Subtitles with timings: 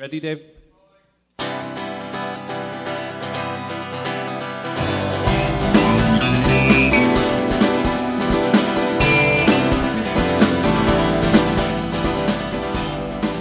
[0.00, 0.40] Ready, Dave?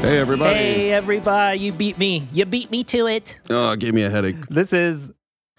[0.01, 0.53] Hey, everybody.
[0.53, 2.27] Hey, everybody, you beat me.
[2.33, 3.39] You beat me to it.
[3.49, 4.47] Oh, it gave me a headache.
[4.47, 5.11] This is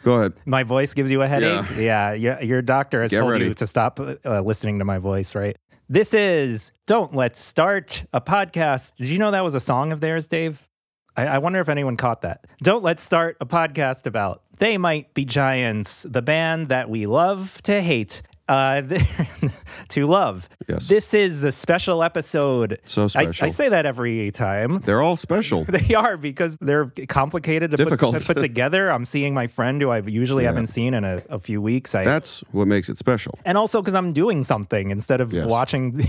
[0.02, 0.32] Go ahead.
[0.44, 1.64] my voice gives you a headache.
[1.78, 3.46] Yeah, your, your doctor has Get told ready.
[3.46, 5.56] you to stop uh, listening to my voice, right?
[5.88, 8.96] This is Don't Let's Start a podcast.
[8.96, 10.68] Did you know that was a song of theirs, Dave?
[11.16, 12.46] I, I wonder if anyone caught that.
[12.62, 17.60] Don't Let's Start a podcast about They Might Be Giants, the band that we love
[17.62, 18.22] to hate.
[18.48, 18.82] Uh,
[19.90, 20.48] to love.
[20.68, 20.88] Yes.
[20.88, 22.80] This is a special episode.
[22.84, 23.46] So I, special.
[23.46, 24.80] I say that every time.
[24.80, 25.64] They're all special.
[25.68, 28.90] They are because they're complicated to put, to put together.
[28.90, 31.94] I'm seeing my friend who I usually haven't seen in a, a few weeks.
[31.94, 33.38] I, That's what makes it special.
[33.44, 35.48] and also because I'm doing something instead of Yes.
[35.48, 36.06] watching the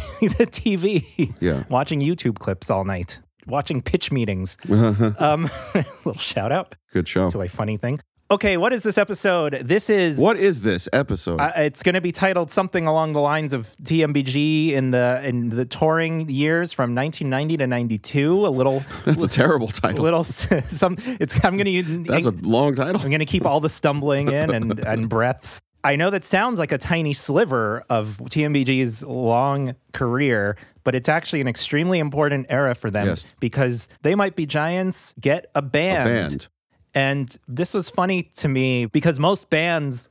[0.49, 1.65] TV, Yeah.
[1.69, 3.19] watching YouTube clips all night,
[3.51, 4.57] watching pitch meetings.
[4.69, 5.49] um,
[6.05, 7.29] little shout out Good show.
[7.29, 7.99] to a funny thing.
[8.31, 9.59] Okay, what is this episode?
[9.65, 11.41] This is What is this episode?
[11.41, 15.49] uh, it's going to be titled something along the lines of TMBG in the in
[15.49, 18.47] the touring years from 1990 to 92.
[18.47, 20.03] A little That's a terrible title.
[20.05, 23.01] little some it's i'm gonna use That's a long title.
[23.01, 26.71] i'm gonna keep all the stumbling in and and breaths i know that sounds like
[26.71, 32.89] a tiny sliver of tmbg's long career but it's actually an extremely important era for
[32.91, 33.25] them Yes.
[33.39, 36.47] because they might be giants get a band, Band.
[36.93, 40.09] and this was funny to me because most bands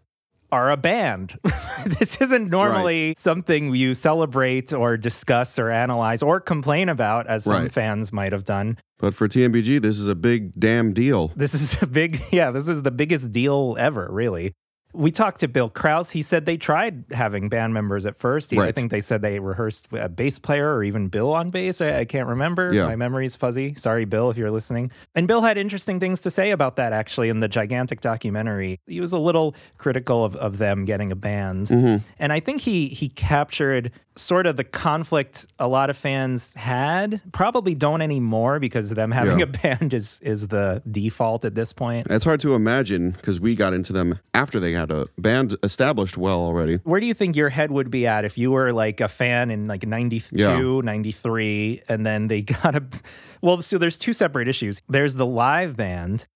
[0.52, 1.38] are a band.
[1.86, 7.52] this isn't normally something you celebrate or discuss or analyze or complain about, as some
[7.62, 7.70] Right.
[7.72, 8.76] fans might have done.
[8.98, 11.30] But for TMBG, this is a big damn deal.
[11.36, 14.52] This is a big, yeah, this is the biggest deal ever, really.
[14.92, 16.10] We talked to Bill Krauss.
[16.10, 18.50] He said they tried having band members at first.
[18.50, 21.80] He, I think they said they rehearsed a bass player or even Bill on bass.
[21.80, 22.72] I, I can't remember.
[22.72, 22.86] Yeah.
[22.86, 23.74] My memory's fuzzy.
[23.76, 24.90] Sorry, Bill, if you're listening.
[25.14, 28.80] And Bill had interesting things to say about that, actually, in the gigantic documentary.
[28.86, 31.68] He was a little critical of, of them getting a band.
[31.68, 32.04] Mm-hmm.
[32.18, 37.20] And I think he he captured sort of the conflict a lot of fans had.
[37.32, 39.44] Probably don't anymore because them having Yeah.
[39.44, 42.06] a band is is the default at this point.
[42.10, 46.16] It's hard to imagine because we got into them after they had a band established
[46.16, 46.76] well already.
[46.84, 49.50] Where do you think your head would be at if you were like a fan
[49.50, 50.80] in like 92, Yeah.
[50.82, 52.82] 93 and then they got a
[53.42, 54.82] Well, so there's two separate issues.
[54.88, 56.26] There's the live band,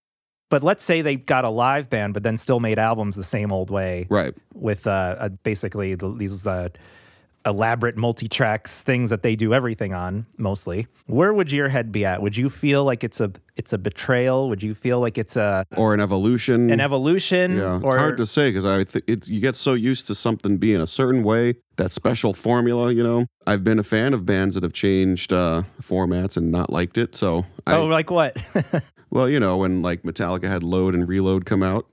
[0.50, 3.52] but let's say they got a live band but then still made albums the same
[3.52, 4.06] old way.
[4.10, 4.34] Right.
[4.54, 6.68] with uh, uh, basically the, these uh,
[7.46, 10.86] elaborate multi-tracks things that they do everything on mostly.
[11.06, 12.22] Where would your head be at?
[12.22, 14.48] Would you feel like it's a it's a betrayal?
[14.48, 16.70] Would you feel like it's a Or an evolution.
[16.70, 20.06] an evolution yeah, it's hard to say because I th- it, you get so used
[20.08, 22.92] to something being a certain way, that special formula.
[22.92, 26.70] You know, I've been a fan of bands that have changed uh, formats and not
[26.70, 27.14] liked it.
[27.16, 28.42] So, I, oh like what?
[29.14, 31.86] Well, you know, when like Metallica had Load and Reload come out,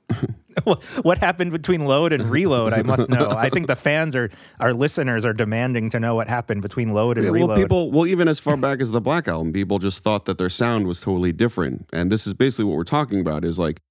[1.04, 2.74] what happened between load and reload?
[2.74, 3.30] I must know.
[3.30, 7.20] I think the fans are our listeners are demanding to know what happened between load
[7.20, 7.50] and Yeah, reload.
[7.50, 10.40] well, people, well, even as far back as the Black Album, people just thought that
[10.40, 13.82] their sound was totally different, and this is basically what we're talking about: is like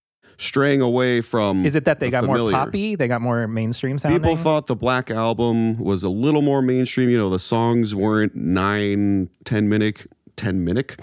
[0.40, 1.64] straying away from.
[1.66, 4.66] is it that they the got more poppy they got more mainstream sounding People thought
[4.66, 7.10] the Black Album was a little more mainstream.
[7.10, 10.96] You know, the songs weren't nine, ten minute, ten minute.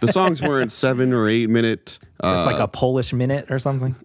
[0.00, 1.98] The songs weren't seven or eight minute.
[2.20, 3.96] Uh, it's like a polish minute or something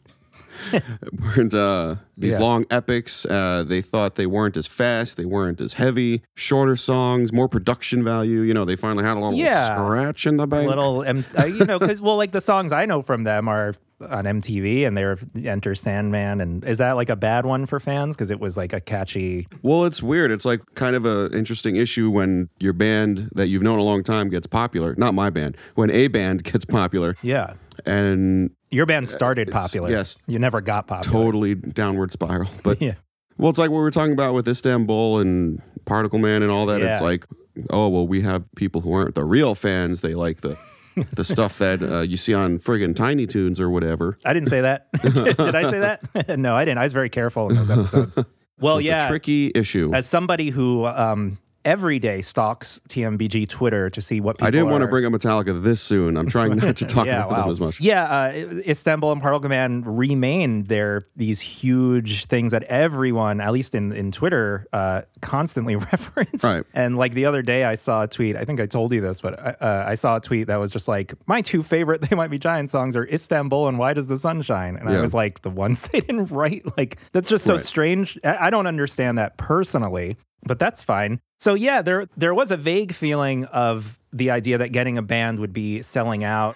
[1.20, 2.40] weren't uh, these Yeah.
[2.40, 3.26] long epics.
[3.26, 6.24] Uh, they thought they weren't as fast, they weren't as heavy.
[6.36, 8.42] Shorter songs, more production value.
[8.42, 9.76] You know, they finally had a little Yeah.
[9.76, 10.68] scratch in the bank.
[10.70, 13.74] little M- uh, you know because well like the songs i know from them are
[14.10, 18.16] on mtv and they're enter sandman and is that like a bad one for fans
[18.16, 20.30] because it was like a catchy Well, it's weird.
[20.32, 24.04] It's like kind of a interesting issue when your band that you've known a long
[24.04, 24.94] time gets popular.
[24.98, 25.56] Not my band.
[25.76, 27.54] When a band gets popular, yeah
[27.86, 30.18] and your band started it's- popular yes.
[30.28, 32.50] you never got popular totally downward spiral.
[32.64, 32.96] But yeah
[33.38, 36.68] well, it's like what we were talking about with Istanbul and Particle Man and all
[36.68, 36.82] that.
[36.82, 37.26] It's like,
[37.72, 40.02] oh well, we have people who aren't the real fans.
[40.02, 40.56] They like the
[41.16, 44.16] the stuff that uh, you see on friggin' Tiny Toons or whatever.
[44.24, 47.10] i didn't say that did, did i say that no i didn't i was very
[47.10, 48.16] careful in those episodes
[48.60, 49.92] well So it's yeah a tricky issue.
[49.96, 54.70] as somebody who um every day stalks tmbg twitter to see what people I didn't
[54.70, 56.18] want to bring up Metallica this soon.
[56.18, 57.80] I'm trying not to talk about them as much.
[57.80, 63.76] Yeah, uh, Istanbul and Particle Man remain there these huge things that everyone, at least
[63.76, 66.44] in in Twitter, uh, constantly reference.
[66.44, 66.64] Right.
[66.74, 68.36] And like the other day, I saw a tweet.
[68.36, 70.72] I think I told you this, but I, uh, I saw a tweet that was
[70.72, 74.08] just like, "My two favorite They Might Be Giant songs are Istanbul and Why Does
[74.08, 76.64] the Sun Shine?" And I was like, the ones they didn't write.
[76.78, 77.62] Like that's just so Right.
[77.64, 78.20] strange.
[78.24, 80.18] I, I don't understand that personally.
[80.46, 81.20] But that's fine.
[81.40, 85.40] So yeah, there there was a vague feeling of the idea that getting a band
[85.40, 86.56] would be selling out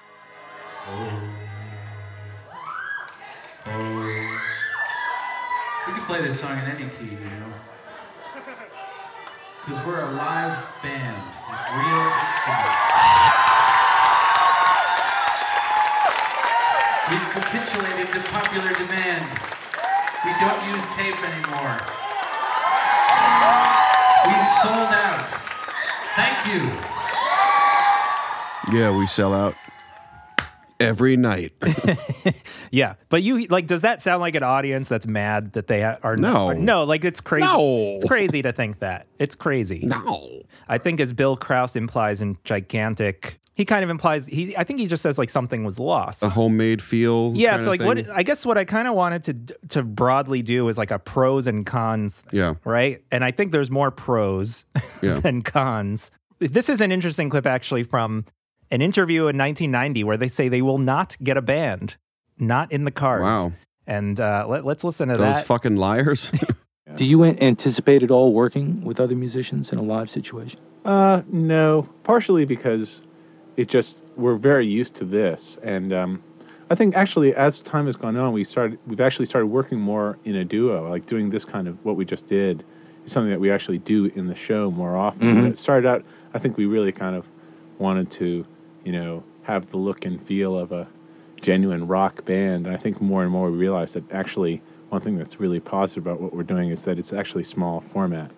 [5.87, 7.53] We can play this song in any key, you know?
[9.65, 12.87] Because we're a live band with real instruments.
[17.09, 19.27] We've capitulated to popular demand.
[20.23, 21.79] We don't use tape anymore.
[24.27, 25.29] We've sold out.
[26.15, 26.61] Thank you.
[28.77, 29.55] Yeah, we sell out
[30.79, 31.53] every night.
[32.69, 36.17] Yeah, but you like, does that sound like an audience that's mad that they are
[36.17, 36.47] No.
[36.49, 37.45] are- no, like it's crazy.
[37.47, 37.93] No.
[37.95, 39.07] It's crazy to think that.
[39.19, 39.83] It's crazy.
[39.85, 40.41] no.
[40.67, 44.55] I think as Bill Krauss implies in Gigantic, he kind of implies he.
[44.55, 46.21] I think he just says like something was lost.
[46.21, 47.33] A homemade feel.
[47.35, 47.87] yeah, kinda so like thing.
[47.87, 49.33] what I guess what I kind of wanted to
[49.69, 52.53] to broadly do is like a pros and cons Yeah.
[52.63, 53.01] right?
[53.11, 54.65] And I think there's more pros
[55.01, 55.19] Yeah.
[55.19, 56.11] than cons.
[56.39, 58.25] This is an interesting clip actually from
[58.69, 61.95] an interview in 1990 where they say they will not get a band,
[62.37, 63.23] not in the cards.
[63.23, 63.53] Wow.
[63.87, 65.45] And uh, let, let's listen to Those that.
[65.47, 66.31] fucking liars.
[66.95, 70.59] Do you anticipate at all working with other musicians in a live situation?
[70.85, 73.01] Uh, no, partially because
[73.57, 76.23] it just we're very used to this, and um,
[76.69, 80.17] I think actually as time has gone on, we started we've actually started working more
[80.25, 82.63] in a duo, like doing this kind of what we just did
[83.05, 85.35] is something that we actually do in the show more often.
[85.35, 85.49] Mhm.
[85.49, 87.25] It started out, I think we really kind of
[87.79, 88.45] wanted to,
[88.83, 90.87] you know, have the look and feel of a
[91.41, 95.17] genuine rock band, and I think more and more we realized that actually one thing
[95.17, 98.31] that's really positive about what we're doing is that it's actually small format.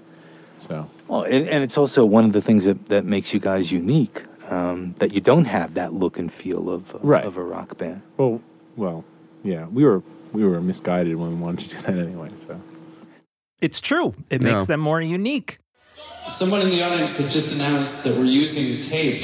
[0.58, 0.88] So.
[1.08, 4.24] Well, and, and it's also one of the things that, that makes you guys unique.
[4.50, 7.24] Um, that you don't have that look and feel of Right.
[7.24, 8.02] of a rock band.
[8.18, 8.42] Well,
[8.76, 9.04] well,
[9.44, 10.02] yeah, we were
[10.34, 12.30] we were misguided when we wanted to do that anyway.
[12.48, 12.60] So
[13.62, 14.16] it's true.
[14.30, 14.54] It Yeah.
[14.54, 15.60] makes them more unique.
[16.28, 19.24] Someone in the audience has just announced that we're using tape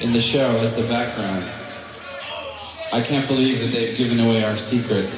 [0.00, 1.44] in the show as the background.
[2.92, 5.08] I can't believe that they've given away our secret.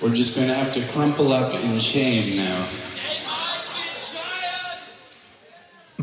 [0.00, 2.68] We're just going to have to crumple up in shame now.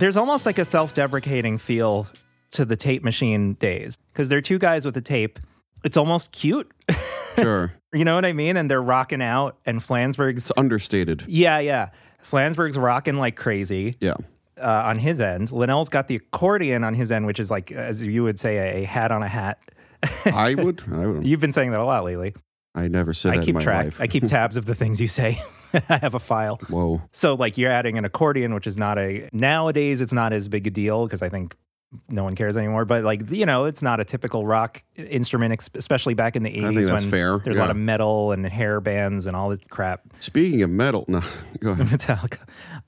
[0.01, 2.07] There's almost like a self-deprecating feel
[2.53, 5.37] to the tape machine days because they're two guys with a tape.
[5.83, 6.71] It's almost cute.
[7.37, 7.71] sure.
[7.93, 8.57] You know what I mean?
[8.57, 11.23] And they're rocking out, and Flansburgh's It's understated.
[11.27, 11.89] yeah, yeah.
[12.23, 14.15] Flansburgh's rocking like crazy Yeah.
[14.59, 15.51] uh, on his end.
[15.51, 18.85] Linnell's got the accordion on his end, which is like, as you would say, a,
[18.85, 19.59] hat on a hat.
[20.25, 20.83] I would.
[20.91, 21.27] I would.
[21.27, 22.33] You've been saying that a lot lately.
[22.73, 23.85] I never said I that in keep my track.
[23.85, 24.01] life.
[24.01, 25.41] I keep tabs of the things you say.
[25.89, 26.57] I have a file.
[26.69, 27.01] Whoa.
[27.11, 30.01] So, like, you're adding an accordion, which is not a nowadays.
[30.01, 31.55] It's not as big a deal because I think
[32.09, 32.85] no one cares anymore.
[32.85, 36.55] But like, you know, it's not a typical rock instrument, especially back in the 80s
[36.63, 39.49] I think that's when fair, there's a lot of metal and hair bands and all
[39.49, 40.01] this crap.
[40.19, 41.21] Speaking of metal, no,
[41.59, 41.87] go ahead.
[41.87, 42.39] Metallica.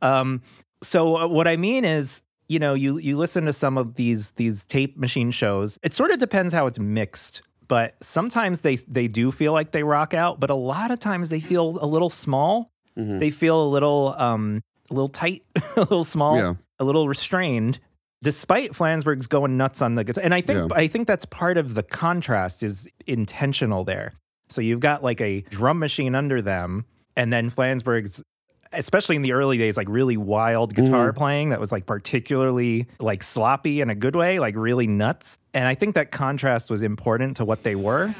[0.02, 0.42] Um,
[0.82, 4.32] so uh, what I mean is, you know, you you listen to some of these
[4.32, 5.80] these tape machine shows.
[5.84, 9.84] It sort of depends how it's mixed, but sometimes they they do feel like they
[9.84, 12.70] rock out, but a lot of times they feel a little small.
[12.98, 13.20] Mhm.
[13.20, 14.62] They feel a little um
[14.92, 15.42] a little tight,
[15.76, 16.54] a little small, Yeah.
[16.80, 17.80] a little restrained.
[18.22, 20.78] Despite Flansburgh's going nuts on the guitar, and I think Yeah.
[20.78, 24.14] I think that's part of the contrast is intentional there.
[24.50, 28.24] So you've got like a drum machine under them, and then Flansburgh's
[28.74, 30.86] especially in the early days, like really wild mm-hmm.
[30.86, 35.40] guitar playing that was like particularly like sloppy in a good way, like really nuts.
[35.54, 38.14] And I think that contrast was important to what they were.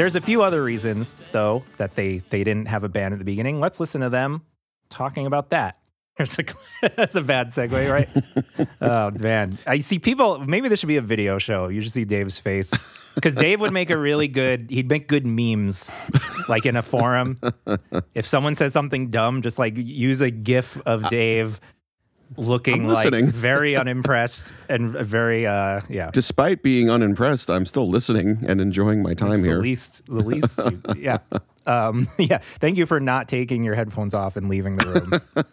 [0.00, 3.24] There's a few other reasons, though, that they they didn't have a band at the
[3.26, 3.60] beginning.
[3.60, 4.40] Let's listen to them
[4.88, 5.76] talking about that.
[6.16, 6.44] There's a,
[6.96, 8.08] that's a bad segue, right?
[8.80, 10.38] oh man, I see people.
[10.38, 11.68] Maybe this should be a video show.
[11.68, 12.72] You should see Dave's face
[13.14, 14.70] because Dave would make a really good.
[14.70, 15.90] He'd make good memes,
[16.48, 17.38] like in a forum.
[18.14, 21.60] If someone says something dumb, just like use a GIF of Dave
[22.36, 28.60] looking like very unimpressed and very uh yeah Despite being unimpressed, I'm still listening and
[28.60, 29.56] enjoying my time here.
[29.56, 31.18] The least, the least, you- yeah,
[31.66, 32.38] um, yeah.
[32.38, 34.86] Thank you for not taking your headphones off and leaving the
[35.34, 35.44] room.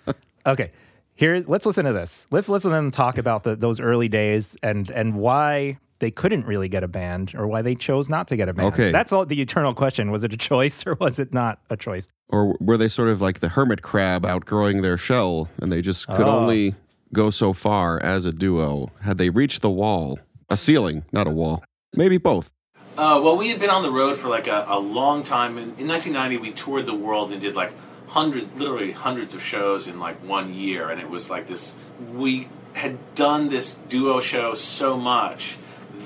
[0.45, 0.71] okay,
[1.15, 2.27] here, let's listen to this.
[2.31, 6.45] Let's listen to them talk about the, those early days and and why they couldn't
[6.45, 8.73] really get a band or why they chose not to get a band.
[8.73, 8.91] Okay.
[8.91, 9.25] that's all.
[9.25, 12.07] The eternal question: Was it a choice or was it not a choice?
[12.29, 16.07] Or were they sort of like the hermit crab outgrowing their shell and they just
[16.07, 16.39] could Oh.
[16.39, 16.75] only
[17.13, 18.91] go so far as a duo?
[19.01, 20.19] Had they reached the wall?
[20.49, 21.63] A ceiling, not a wall.
[21.95, 22.51] Maybe both.
[22.97, 25.57] Uh, well, we had been on the road for like a, a long time.
[25.57, 27.71] In, in 1990, we toured the world and did like
[28.07, 31.75] hundreds, literally hundreds of shows in like one year, and it was like this.
[32.13, 35.57] We had done this duo show so much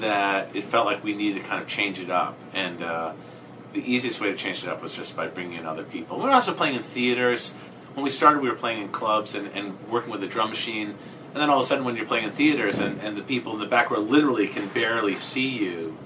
[0.01, 3.13] that it felt like we needed to kind of change it up, and uh,
[3.74, 6.17] the easiest way to change it up was just by bringing in other people.
[6.17, 7.51] We were also playing in theaters.
[7.93, 10.89] When we started, we were playing in clubs and, and working with a drum machine.
[11.34, 13.53] And then all of a sudden, when you're playing in theaters and, and the people
[13.53, 15.98] in the back row literally can barely see you,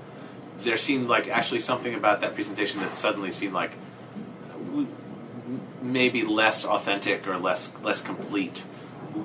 [0.60, 3.72] there seemed like actually something about that presentation that suddenly seemed like
[5.82, 8.64] maybe less authentic or less less complete.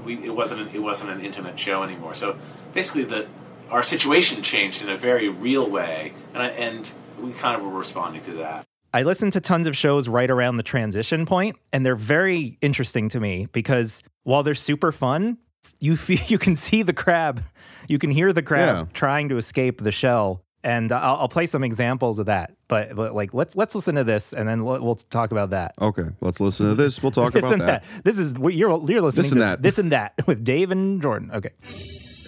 [0.05, 2.15] We, it wasn't an, it wasn't an intimate show anymore.
[2.15, 2.37] So
[2.73, 3.27] basically, the
[3.71, 7.77] our situation changed in a very real way, and I, and we kind of were
[7.79, 8.65] responding to that.
[8.93, 13.09] I listen to tons of shows right around the transition point, and they're very interesting
[13.11, 15.39] to me because while they're super fun,
[15.79, 17.43] you feel you can see the crab,
[17.89, 18.93] you can hear the crab Yeah.
[18.93, 22.57] trying to escape the shell, and I'll, I'll play some examples of that.
[22.67, 25.75] But, but like let's let's listen to this, and then we'll, we'll talk about that.
[25.81, 27.00] Okay, let's listen to this.
[27.03, 27.85] We'll talk this about that.
[27.85, 28.05] that.
[28.05, 29.45] This is what you're you're listening This and to.
[29.45, 29.62] that.
[29.62, 31.31] This and that with Dave and Jordan.
[31.33, 31.50] Okay.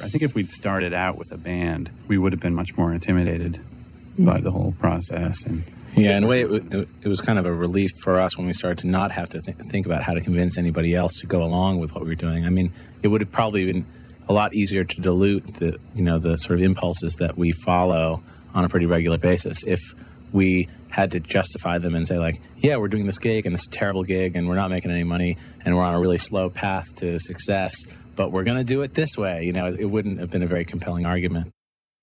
[0.02, 2.92] I think if we'd started out with a band, we would have been much more
[2.92, 3.56] intimidated
[4.16, 4.24] hmm.
[4.24, 5.44] by the whole process.
[5.44, 5.64] And
[5.96, 8.46] Yeah, in a way, it, w- it was kind of a relief for us when
[8.46, 11.26] we started to not have to th- think about how to convince anybody else to
[11.26, 12.46] go along with what we were doing.
[12.46, 12.72] I mean,
[13.02, 13.84] it would have probably been
[14.28, 18.22] a lot easier to dilute the, you know, the sort of impulses that we follow
[18.54, 19.80] on a pretty regular basis if
[20.32, 23.62] we had to justify them and say like, yeah, we're doing this gig and this
[23.62, 26.18] is a terrible gig and we're not making any money and we're on a really
[26.18, 27.74] slow path to success,
[28.16, 29.44] but we're going to do it this way.
[29.44, 31.52] You know, it wouldn't have been a very compelling argument.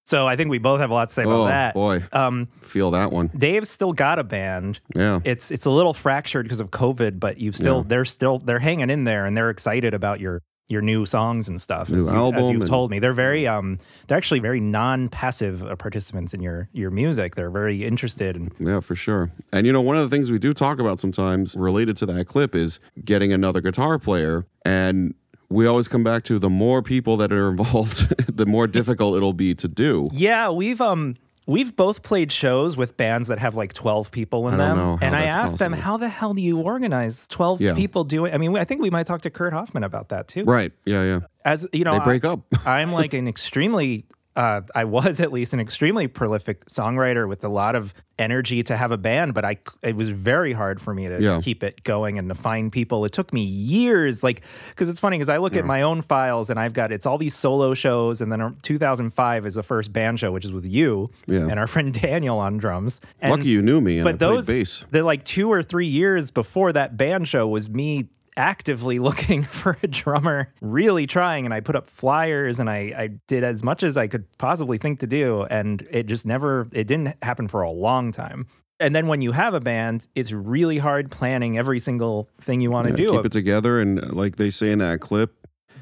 [0.05, 1.73] So I think we both have a lot to say about Oh that.
[1.75, 3.29] boy, Um, feel that one.
[3.37, 4.79] Dave's still got a band.
[4.95, 5.19] Yeah.
[5.23, 7.83] It's it's a little fractured because of COVID, but you've still Yeah.
[7.87, 11.59] they're still they're hanging in there and they're excited about your your new songs and
[11.61, 11.89] stuff.
[11.91, 14.59] New as, you've, as album you've and- told me, they're very um they're actually very
[14.59, 17.35] non-passive uh, participants in your your music.
[17.35, 19.31] They're very interested and Yeah, for sure.
[19.53, 22.25] And you know, one of the things we do talk about sometimes related to that
[22.25, 24.45] clip is getting another guitar player.
[24.65, 25.13] And
[25.49, 29.33] we always come back to the more people that are involved, the more difficult it'll
[29.33, 30.09] be to do.
[30.13, 31.15] yeah, we've um
[31.47, 35.15] we've both played shows with bands that have like 12 people in I them and
[35.15, 37.73] i asked them how the hell do you organize 12 Yeah.
[37.73, 40.43] people doing i mean i think we might talk to kurt hoffman about that too
[40.43, 40.71] Right.
[40.85, 41.19] Yeah, yeah.
[41.45, 42.41] as you know They I- break up.
[42.67, 44.05] I'm like an extremely,
[44.39, 48.77] uh, I was at least an extremely prolific songwriter with a lot of energy to
[48.77, 51.41] have a band, but I it was very hard for me to Yeah.
[51.41, 53.03] keep it going and to find people.
[53.05, 56.49] It took me years, like because it's funny because I look at my own files
[56.49, 59.91] and I've got it's all these solo shows, and then uh, 2005 is the first
[59.91, 61.47] band show, which is with you Yeah.
[61.49, 63.01] and our friend Daniel on drums.
[63.21, 64.85] And, Lucky you knew me and but those bass.
[64.91, 68.07] the like two or three years before that band show was me
[68.39, 73.07] actively looking for a drummer really trying and i put up flyers and I, I
[73.27, 76.87] did as much as i could possibly think to do and it just never it
[76.87, 78.47] didn't happen for a long time
[78.79, 82.71] and then when you have a band it's really hard planning every single thing you
[82.71, 83.81] want to Yeah, do Keep it together.
[83.81, 85.35] And like they say in that clip,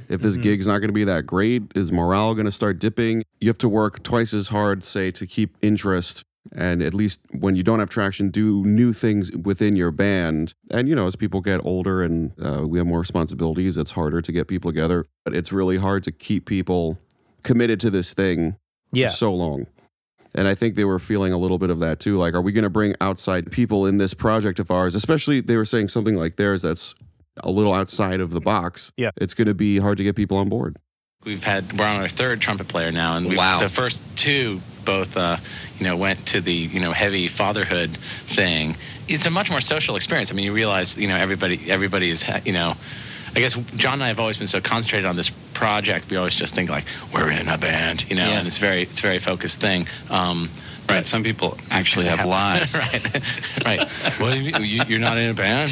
[0.09, 0.41] if this Mhm.
[0.41, 3.23] gig's not going to be that great, is morale going to start dipping?
[3.39, 6.23] You have to work twice as hard, say, to keep interest.
[6.55, 10.53] And at least when you don't have traction, do new things within your band.
[10.71, 14.21] And, you know, as people get older and uh, we have more responsibilities, it's harder
[14.21, 15.05] to get people together.
[15.25, 16.97] But it's really hard to keep people
[17.43, 18.57] committed to this thing
[18.91, 19.67] yeah for so long.
[20.35, 22.17] And I think they were feeling a little bit of that too.
[22.17, 24.93] Like, are we going to bring outside people in this project of ours?
[24.93, 26.93] Especially, they were saying something like theirs that's
[27.43, 28.91] a little outside of the box.
[28.97, 29.11] Yeah.
[29.17, 30.77] It's going to be hard to get people on board.
[31.23, 33.59] We've had we're on our third trumpet player now, and we Wow.
[33.59, 35.37] the first two both uh,
[35.77, 37.91] you know went to the you know heavy fatherhood
[38.37, 38.75] thing.
[39.07, 40.31] It's a much more social experience.
[40.31, 42.73] I mean, you realize you know everybody everybody is you know.
[43.35, 46.09] I guess John and I have always been so concentrated on this project.
[46.09, 48.39] We always just think like we're in a band, you know, Yeah.
[48.39, 49.85] and it's very it's a very focused thing.
[50.09, 50.49] Um,
[50.89, 52.75] right, some people actually have lives.
[52.83, 53.89] right, right.
[54.19, 55.69] Well, you, you, you're not in a band.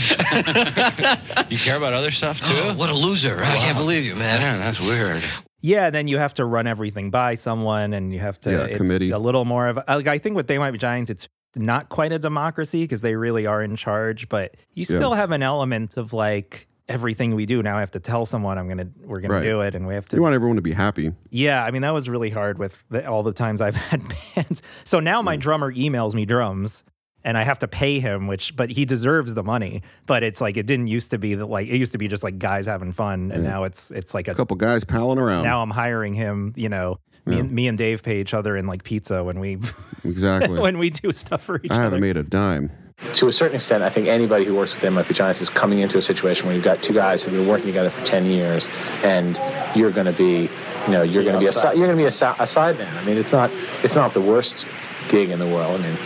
[1.50, 2.54] you care about other stuff too.
[2.56, 3.42] Oh, what a loser.
[3.44, 4.42] I can't believe you, man.
[4.42, 5.24] Man, that's weird.
[5.66, 8.78] Yeah then you have to run everything by someone and you have to Yeah, it's
[8.78, 9.10] committee.
[9.12, 12.12] a little more of like i think with they might be giants it's not quite
[12.12, 14.98] a democracy because they really are in charge but you Yeah.
[14.98, 18.58] still have an element of like everything we do now i have to tell someone
[18.60, 19.44] i'm gonna we're gonna Right.
[19.44, 21.14] do it and we have to You want everyone to be happy.
[21.32, 24.02] yeah i mean that was really hard with the, all the times i've had
[24.36, 26.84] bands so now my drummer emails me drums
[27.26, 30.56] and i have to pay him which but he deserves the money but it's like
[30.56, 32.94] it didn't used to be that like it used to be just like guys having
[32.94, 33.50] fun and Yeah.
[33.50, 35.44] now it's it's like a A couple guys palling around.
[35.44, 36.54] now I'm hiring him.
[36.56, 37.42] You know, me, Yeah.
[37.42, 39.58] and, me and Dave pay each other in like pizza when we
[40.06, 40.60] exactly.
[40.60, 41.82] when we do stuff for each other.
[41.82, 42.72] I haven't made a dime.
[43.16, 45.98] To a certain extent, I think anybody who works with MF Giants is coming into
[45.98, 48.70] a situation where you've got two guys who've been working together for 10 years,
[49.04, 49.38] and
[49.76, 50.50] you're going to be,
[50.86, 52.48] you know, you're going to be a si- you're going to be a, si- a
[52.48, 52.96] side man.
[52.96, 53.52] I mean, it's not
[53.84, 54.66] it's not the worst
[55.10, 55.82] gig in the world.
[55.82, 55.98] I mean,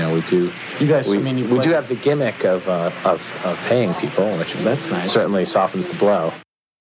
[0.00, 0.52] you You know, we do.
[0.78, 3.56] You guys, we, I mean, you we do have the gimmick of uh, of of
[3.68, 5.12] paying people, which is That's nice.
[5.12, 6.32] certainly softens the blow.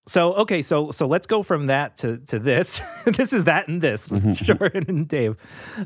[0.08, 2.82] So okay, so so let's go from that to to this.
[3.06, 4.08] this is that and this
[4.40, 5.36] Jordan and Dave.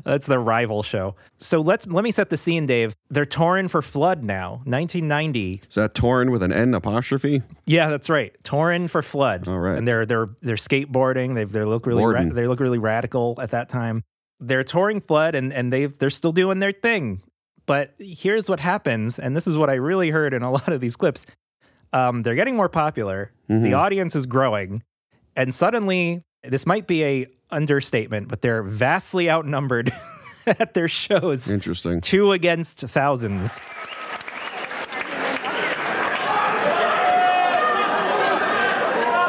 [0.04, 1.16] That's their rival show.
[1.36, 2.94] So let's let me set the scene, Dave.
[3.10, 5.60] They're touring for Flood now, 1990.
[5.68, 7.42] Is that torn with an N apostrophe?
[7.66, 8.32] Yeah, that's right.
[8.44, 9.46] Touring for Flood.
[9.46, 9.76] All right.
[9.76, 11.34] and they're they're they're skateboarding.
[11.34, 14.04] They they look really ra- they look really radical at that time.
[14.46, 17.22] They're touring Flood, and and they've they're still doing their thing.
[17.66, 20.80] But here's what happens, and this is what I really heard in a lot of
[20.80, 21.26] these clips.
[21.92, 23.30] Um, they're getting more popular.
[23.48, 23.78] The Mhm.
[23.78, 24.82] audience is growing,
[25.36, 29.92] and suddenly, this might be a understatement, but they're vastly outnumbered
[30.46, 32.00] at their shows, Interesting.
[32.00, 33.60] two against thousands.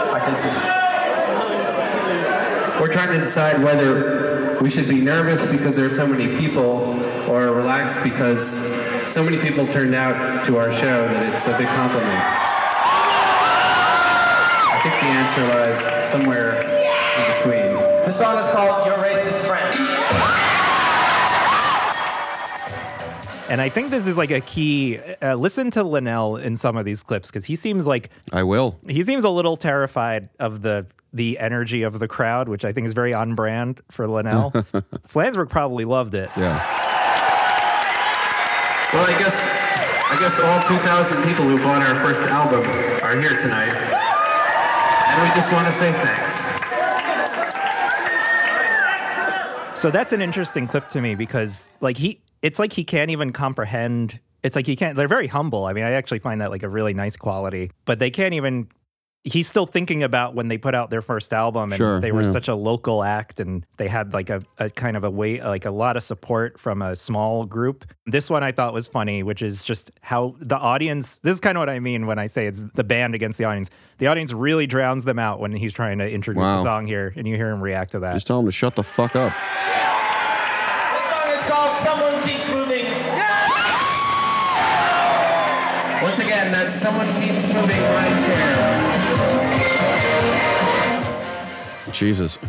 [0.08, 0.75] I can see.
[2.80, 7.00] We're trying to decide whether we should be nervous because there are so many people
[7.30, 8.76] or relaxed because
[9.12, 12.22] so many people turned out to our show that it's a big compliment.
[14.68, 17.74] I think the answer lies somewhere in between.
[18.06, 19.72] The song is called Your Racist Friend.
[23.50, 25.00] And I think this is like a key.
[25.22, 28.80] Uh, listen to Linnell in some of these clips because he seems like I will.
[28.88, 32.86] he seems a little terrified of the the energy of the crowd, which I think
[32.86, 34.52] is very on brand for Linnell.
[35.08, 36.30] Flansburgh probably loved it.
[36.36, 36.58] Yeah.
[38.94, 39.36] Well, I guess
[40.08, 42.64] I guess all 2,000 people who bought our first album
[43.02, 46.46] are here tonight, and we just want to say thanks.
[49.80, 53.32] So that's an interesting clip to me because like he it's like he can't even
[53.32, 55.66] comprehend it's like he can't they're very humble.
[55.66, 58.68] I mean, I actually find that like a really nice quality, but they can't even
[59.28, 62.22] he's still thinking about when they put out their first album and Sure, they were
[62.22, 62.32] yeah.
[62.32, 65.66] such a local act and they had like a, a kind of a way like
[65.66, 67.86] a lot of support from a small group.
[68.06, 71.58] This one I thought was funny, which is just how the audience this is kind
[71.58, 73.72] of what I mean when I say it's the band against the audience.
[73.98, 76.58] The audience really drowns them out when he's trying to introduce Wow.
[76.58, 78.14] the song here and you hear him react to that.
[78.14, 79.34] Just tell him to shut the fuck up.
[80.94, 82.86] This song is called Someone Keeps Moving.
[82.86, 83.42] yeah.
[86.04, 88.75] Once again, that's someone keeps moving my chair.
[91.98, 92.38] Jesus.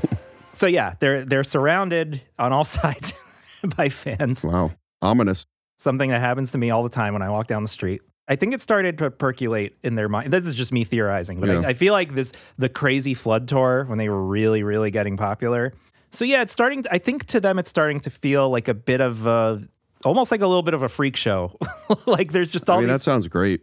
[0.52, 3.12] So yeah, they're they're surrounded on all sides
[3.76, 4.42] by fans.
[4.42, 4.70] wow.
[5.02, 5.44] Ominous.
[5.78, 8.00] Something that happens to me all the time when I walk down the street.
[8.26, 10.32] I think it started to percolate in their mind.
[10.32, 11.60] This is just me theorizing, but Yeah.
[11.60, 15.18] I, I feel like this the crazy flood tour when they were really, really getting
[15.18, 15.74] popular.
[16.10, 16.86] So yeah, it's starting.
[16.90, 19.60] I think to them, it's starting to feel like a bit of a,
[20.06, 21.58] almost like a little bit of a freak show.
[22.06, 23.60] like there's just all I mean, that sounds great.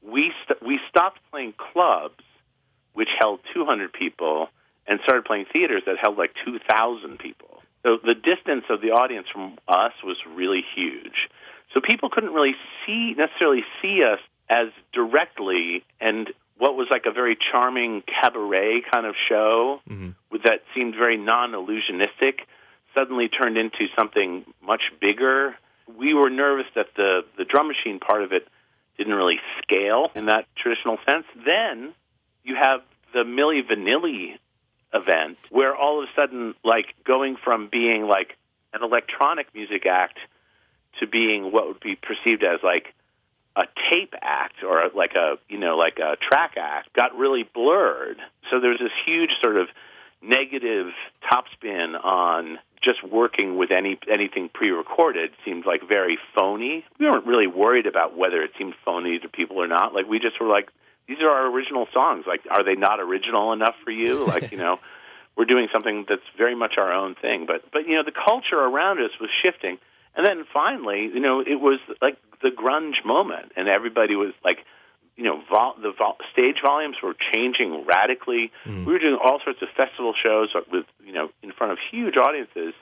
[0.00, 2.24] we st- we stopped playing clubs,
[2.94, 4.48] which held 200 people,
[4.92, 7.62] and started playing theaters that held like 2,000 people.
[7.82, 11.32] So the distance of the audience from us was really huge.
[11.72, 16.28] So people couldn't really see necessarily see us as directly, and
[16.58, 20.10] what was like a very charming cabaret kind of show mm-hmm.
[20.30, 22.44] with that seemed very non-illusionistic
[22.94, 25.54] suddenly turned into something much bigger.
[25.88, 28.46] We were nervous that the the drum machine part of it
[28.98, 31.24] didn't really scale in that traditional sense.
[31.34, 31.94] Then
[32.44, 32.80] you have
[33.14, 34.36] the Milli Vanilli
[34.94, 38.36] event where all of a sudden like going from being like
[38.72, 40.18] an electronic music act
[41.00, 42.94] to being what would be perceived as like
[43.56, 48.18] a tape act or like a you know like a track act got really blurred.
[48.50, 49.68] So there's this huge sort of
[50.22, 50.92] negative
[51.30, 55.30] topspin on just working with any anything pre-recorded.
[55.44, 56.84] Seemed like very phony.
[56.98, 59.94] We weren't really worried about whether it seemed phony to people or not.
[59.94, 60.68] Like we just were like
[61.08, 62.24] these are our original songs.
[62.26, 64.26] Like are they not original enough for you?
[64.32, 64.78] Like you know
[65.36, 67.46] we're doing something that's very much our own thing.
[67.46, 69.78] But but you know the culture around us was shifting.
[70.14, 73.52] And then finally you know it was like the grunge moment.
[73.56, 74.58] And everybody was like
[75.16, 78.52] you know vol- the vol- stage volumes were changing radically.
[78.64, 78.84] Hmm.
[78.84, 82.16] We were doing all sorts of festival shows with you know in front of huge
[82.16, 82.74] audiences.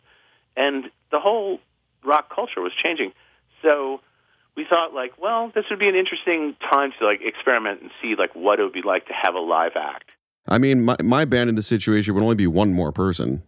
[0.56, 1.60] And the whole
[2.04, 3.12] rock culture was changing.
[3.62, 4.00] So
[4.56, 8.14] we thought like well this would be an interesting time to like experiment and see
[8.18, 10.04] like what it would be like to have a live act
[10.48, 13.42] I mean, my, my band in this situation would only be one more person.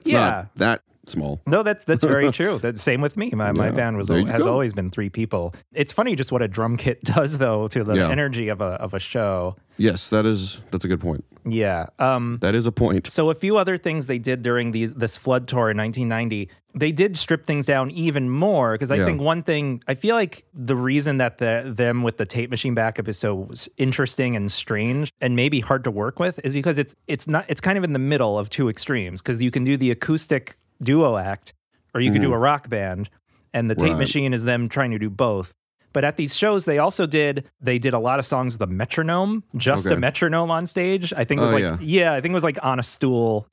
[0.00, 0.18] It's Yeah.
[0.30, 1.40] not that small.
[1.46, 2.58] No, that's that's very true.
[2.58, 3.30] That's same with me.
[3.34, 4.50] My, my band was has go.
[4.50, 5.54] always been three people.
[5.74, 8.08] It's funny just what a drum kit does though to the Yeah.
[8.10, 9.56] energy of a of a show.
[9.78, 11.24] Yes, that is that's a good point.
[11.48, 11.86] Yeah.
[11.98, 13.06] Um That is a point.
[13.06, 16.92] so a few other things they did during the this flood tour in 1990, they
[16.92, 19.06] did strip things down even more because I Yeah.
[19.06, 22.74] think one thing I feel like the reason that the them with the tape machine
[22.74, 26.94] backup is so interesting and strange and maybe hard to work with is because it's
[27.06, 29.76] it's not it's kind of in the middle of two extremes because you can do
[29.76, 31.54] the acoustic duo act
[31.94, 33.08] or you could do a rock band
[33.54, 33.98] and the tape Right.
[33.98, 35.54] machine is them trying to do both.
[35.92, 38.72] But at these shows, they also did they did a lot of songs with a
[38.72, 41.12] metronome, just a metronome on stage.
[41.16, 42.12] I think it was Oh, like yeah.
[42.14, 43.46] I think it was like on a stool.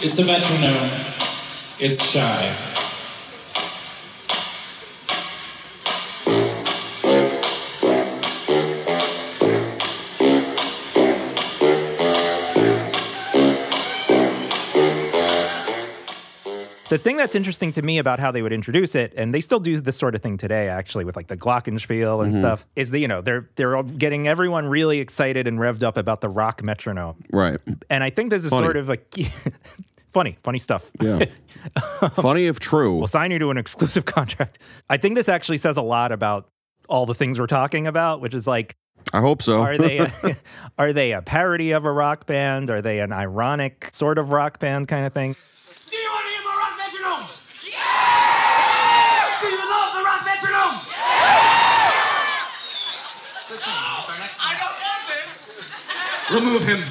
[0.00, 0.90] It's a metronome.
[1.78, 2.54] It's shy.
[16.94, 19.58] The thing that's interesting to me about how they would introduce it, and they still
[19.58, 22.38] do this sort of thing today, actually, with like the Glockenspiel and Mhm.
[22.38, 26.20] stuff, is that you know they're they're getting everyone really excited and revved up about
[26.20, 27.16] the rock metronome.
[27.32, 27.58] Right.
[27.90, 28.64] And I think this is Funny.
[28.66, 28.98] sort of a
[30.12, 30.92] funny, funny stuff.
[31.00, 31.24] Yeah.
[32.14, 32.96] Funny if true.
[32.98, 34.60] We'll sign you to an exclusive contract.
[34.88, 36.48] I think this actually says a lot about
[36.88, 38.76] all the things we're talking about, which is like,
[39.12, 39.60] I hope so.
[39.62, 40.12] are they a,
[40.78, 42.70] are they a parody of a rock band?
[42.70, 45.34] Are they an ironic sort of rock band kind of thing?
[45.90, 47.28] Do you want to hear my rock metronome?
[47.64, 49.40] Yeah!
[49.40, 50.80] Do you love the rock metronome?
[54.36, 55.28] I don't want it.
[56.32, 56.82] Remove him.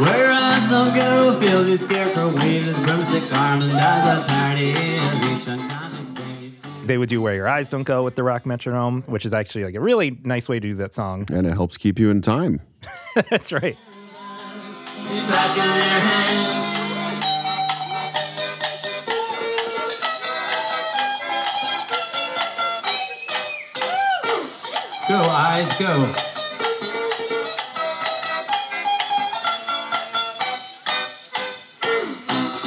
[0.00, 4.72] Where eyes don't go, feel the scarecrow waves his broomstick arm and does a party
[4.72, 6.56] as each unconscious thing.
[6.86, 9.64] They would do Where Your Eyes Don't Go with the rock metronome, which is actually
[9.64, 11.26] like a really nice way to do that song.
[11.30, 12.60] and it helps keep you in time.
[13.30, 13.76] That's right.
[15.10, 16.60] Be back in their hands.
[25.08, 26.04] Go, eyes, go.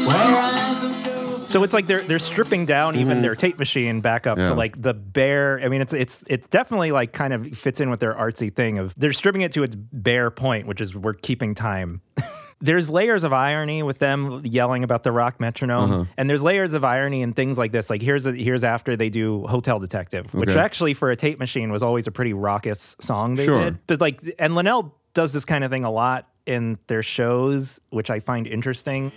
[0.06, 1.46] Where eyes don't go.
[1.46, 3.22] So it's like they're they're stripping down even mm-hmm.
[3.22, 4.46] their tape machine back up Yeah.
[4.46, 5.62] to like the bare.
[5.64, 8.78] I mean, it's it's it's definitely like kind of fits in with their artsy thing
[8.78, 12.02] of they're stripping it to its bare point, which is we're keeping time.
[12.64, 16.06] there's layers of irony with them yelling about the rock metronome, Uh-huh.
[16.18, 17.90] and there's layers of irony and things like this.
[17.90, 20.60] Like here's a, here's after they do Hotel Detective, which Okay.
[20.60, 23.66] actually for a tape machine was always a pretty raucous song they Sure.
[23.66, 23.86] did.
[23.86, 28.10] But like, and Linnell does this kind of thing a lot in their shows, which
[28.10, 29.12] I find interesting.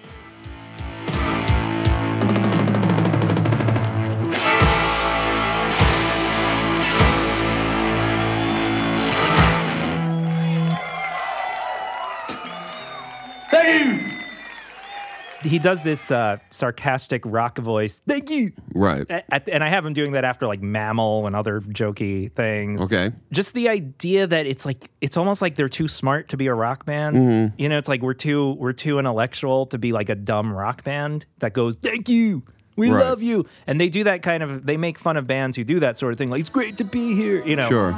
[15.47, 18.03] He does this uh, sarcastic rock voice.
[18.07, 18.53] Thank you.
[18.75, 19.05] Right.
[19.11, 22.81] At- and I have him doing that after like Mammal and other jokey things.
[22.83, 23.13] Okay.
[23.33, 26.55] Just the idea that it's like it's almost like they're too smart to be a
[26.55, 27.17] rock band.
[27.17, 27.53] Mhm.
[27.59, 30.85] You know, it's like we're too we're too intellectual to be like a dumb rock
[30.85, 32.43] band that goes, "Thank you,
[32.77, 33.01] we Right.
[33.05, 34.67] love you," and they do that kind of.
[34.67, 36.31] They make fun of bands who do that sort of thing.
[36.31, 37.45] Like it's great to be here.
[37.47, 37.69] You know.
[37.69, 37.93] Sure.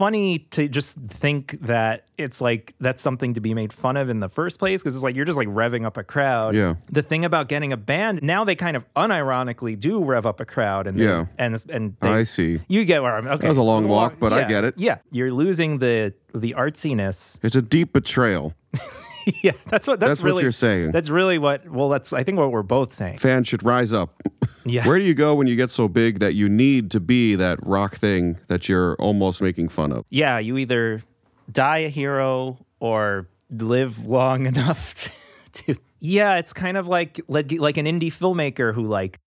[0.00, 4.20] Funny to just think that it's like that's something to be made fun of in
[4.20, 6.54] the first place because it's like you're just like revving up a crowd.
[6.54, 6.76] Yeah.
[6.90, 10.46] The thing about getting a band now they kind of unironically do rev up a
[10.46, 11.26] crowd and Yeah.
[11.36, 12.60] and and they, I see.
[12.66, 13.42] you get where I'm okay.
[13.42, 14.74] That was a long walk, but I get it.
[14.78, 17.38] Yeah, you're losing the the artsiness.
[17.42, 18.54] It's a deep betrayal.
[19.42, 20.92] yeah, that's what that's, That's what really you're saying.
[20.92, 21.68] That's really what.
[21.68, 23.18] Well, that's I think what we're both saying.
[23.18, 24.22] Fans should rise up.
[24.66, 24.86] Yeah.
[24.86, 27.58] Where do you go when you get so big that you need to be that
[27.66, 30.04] rock thing that you're almost making fun of?
[30.10, 31.00] yeah, you either
[31.50, 35.08] die a hero or live long enough
[35.52, 35.76] to.
[36.00, 39.18] Yeah, it's kind of like like like an indie filmmaker who like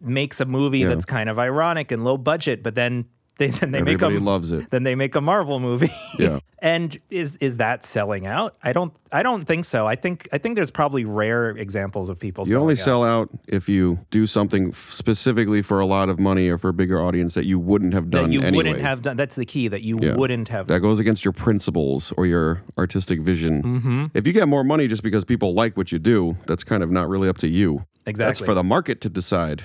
[0.00, 0.88] makes a movie Yeah.
[0.88, 3.04] that's kind of ironic and low budget, but then
[3.42, 4.70] they then they Everybody make a loves it.
[4.70, 5.90] then they make a Marvel movie.
[6.18, 6.38] Yeah.
[6.60, 8.56] and is is that selling out?
[8.62, 9.86] I don't I don't think so.
[9.86, 12.46] I think I think there's probably rare examples of people.
[12.46, 12.78] You only out.
[12.78, 16.72] sell out if you do something specifically for a lot of money or for a
[16.72, 18.56] bigger audience that you wouldn't have done that you anyway.
[18.56, 19.16] wouldn't have done.
[19.16, 19.68] That's the key.
[19.68, 20.14] That you Yeah.
[20.16, 20.66] wouldn't have.
[20.68, 23.62] That goes against your principles or your artistic vision.
[23.62, 24.10] Mhm.
[24.14, 26.90] If you get more money just because people like what you do, that's kind of
[26.90, 27.84] not really up to you.
[28.06, 28.28] Exactly.
[28.30, 29.64] That's for the market to decide.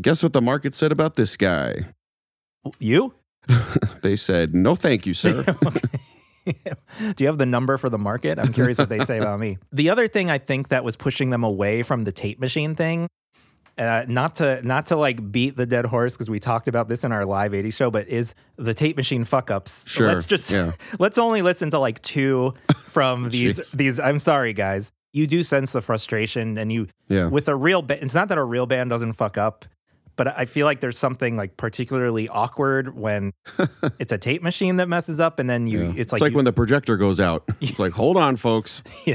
[0.00, 1.86] Guess what the market said about this guy?
[2.78, 3.14] You?
[4.02, 5.42] They said, "No, thank you, sir."
[6.46, 8.38] Do you have the number for the market?
[8.38, 9.58] I'm curious what they say about me.
[9.72, 13.08] The other thing I think that was pushing them away from the tape machine thing,
[13.76, 17.04] uh, not to not to like beat the dead horse because we talked about this
[17.04, 19.84] in our live 80s show, but is the tape machine fuck ups.
[19.86, 20.72] Sure, Let's just yeah.
[20.98, 22.54] let's only listen to like two
[22.88, 24.00] from these these.
[24.00, 24.90] I'm sorry, guys.
[25.12, 27.26] You do sense the frustration, and you Yeah.
[27.28, 28.02] with a real band.
[28.02, 29.66] It's not that a real band doesn't fuck up.
[30.20, 33.32] But I feel like there's something like particularly awkward when
[33.98, 35.92] it's a tape machine that messes up, and then you Yeah.
[35.96, 37.48] it's like, you- when the projector goes out.
[37.62, 38.82] It's like, hold on, folks.
[39.06, 39.14] yeah.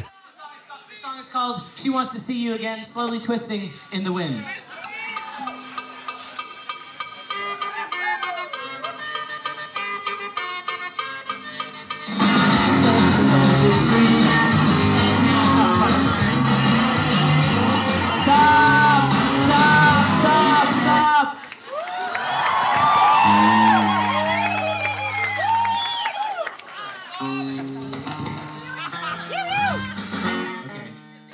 [0.89, 4.43] This song is called She Wants to See You Again, slowly twisting in the wind.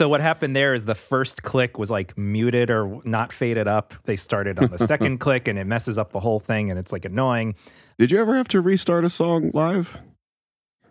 [0.02, 3.94] So what happened there is the first click was like muted or not faded up.
[4.06, 6.92] They started on the second click and it messes up the whole thing and it's
[6.92, 7.54] like annoying.
[8.00, 10.00] Did you ever have to restart a song live?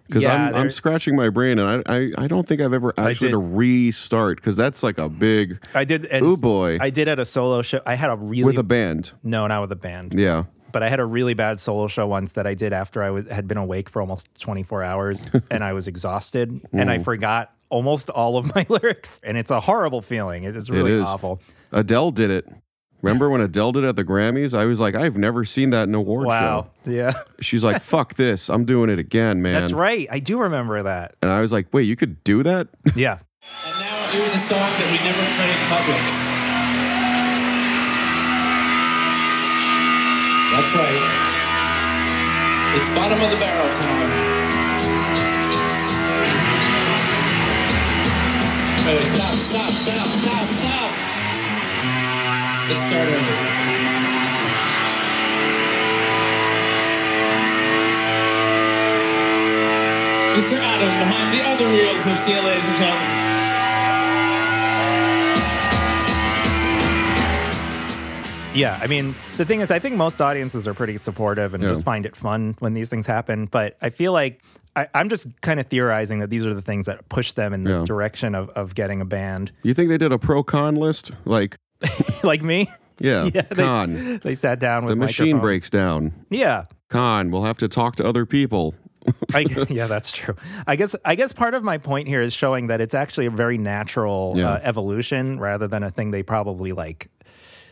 [0.06, 2.94] Because Yeah, I'm, I'm scratching my brain and I, I, I don't think I've ever
[2.96, 3.32] actually did.
[3.32, 6.06] to restart because that's like a big I did.
[6.12, 7.80] Oh boy I did at a solo show.
[7.84, 9.10] I had a really with a band.
[9.24, 10.14] no, not with a band.
[10.16, 10.44] Yeah.
[10.70, 13.26] But I had a really bad solo show once that I did after I was,
[13.28, 17.04] had been awake for almost 24 hours and I was exhausted and I Mm.
[17.04, 19.20] forgot almost all of my lyrics.
[19.22, 20.44] And it's a horrible feeling.
[20.44, 21.06] It is really it is.
[21.06, 21.40] awful.
[21.72, 22.48] Adele did it.
[23.02, 24.52] Remember when Adele did it at the Grammys?
[24.52, 26.68] I was like, I've never seen that in an award Wow.
[26.84, 27.14] Yeah.
[27.40, 28.50] She's like, fuck this.
[28.50, 29.58] I'm doing it again, man.
[29.58, 30.06] That's right.
[30.10, 31.14] I do remember that.
[31.22, 32.68] And I was like, wait, you could do that?
[32.94, 33.20] Yeah.
[33.64, 36.20] And now here's a song that we never play in public.
[40.52, 41.26] That's right.
[42.76, 44.29] It's bottom of the barrel time.
[48.86, 50.90] Wait, wait, stop, stop, stop, stop, stop.
[52.68, 54.50] Let's start over.
[60.38, 60.56] Mr.
[60.56, 63.06] Adam behind the other wheels of steel, ladies and gentlemen.
[68.52, 71.68] Yeah, I mean, the thing is, I think most audiences are pretty supportive and Yeah.
[71.68, 73.46] just find it fun when these things happen.
[73.46, 74.40] But I feel like
[74.76, 77.64] I, I'm just kind of theorizing that these are the things that push them in
[77.64, 77.84] the Yeah.
[77.84, 79.50] direction of, of getting a band.
[79.62, 81.10] You think they did a pro con list?
[81.24, 81.56] Like,
[82.22, 82.68] like me?
[83.00, 84.20] yeah, they, con.
[84.22, 86.12] They sat down with The machine breaks down.
[86.30, 86.64] Yeah.
[86.88, 88.74] Con, we'll have to talk to other people.
[89.34, 90.36] I, yeah, that's true.
[90.66, 93.30] I guess I guess part of my point here is showing that it's actually a
[93.30, 94.50] very natural Yeah.
[94.52, 97.08] uh, evolution rather than a thing they probably like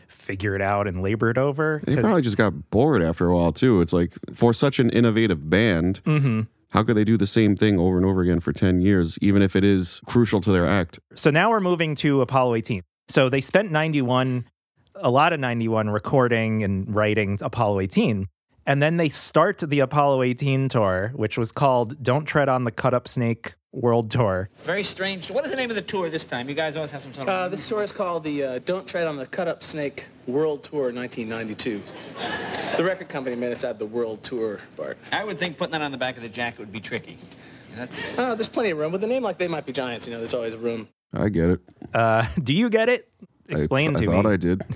[0.07, 1.81] figured out and labored over.
[1.85, 3.79] They probably just got bored after a while, too.
[3.81, 6.47] It's like, for such an innovative band, Mhm.
[6.69, 9.41] How could they do the same thing over and over again for 10 years, even
[9.41, 10.99] if it is crucial to their act?
[11.15, 12.83] So now we're moving to Apollo 18.
[13.07, 14.45] So they spent 91,
[14.95, 18.27] a lot of 91 recording and writing Apollo 18.
[18.65, 22.71] And then they start the Apollo 18 tour, which was called Don't Tread on the
[22.71, 24.49] Cut Up Snake World Tour.
[24.63, 25.29] Very strange.
[25.29, 26.49] What is the name of the tour this time?
[26.49, 27.33] You guys always have some sort of.
[27.33, 30.63] Uh, this tour is called the uh, Don't Tread on the Cut Up Snake World
[30.63, 31.81] Tour 1992.
[32.77, 34.97] The record company made us add the World Tour part.
[35.11, 37.17] I would think putting that on the back of the jacket would be tricky.
[37.75, 38.17] That's.
[38.17, 38.91] Uh, there's plenty of room.
[38.91, 40.87] With a name like They Might Be Giants, you know, there's always room.
[41.13, 41.59] I get it.
[41.93, 43.07] Uh, do you get it?
[43.49, 44.07] Explain I, to me.
[44.07, 44.31] I thought.
[44.31, 44.63] I did.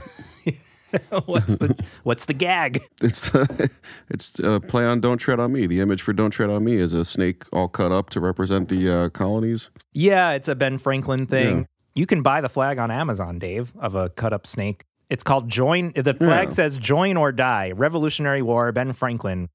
[1.26, 2.82] what's the what's the gag?
[3.02, 3.32] It's
[4.10, 6.76] it's uh, play on "Don't Tread on Me." The image for "Don't Tread on Me"
[6.78, 9.70] is a snake all cut up to represent the uh, colonies.
[9.94, 11.58] Yeah, it's a Ben Franklin thing.
[11.60, 11.64] Yeah.
[11.96, 14.86] You can buy the flag on Amazon, Dave, of a cut up snake.
[15.10, 15.92] It's called Join.
[15.96, 16.54] The flag Yeah.
[16.54, 19.50] says Join or Die, Revolutionary War, Ben Franklin.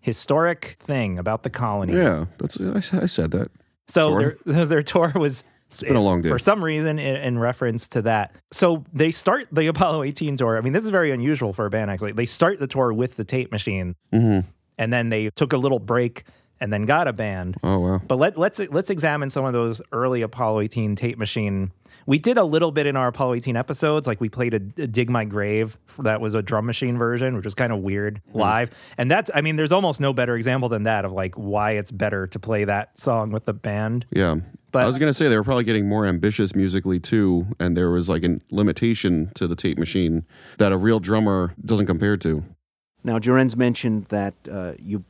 [0.00, 1.96] Historic thing about the colonies.
[1.96, 3.50] Yeah, that's I, I said that.
[3.86, 5.44] So their, their tour was
[5.82, 6.28] been a long day.
[6.28, 8.34] for some reason in, in reference to that.
[8.50, 10.56] So they start the Apollo 18 tour.
[10.56, 12.12] I mean, this is very unusual for a band actually.
[12.12, 14.40] They start the tour with the tape machine hmm
[14.80, 16.24] and then they took a little break
[16.58, 17.56] and then got a band.
[17.62, 18.00] Oh wow.
[18.06, 21.70] But let, let's let's examine some of those early Apollo 18 tape machine.
[22.06, 24.86] We did a little bit in our Apollo 18 episodes, like we played a, a
[24.86, 28.70] "Dig My Grave" that was a drum machine version, which was kind of weird live.
[28.96, 31.90] And that's, I mean, there's almost no better example than that of like why it's
[31.90, 34.06] better to play that song with the band.
[34.10, 34.36] Yeah.
[34.72, 37.90] But- I was gonna say they were probably getting more ambitious musically too, and there
[37.90, 40.24] was like a limitation to the tape machine
[40.58, 42.44] that a real drummer doesn't compare to.
[43.02, 45.04] Now, Jorenz mentioned that uh, you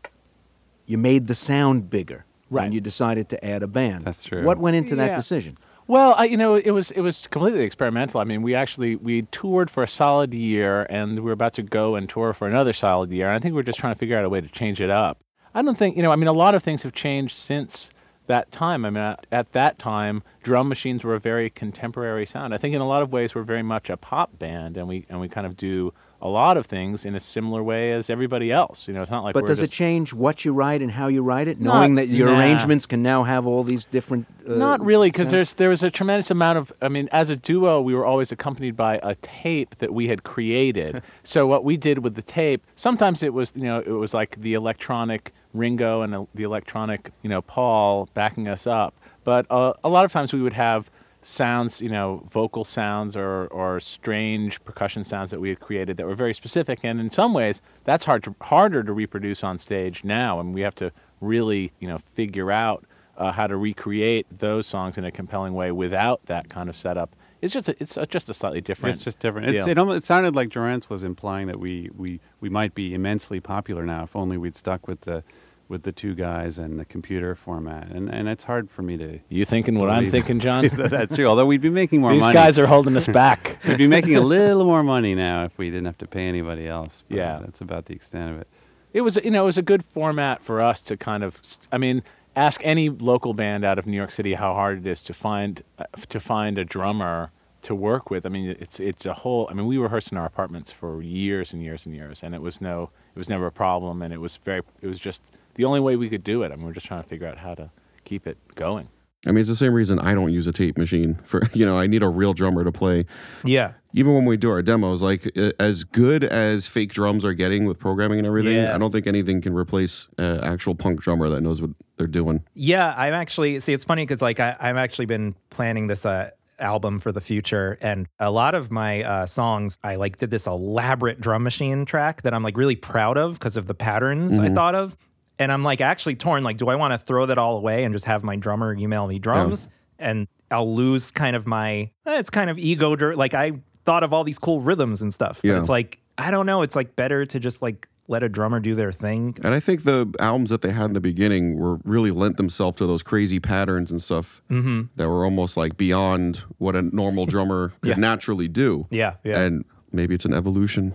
[0.86, 2.72] you made the sound bigger when Right.
[2.72, 4.04] you decided to add a band.
[4.04, 4.42] That's true.
[4.44, 5.56] What went into that decision?
[5.86, 8.20] Well, I, you know, it was it was completely experimental.
[8.20, 11.62] I mean, we actually we toured for a solid year, and we were about to
[11.62, 13.26] go and tour for another solid year.
[13.26, 14.90] And I think we are just trying to figure out a way to change it
[14.90, 15.18] up.
[15.52, 16.12] I don't think you know.
[16.12, 17.90] I mean, a lot of things have changed since
[18.30, 18.84] that time.
[18.84, 22.54] I mean, at, at that time, drum machines were a very contemporary sound.
[22.54, 25.04] I think in a lot of ways we're very much a pop band, and we
[25.08, 28.52] and we kind of do a lot of things in a similar way as everybody
[28.52, 28.86] else.
[28.86, 31.08] You know, it's not like But we're does it change what you write and how
[31.08, 32.38] you write it, Not- knowing that your nah.
[32.38, 34.26] arrangements can now have all these different?
[34.46, 36.72] Uh, Not really, because there's there was a tremendous amount of.
[36.80, 40.22] I mean, as a duo, we were always accompanied by a tape that we had
[40.22, 41.02] created.
[41.24, 44.40] so what we did with the tape, sometimes it was you know it was like
[44.40, 49.88] the electronic Ringo and the electronic you know Paul backing us up, but uh, a
[49.88, 50.90] lot of times we would have
[51.22, 56.06] sounds, you know, vocal sounds or, or strange percussion sounds that we had created that
[56.06, 56.80] were very specific.
[56.82, 60.40] And in some ways, that's hard to, harder to reproduce on stage now.
[60.40, 62.84] And we have to really, you know, figure out
[63.16, 67.14] uh, how to recreate those songs in a compelling way without that kind of setup.
[67.42, 68.96] It's just a, it's a, just a slightly different.
[68.96, 69.48] It's just different.
[69.54, 72.92] It's, it, almost, it sounded like Durant's was implying that we, we, we might be
[72.94, 75.22] immensely popular now if only we'd stuck with the
[75.68, 77.86] with the two guys and the computer format.
[77.90, 79.20] And and it's hard for me to.
[79.28, 80.66] You thinking what I'm thinking, John?
[80.66, 81.26] that that's true.
[81.26, 82.34] Although we'd be making more These money.
[82.34, 83.56] guys are holding us back.
[83.68, 86.66] we'd be making a little more money now if we didn't have to pay anybody
[86.66, 87.04] else.
[87.08, 87.38] But Yeah.
[87.38, 88.48] that's about the extent of it.
[88.92, 91.68] it was you know it was a good format for us to kind of st-
[91.70, 92.02] I mean
[92.36, 95.62] ask any local band out of New York City how hard it is to find
[95.78, 97.30] uh, to find a drummer
[97.62, 98.24] to work with.
[98.24, 101.52] I mean it's it's a whole I mean we rehearsed in our apartments for years
[101.52, 104.18] and years and years and it was no it was never a problem and it
[104.18, 105.20] was very it was just
[105.54, 106.52] the only way we could do it.
[106.52, 107.70] I mean we're just trying to figure out how to
[108.04, 108.88] keep it going.
[109.26, 111.78] I mean, it's the same reason I don't use a tape machine for, you know,
[111.78, 113.04] I need a real drummer to play.
[113.44, 113.72] Yeah.
[113.92, 117.66] Even when we do our demos, like uh, as good as fake drums are getting
[117.66, 118.74] with programming and everything, Yeah.
[118.74, 122.42] I don't think anything can replace an actual punk drummer that knows what they're doing.
[122.54, 123.72] Yeah, I'm actually see.
[123.74, 127.76] It's funny because like I, I've actually been planning this uh, album for the future,
[127.82, 132.22] and a lot of my uh, songs I like did this elaborate drum machine track
[132.22, 134.54] that I'm like really proud of because of the patterns I Mhm.
[134.54, 134.96] thought of,
[135.38, 136.42] and I'm like actually torn.
[136.42, 139.06] Like, do I want to throw that all away and just have my drummer email
[139.06, 142.96] me drums, and I'll lose kind of my eh, it's kind of ego.
[143.14, 143.52] Like I
[143.84, 145.58] thought of all these cool rhythms and stuff, but Yeah.
[145.60, 146.62] it's like I don't know.
[146.62, 149.36] It's like better to just like let a drummer do their thing.
[149.44, 152.76] And I think the albums that they had in the beginning were really lent themselves
[152.78, 154.88] to those crazy patterns and stuff Mhm.
[154.96, 157.96] that were almost like beyond what a normal drummer could Yeah.
[158.10, 158.86] naturally do.
[158.90, 159.40] Yeah, yeah.
[159.42, 160.94] And maybe it's an evolution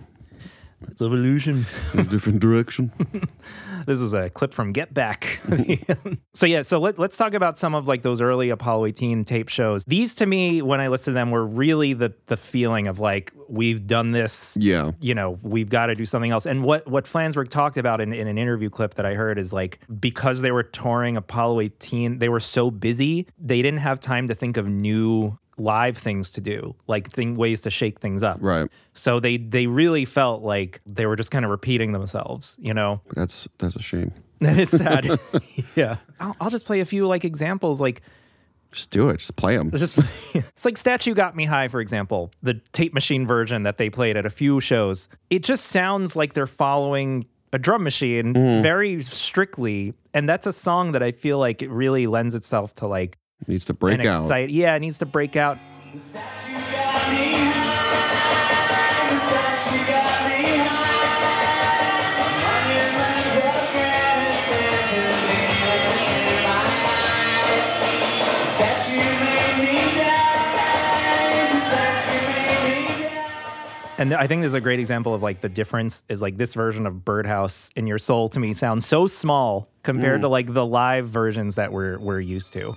[0.88, 1.66] It's evolution.
[1.94, 2.92] in a different direction.
[3.86, 5.40] This is a clip from Get Back.
[6.34, 9.48] so yeah, so let, let's talk about some of like those early Apollo 18 tape
[9.48, 9.84] shows.
[9.84, 13.32] These to me, when I listened to them, were really the the feeling of like
[13.48, 14.56] we've done this.
[14.58, 14.90] Yeah.
[15.00, 16.46] You know, we've got to do something else.
[16.46, 19.52] And what what Flansburgh talked about in, in an interview clip that I heard is
[19.52, 24.26] like because they were touring Apollo 18, they were so busy, they didn't have time
[24.26, 28.38] to think of new live things to do, like thing ways to shake things up.
[28.40, 28.68] Right.
[28.94, 33.00] So they they really felt like they were just kind of repeating themselves, you know.
[33.14, 34.12] That's that's a shame.
[34.40, 35.18] That is sad.
[35.76, 35.96] yeah.
[36.20, 37.80] I'll, I'll just play a few like examples.
[37.80, 38.02] Like,
[38.70, 39.16] Just do it.
[39.16, 39.70] Just play them.
[39.70, 39.98] just
[40.34, 44.14] it's like Statue Got Me High, for example, the tape machine version that they played
[44.14, 45.08] at a few shows.
[45.30, 48.60] It just sounds like they're following a drum machine Mhm.
[48.60, 49.94] very strictly.
[50.12, 53.64] And that's a song that I feel like it really lends itself to like Needs
[53.66, 54.22] to break out.
[54.22, 55.58] excite- yeah, it needs to break out.
[73.98, 76.86] And I think there's a great example of like the difference is like this version
[76.86, 80.24] of Birdhouse in Your Soul to me sounds so small compared Mm.
[80.24, 82.76] to like the live versions that we're we're used to.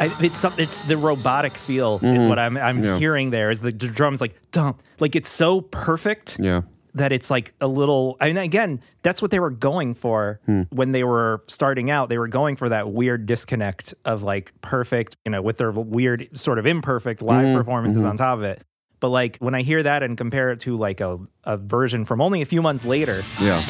[0.00, 2.28] I, it's some, it's the robotic feel is Mhm.
[2.28, 2.98] what I'm I'm Yeah.
[2.98, 3.50] hearing there.
[3.50, 6.62] Is the, the drums like dump like it's so perfect Yeah.
[6.94, 8.16] that it's like a little.
[8.20, 10.62] I mean, again, that's what they were going for Hmm.
[10.70, 12.08] when they were starting out.
[12.08, 16.28] They were going for that weird disconnect of like perfect, you know, with their weird
[16.36, 18.10] sort of imperfect live Mhm, performances mhm.
[18.10, 18.62] on top of it.
[19.00, 22.20] But like when I hear that and compare it to like a, a version from
[22.20, 23.62] only a few months later, Yeah.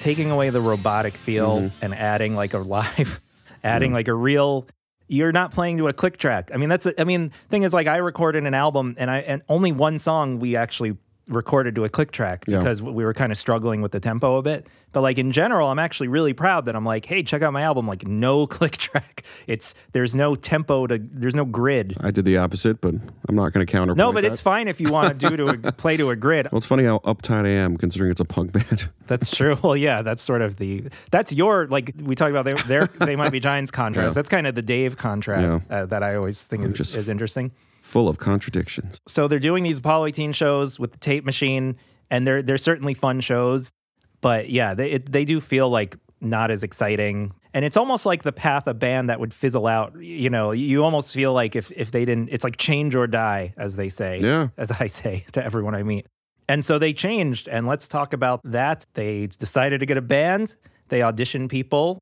[0.00, 1.70] Taking away the robotic feel Mhm.
[1.82, 3.20] and adding like a live,
[3.64, 3.96] adding Yeah.
[3.98, 4.66] like a real.
[5.06, 6.50] You're not playing to a click track.
[6.54, 6.86] I mean, that's.
[6.98, 10.38] I mean, thing is, like, I recorded an album, and I and only one song
[10.40, 10.96] we actually
[11.28, 12.58] recorded to a click track Yeah.
[12.58, 14.66] because we were kind of struggling with the tempo a bit.
[14.92, 17.62] But like in general, I'm actually really proud that I'm like, hey, check out my
[17.62, 17.86] album.
[17.86, 19.22] Like, no click track.
[19.46, 20.98] It's there's no tempo to.
[20.98, 21.96] There's no grid.
[22.00, 22.94] I did the opposite, but
[23.28, 23.94] I'm not going to counter.
[23.94, 24.32] No, but that.
[24.32, 26.48] it's fine if you want to do to a, play to a grid.
[26.50, 28.88] Well, it's funny how uptight I am considering it's a punk band.
[29.06, 29.56] That's true.
[29.62, 33.16] Well, yeah, that's sort of the that's your like we talked about their, their they
[33.16, 34.10] might be giants contrast.
[34.10, 34.14] Yeah.
[34.14, 37.50] That's kind of the Dave contrast uh, that I always think is, just- is interesting.
[37.90, 39.00] Full of contradictions.
[39.08, 41.76] So they're doing these Apollo 18 shows with the tape machine,
[42.08, 43.72] and they're they're certainly fun shows,
[44.20, 47.32] but yeah, they it, they do feel like not as exciting.
[47.52, 50.00] And it's almost like the path a band that would fizzle out.
[50.00, 53.54] You know, you almost feel like if if they didn't, it's like change or die,
[53.56, 54.20] as they say.
[54.20, 54.50] Yeah.
[54.56, 56.06] As I say to everyone I meet.
[56.48, 58.86] And so they changed, and let's talk about that.
[58.94, 60.54] They decided to get a band.
[60.90, 61.98] They auditioned people.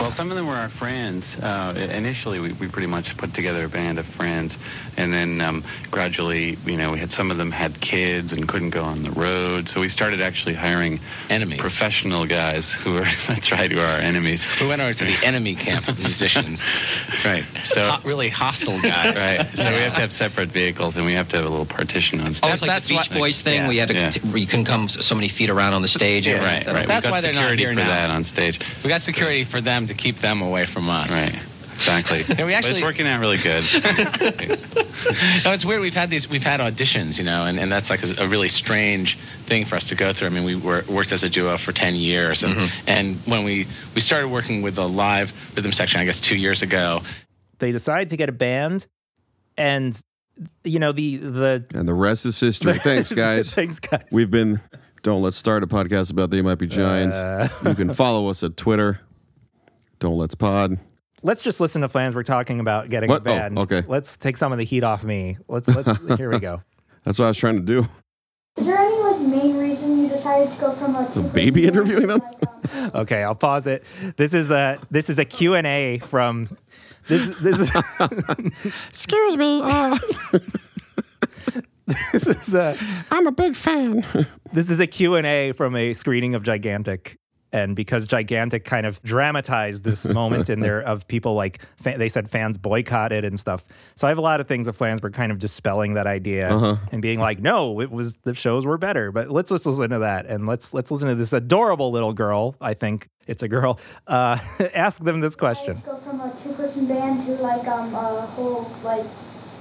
[0.00, 1.38] Well, some of them were our friends.
[1.38, 4.58] Uh, initially, we, we pretty much put together a band of friends,
[4.96, 8.70] and then um, gradually, you know, we had some of them had kids and couldn't
[8.70, 13.50] go on the road, so we started actually hiring enemies, professional guys who were that's
[13.52, 14.46] right, who are our enemies.
[14.64, 16.62] We went over to the enemy camp of musicians.
[17.24, 17.44] right.
[17.64, 19.14] So Ho- really hostile guys.
[19.16, 19.46] right.
[19.56, 22.20] So we have to have separate vehicles, and we have to have a little partition
[22.20, 22.50] on stage.
[22.50, 23.70] Oh, it's like the Beach Boys thing Yeah.
[23.70, 24.10] you had to, Yeah.
[24.10, 26.26] t- you couldn't come so many feet around on the stage.
[26.26, 26.86] and right, right.
[26.86, 27.86] That's why they're not here for now.
[27.88, 28.58] that on stage.
[28.82, 31.10] We got security for them to keep them away from us.
[31.34, 31.42] Right.
[31.74, 32.18] Exactly.
[32.38, 33.64] Yeah, we but actually- it's working out really good.
[35.44, 35.80] no, it's weird.
[35.80, 38.48] We've had these, we've had auditions, you know, and, and that's like a, a really
[38.48, 39.16] strange
[39.46, 40.28] thing for us to go through.
[40.28, 42.42] I mean, we were, worked as a duo for 10 years.
[42.44, 42.88] And, Mm-hmm.
[42.88, 46.62] and when we, we started working with a live rhythm section, I guess two years
[46.62, 47.02] ago,
[47.58, 48.86] They decide to get a band,
[49.56, 49.98] and
[50.64, 52.78] you know the the And the rest is history.
[52.82, 53.54] Thanks, guys.
[53.54, 54.04] Thanks, guys.
[54.12, 54.60] We've been.
[55.02, 57.16] Don't let's start a podcast about they might be giants.
[57.16, 57.48] Uh.
[57.64, 59.00] you can follow us at Twitter.
[59.98, 60.78] Don't let's pod.
[61.22, 62.14] Let's just listen to Flans.
[62.14, 63.26] We're talking about getting What?
[63.26, 63.82] a Oh, okay.
[63.88, 65.38] Let's take some of the heat off me.
[65.48, 66.62] Let's let's here we go.
[67.04, 67.86] That's what I was trying to do.
[68.56, 72.06] Is there any like main reason you decided to go from a The baby interviewing
[72.08, 72.20] them.
[72.94, 73.84] Okay, I'll pause it.
[74.16, 76.48] This is a this is a Q and A from
[77.08, 77.70] this this is
[78.88, 79.60] Excuse me.
[79.62, 79.98] Uh,
[82.12, 82.76] this is a
[83.10, 84.04] I'm a big fan.
[84.52, 87.16] this is a Q&A from a screening of Gigantic.
[87.54, 92.08] And because Gigantic kind of dramatized this moment in there of people like, fa- they
[92.08, 93.64] said fans boycotted and stuff.
[93.94, 96.76] So I have a lot of things of Flansburgh kind of dispelling that idea Uh-huh.
[96.90, 99.12] and being like, no, it was, the shows were better.
[99.12, 100.26] But let's just listen to that.
[100.26, 102.56] And let's, let's listen to this adorable little girl.
[102.60, 103.78] I think it's a girl.
[104.08, 104.36] Uh,
[104.74, 105.80] ask them this question.
[105.86, 109.06] Go from a two-person band to like um a whole like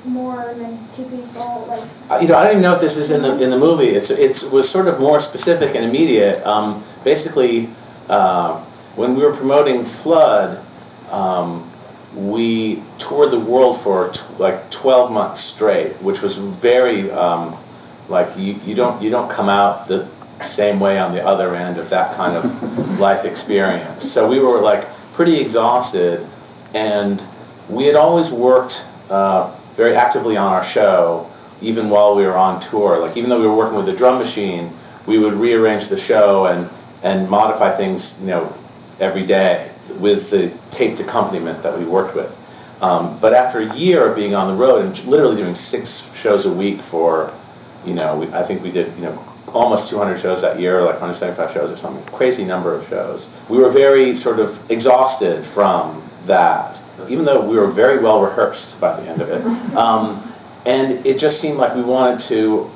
[0.06, 1.84] more than two people like.
[2.10, 3.90] Uh, You know, I don't even know if this is in the in the movie.
[3.90, 6.46] It's it was sort of more specific and immediate.
[6.46, 7.70] Um, basically,
[8.10, 8.60] uh,
[8.96, 10.64] when we were promoting Flood,
[11.12, 11.70] um,
[12.16, 17.58] we toured the world for t- like 12 months straight, which was very um,
[18.10, 20.08] like you, you don't you don't come out the
[20.42, 24.10] same way on the other end of that kind of life experience.
[24.10, 26.28] So we were like pretty exhausted,
[26.74, 27.24] and
[27.70, 31.30] we had always worked uh, very actively on our show,
[31.62, 33.00] even while we were on tour.
[33.00, 34.74] Like even though we were working with the drum machine,
[35.06, 36.70] we would rearrange the show and
[37.04, 38.56] and modify things, you know,
[39.00, 42.40] every day with the taped accompaniment that we worked with.
[42.82, 46.46] Um, but after a year of being on the road and literally doing six shows
[46.46, 47.34] a week for,
[47.86, 51.00] you know, we, I think we did, you know, almost 200 shows that year, like
[51.00, 53.30] 175 shows or something, crazy number of shows.
[53.50, 58.80] We were very sort of exhausted from that, even though we were very well rehearsed
[58.82, 59.44] by the end of it.
[59.78, 60.32] Um,
[60.66, 62.72] and it just seemed like we wanted to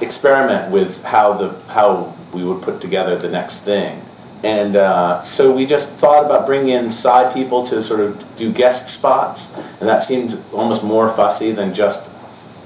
[0.00, 4.02] experiment with how the how we would put together the next thing.
[4.44, 8.52] And uh, so we just thought about bringing in side people to sort of do
[8.52, 12.10] guest spots, and that seemed almost more fussy than just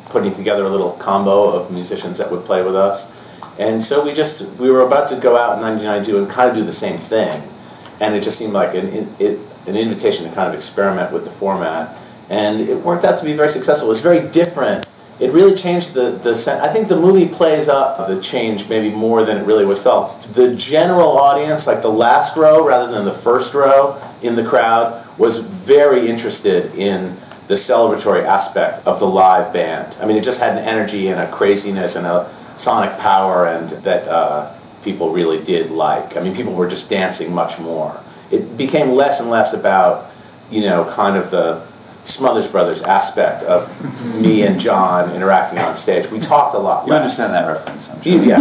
[0.06, 3.12] putting together a little combo of musicians that would play with us.
[3.60, 6.56] And so we just we were about to go out in 1992 and kind of
[6.56, 7.48] do the same thing,
[8.00, 11.30] and it just seemed like an it, an invitation to kind of experiment with the
[11.32, 11.96] format,
[12.28, 13.86] and it worked out to be very successful.
[13.86, 14.84] It was very different.
[15.20, 16.60] It really changed the the.
[16.62, 20.20] I think the movie plays up the change maybe more than it really was felt.
[20.34, 25.04] The general audience, like the last row rather than the first row in the crowd,
[25.18, 27.16] was very interested in
[27.48, 29.96] the celebratory aspect of the live band.
[30.00, 33.70] I mean, it just had an energy and a craziness and a sonic power, and
[33.82, 36.16] that uh, people really did like.
[36.16, 37.98] I mean, people were just dancing much more.
[38.30, 40.10] It became less and less about,
[40.50, 41.66] you know, kind of the
[42.08, 43.68] Smothers Brothers aspect of
[44.16, 46.10] me and John interacting on stage.
[46.10, 46.86] We talked a lot.
[46.86, 47.02] You less.
[47.02, 48.38] understand that reference, I'm You- Yeah.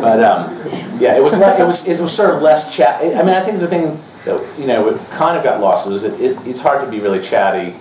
[0.00, 0.56] but um,
[0.98, 3.00] yeah, it was le- it was it was sort of less chat.
[3.02, 6.02] I mean, I think the thing that you know it kind of got lost was
[6.02, 7.74] that it, it's hard to be really chatty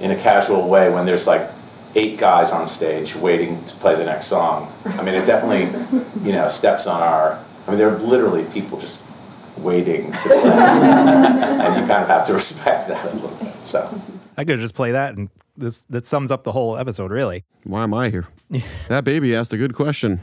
[0.00, 1.50] in a casual way when there's like
[1.94, 4.72] eight guys on stage waiting to play the next song.
[4.86, 5.64] I mean, it definitely
[6.24, 7.42] you know steps on our.
[7.66, 9.02] I mean, there are literally people just
[9.58, 13.54] waiting to play, and you kind of have to respect that a little bit.
[13.64, 14.00] So.
[14.36, 17.44] I could just play that, and this that sums up the whole episode, really.
[17.64, 18.26] Why am I here?
[18.88, 20.20] that baby asked a good question.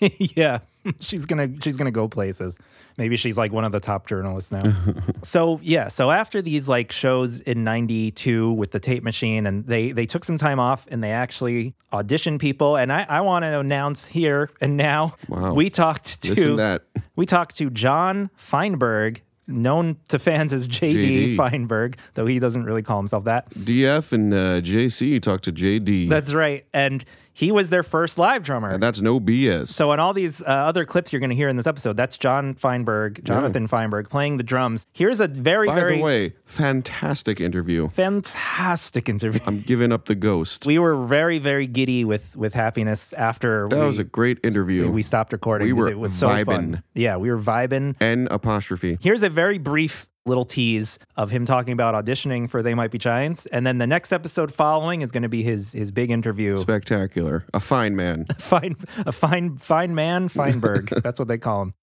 [0.00, 0.60] yeah,
[1.00, 2.58] she's gonna she's gonna go places.
[2.96, 4.74] Maybe she's like one of the top journalists now.
[5.22, 9.92] so yeah, so after these like shows in '92 with the tape machine, and they
[9.92, 12.76] they took some time off and they actually auditioned people.
[12.76, 15.54] And I I want to announce here and now Wow.
[15.54, 16.82] we talked to that.
[17.16, 19.22] we talked to John Feinberg.
[19.48, 21.36] Known to fans as JD, JD.
[21.36, 23.48] Feinberg, though he doesn't really call himself that.
[23.50, 26.08] DF and uh, JC talked to JD.
[26.08, 26.66] That's right.
[26.74, 27.04] And
[27.36, 28.70] he was their first live drummer.
[28.70, 29.68] and that's no BS.
[29.68, 32.16] So in all these uh, other clips you're going to hear in this episode, that's
[32.16, 34.86] John Feinberg, Jonathan Feinberg playing the drums.
[34.94, 37.88] Here's a very, By very the way, fantastic interview.
[37.90, 39.40] fantastic interview.
[39.46, 40.64] I'm giving up the ghost.
[40.66, 44.90] We were very, very giddy with with happiness after That we, was a great interview.
[44.90, 46.46] we stopped recording We because were it was so vibing.
[46.46, 46.82] fun.
[46.94, 47.96] Yeah, we were vibing.
[48.00, 48.96] N apostrophe.
[49.00, 52.98] Here's a very brief little tease of him talking about auditioning for They Might Be
[52.98, 56.56] Giants, and then the next episode following is going to be his his big interview.
[56.58, 57.44] Spectacular.
[57.54, 58.26] A fine man.
[58.38, 60.92] fine, a fine, fine man, Feinberg.
[61.02, 61.74] That's what they call him.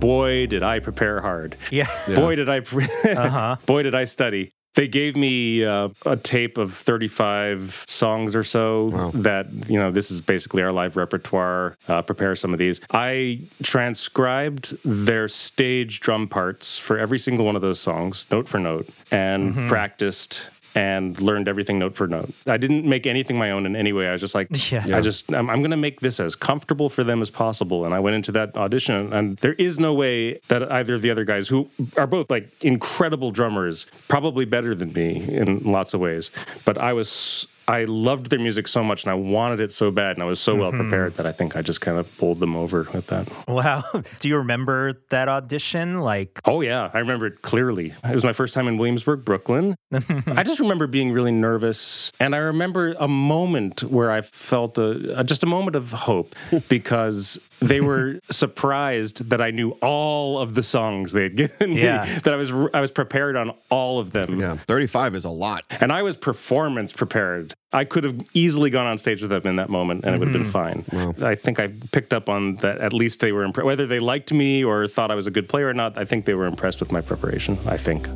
[0.00, 1.56] boy did I prepare hard.
[1.70, 1.88] Yeah.
[2.14, 3.56] Boy did I pre- Uh-huh.
[3.66, 4.52] boy did I study.
[4.76, 10.10] They gave me uh, a tape of 35 songs or so that, you know, this
[10.12, 11.76] is basically our live repertoire.
[11.88, 12.80] Uh, prepare some of these.
[12.90, 18.58] I transcribed their stage drum parts for every single one of those songs, note for
[18.60, 19.68] note, and Mhm.
[19.68, 22.32] practiced and learned everything note for note.
[22.46, 24.08] I didn't make anything my own in any way.
[24.08, 24.96] I was just like, Yeah.
[24.96, 27.84] I just, I'm, I'm going to make this as comfortable for them as possible.
[27.84, 31.10] And I went into that audition, and there is no way that either of the
[31.10, 36.00] other guys, who are both like incredible drummers, probably better than me in lots of
[36.00, 36.30] ways,
[36.64, 37.46] but I was.
[37.70, 40.40] I loved their music so much and I wanted it so bad and I was
[40.40, 40.80] so well Mhm.
[40.80, 43.28] prepared that I think I just kind of pulled them over with that.
[43.48, 43.84] Wow.
[44.18, 46.00] Do you remember that audition?
[46.00, 47.94] Like, Oh yeah, I remember it clearly.
[48.04, 49.76] It was my first time in Williamsburg, Brooklyn.
[50.26, 55.18] I just remember being really nervous, and I remember a moment where I felt a,
[55.20, 56.34] a- just a moment of hope
[56.68, 62.04] because they were surprised that I knew all of the songs they had given Yeah.
[62.04, 62.20] me.
[62.24, 64.38] That I was I was prepared on all of them.
[64.38, 67.54] Yeah, thirty-five is a lot, and I was performance prepared.
[67.72, 70.28] I could have easily gone on stage with them in that moment, and it would
[70.28, 71.14] have been mm-hmm.
[71.20, 71.24] fine.
[71.24, 72.78] I think I picked up on that.
[72.78, 73.66] At least they were impressed.
[73.66, 76.24] Whether they liked me or thought I was a good player or not, I think
[76.24, 77.58] they were impressed with my preparation.
[77.66, 78.08] I think.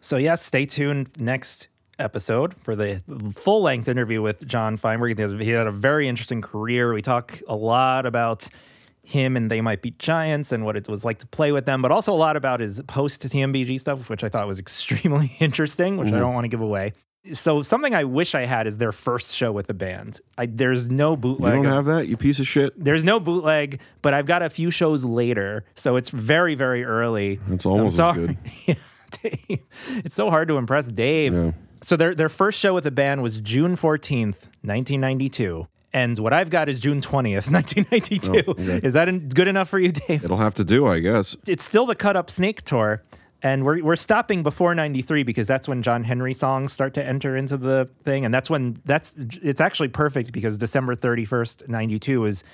[0.00, 1.68] So, yes, stay tuned next
[2.02, 3.00] episode for the
[3.36, 5.16] full length interview with John Feinberg.
[5.40, 6.92] He had a very interesting career.
[6.92, 8.48] We talk a lot about
[9.04, 11.82] him and They Might Be Giants and what it was like to play with them,
[11.82, 15.96] but also a lot about his post TMBG stuff, which I thought was extremely interesting,
[15.96, 16.20] which I Mhm.
[16.20, 16.92] don't want to give away.
[17.32, 20.20] So, something I wish I had is their first show with the band.
[20.36, 21.54] I, there's no bootleg.
[21.58, 22.72] You don't have that, you piece of shit.
[22.76, 27.38] there's no bootleg, but I've got a few shows later, so it's very, very early.
[27.48, 28.36] It's almost as good.
[28.66, 28.74] Yeah,
[29.22, 29.58] Dave.
[30.04, 31.54] It's so hard to impress Dave.
[31.82, 35.66] So their their first show with the band was June 14th, 1992.
[35.94, 38.32] And what I've got is June 20th, 1992.
[38.48, 38.80] Oh, okay.
[38.82, 40.24] Is that en- good enough for you, Dave?
[40.24, 41.36] It'll have to do, I guess.
[41.46, 43.02] It's still the Cut Up Snake tour.
[43.44, 47.36] And we're, we're stopping before 93 because that's when John Henry songs start to enter
[47.36, 48.24] into the thing.
[48.24, 52.44] And that's when that's it's actually perfect because December 31st, 92 is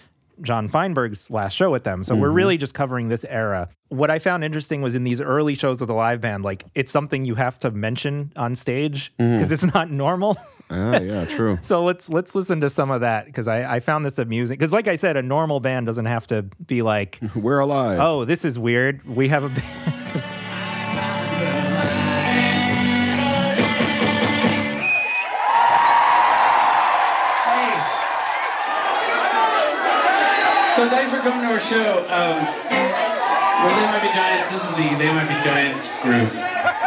[0.42, 2.02] John Feinberg's last show with them.
[2.04, 2.34] So we're Mhm.
[2.34, 3.68] really just covering this era.
[3.88, 6.92] What I found interesting was in these early shows of the live band, like it's
[6.92, 9.52] something you have to mention on stage because Mhm.
[9.52, 10.36] it's not normal.
[10.70, 11.56] Ah, yeah, true.
[11.62, 14.52] So let's let's listen to some of that because I, I found this amusing.
[14.58, 18.26] Because like I said, a normal band doesn't have to be like, "We're alive." Oh,
[18.26, 19.00] this is weird.
[19.06, 19.64] We have a band.
[31.58, 31.98] our show.
[32.08, 32.44] Um,
[33.64, 34.50] we're They Might Be Giants.
[34.50, 36.32] This is the They Might Be Giants group.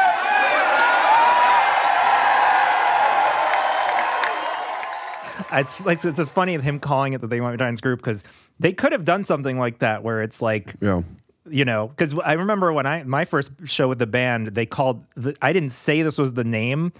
[5.53, 8.23] It's like it's, it's funny him calling it the They Might Be Giants group because
[8.59, 11.01] they could have done something like that where it's like Yeah.
[11.49, 15.03] you know because I remember when I my first show with the band they called
[15.15, 16.93] the, I didn't say this was the name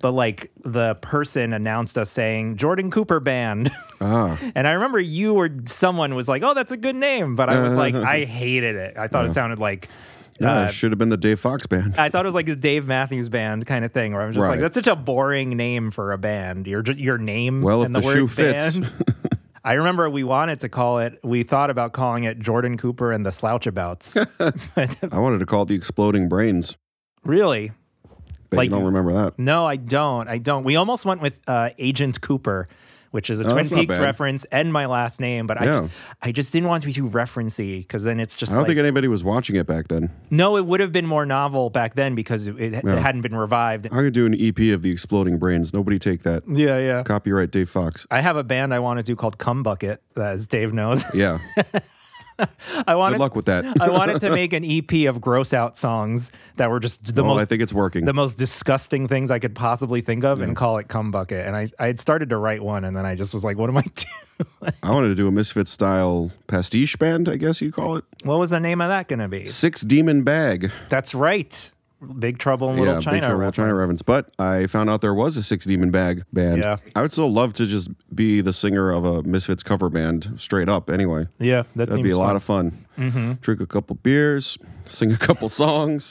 [0.00, 3.70] but like the person announced us saying Jordan Cooper Band.
[4.02, 4.38] Ah.
[4.54, 7.60] And I remember you or someone was like, "Oh, that's a good name," but I
[7.62, 8.96] was like, I hated it.
[8.96, 9.30] I thought Yeah.
[9.30, 9.88] it sounded like.
[10.40, 11.96] Yeah, uh, it should have been the Dave Fox band.
[11.98, 14.48] I thought it was like the Dave Matthews Band kind of thing, where I'm just
[14.48, 16.66] like, that's such a boring name for a band.
[16.66, 18.78] Your your name Well, if and the, the word shoe fits.
[18.78, 18.90] band.
[19.64, 21.18] I remember we wanted to call it.
[21.22, 24.16] We thought about calling it Jordan Cooper and the Slouchabouts.
[25.12, 26.78] I wanted to call it the Exploding Brains.
[27.22, 27.72] really?
[28.56, 29.38] Like- you don't remember that.
[29.38, 30.28] No, I don't.
[30.28, 30.64] I don't.
[30.64, 32.68] We almost went with uh, Agent Cooper,
[33.12, 35.80] which is a Oh, Twin Peaks reference and my last name, but I, Yeah.
[35.80, 35.92] just,
[36.22, 38.68] I just didn't want to be too referency because then it's just I don't like,
[38.68, 40.10] think anybody was watching it back then.
[40.30, 42.96] no, it would have been more novel back then because it, it Yeah.
[43.00, 43.86] hadn't been revived.
[43.86, 45.72] I'm gonna do an EP of the Exploding Brains.
[45.74, 46.44] Nobody take that.
[46.48, 47.02] Yeah, yeah.
[47.02, 48.06] Copyright Dave Fox.
[48.12, 51.04] I have a band I want to do called Cum Bucket, as Dave knows.
[51.14, 51.38] Yeah.
[52.86, 53.80] I wanted, Good luck with that.
[53.80, 57.34] I wanted to make an EP of gross out songs that were just the well,
[57.34, 58.04] most I think it's working.
[58.04, 61.46] the most disgusting things I could possibly think of and call it Cum Bucket.
[61.46, 63.70] And I, I had started to write one and then I just was like, what
[63.70, 64.72] am I doing?
[64.82, 68.04] I wanted to do a Misfit style pastiche band, I guess you call it.
[68.22, 69.46] What was the name of that going to be?
[69.46, 70.72] Six Demon Bag.
[70.88, 71.70] That's right.
[72.18, 73.16] Big Trouble in Little yeah, China.
[73.16, 74.02] Big Trouble Little China reference.
[74.02, 76.62] But I found out there was a Six Demon Bag band.
[76.62, 76.76] Yeah.
[76.96, 80.68] I would still love to just be the singer of a Misfits cover band straight
[80.68, 81.26] up anyway.
[81.38, 82.86] Yeah, that That'd be a lot of fun.
[82.96, 83.40] Mhm.
[83.40, 86.10] Drink a couple beers, sing a couple songs,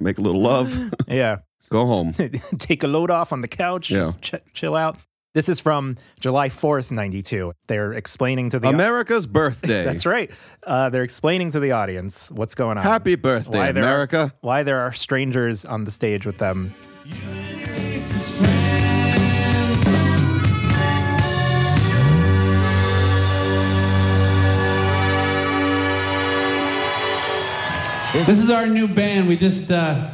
[0.00, 1.36] make a little love, Yeah.
[1.70, 2.12] go home.
[2.58, 4.04] Take a load off on the couch, Yeah.
[4.04, 4.98] just ch- chill out.
[5.34, 7.52] This is from July 4th, 92.
[7.66, 9.82] They're explaining to the America's birthday.
[9.84, 10.30] That's right.
[10.64, 12.84] Uh, they're explaining to the audience what's going on.
[12.84, 14.32] Happy birthday, Why there are- America.
[14.42, 16.72] why there are strangers on the stage with them.
[28.14, 29.26] This is our new band.
[29.28, 30.10] We just uh,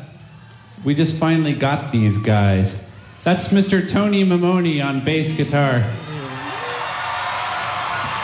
[0.84, 2.89] we just finally got these guys.
[3.22, 3.86] That's Mr.
[3.86, 5.80] Tony Maimone on bass guitar.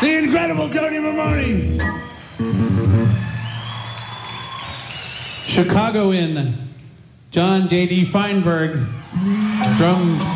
[0.01, 2.03] The incredible Tony Maimone.
[5.47, 6.67] Chicagoan
[7.31, 8.07] John J.D.
[8.07, 8.87] Feinberg,
[9.77, 10.27] drums.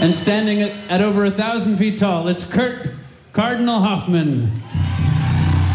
[0.00, 2.94] And standing at, at over a thousand feet tall, it's Kurt
[3.34, 4.62] Cardinal Hoffman.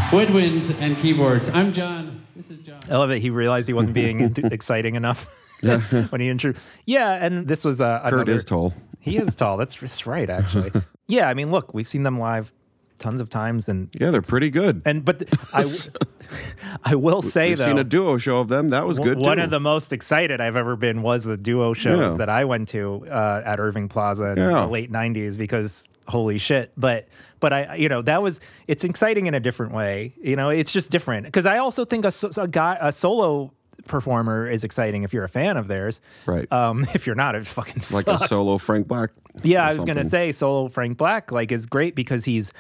[0.10, 1.50] Woodwinds and keyboards.
[1.50, 2.26] I'm John.
[2.36, 2.80] This is John.
[2.90, 3.20] I love it.
[3.20, 5.28] He realized he wasn't being exciting enough
[6.10, 6.54] when he intro.
[6.86, 8.74] Yeah, and this was uh, Kurt another- is tall.
[9.00, 9.58] He is tall.
[9.58, 10.72] That's, that's right, actually.
[11.08, 12.54] yeah, I mean, look, we've seen them live
[13.00, 14.82] tons of times, and Yeah, they're pretty good.
[14.86, 15.66] and but I,
[16.86, 18.70] I will say We've though, seen a duo show of them.
[18.70, 19.44] That was good One too.
[19.44, 22.18] of the most excited I've ever been was the duo shows Yeah.
[22.18, 24.62] that I went to uh, at Irving Plaza in Yeah.
[24.62, 26.72] the late '90s because holy shit!
[26.78, 27.08] But
[27.42, 30.14] but I you know that was it's exciting in a different way.
[30.22, 33.52] You know, it's just different because I also think a, a guy a solo
[33.88, 36.02] performer is exciting if you're a fan of theirs.
[36.26, 36.52] Right.
[36.52, 38.08] Um, if you're not, it fucking sucks.
[38.08, 39.12] like a solo Frank Black.
[39.44, 42.54] Yeah, I was gonna say solo Frank Black like is great because he's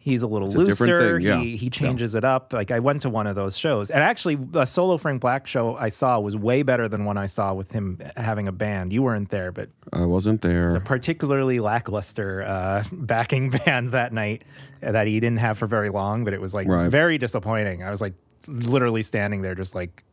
[0.00, 1.18] he's a little It's a looser.
[1.18, 1.38] thing, yeah.
[1.38, 2.52] He he changes it up.
[2.52, 5.74] Like I went to one of those shows, and actually a solo Frank Black show
[5.76, 8.92] I saw was way better than one I saw with him having a band.
[8.92, 10.74] You weren't there, but I wasn't there.
[10.76, 14.42] a particularly lackluster uh, backing band that night
[14.80, 16.24] that he didn't have for very long.
[16.24, 16.90] But it was like Right.
[16.90, 17.82] very disappointing.
[17.82, 18.14] I was like
[18.46, 20.04] literally standing there, just like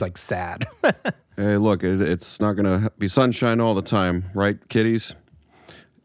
[0.00, 0.66] like sad.
[1.34, 5.14] Hey, look, it, it's not to be sunshine all the time, right, kiddies?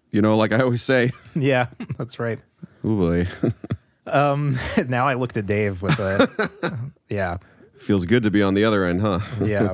[0.09, 1.67] You know, like I always say, yeah,
[1.97, 2.39] that's right.
[2.85, 3.27] oh boy,
[4.05, 4.57] Um,
[4.88, 6.79] now I looked at Dave with a
[7.09, 7.38] yeah.
[7.77, 9.19] feels good to be on the other end, huh?
[9.43, 9.73] yeah.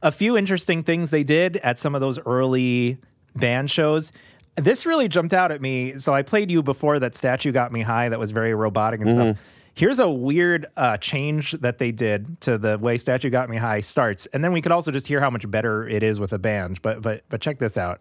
[0.00, 2.98] A few interesting things they did at some of those early
[3.34, 4.12] band shows.
[4.54, 5.98] This really jumped out at me.
[5.98, 9.10] So I played you before that statue got me high that was very robotic and
[9.10, 9.36] stuff.
[9.76, 13.80] Here's a weird uh, change that they did to the way Statue Got Me High
[13.80, 16.38] starts, and then we could also just hear how much better it is with a
[16.38, 16.80] band.
[16.80, 18.00] But but but check this out.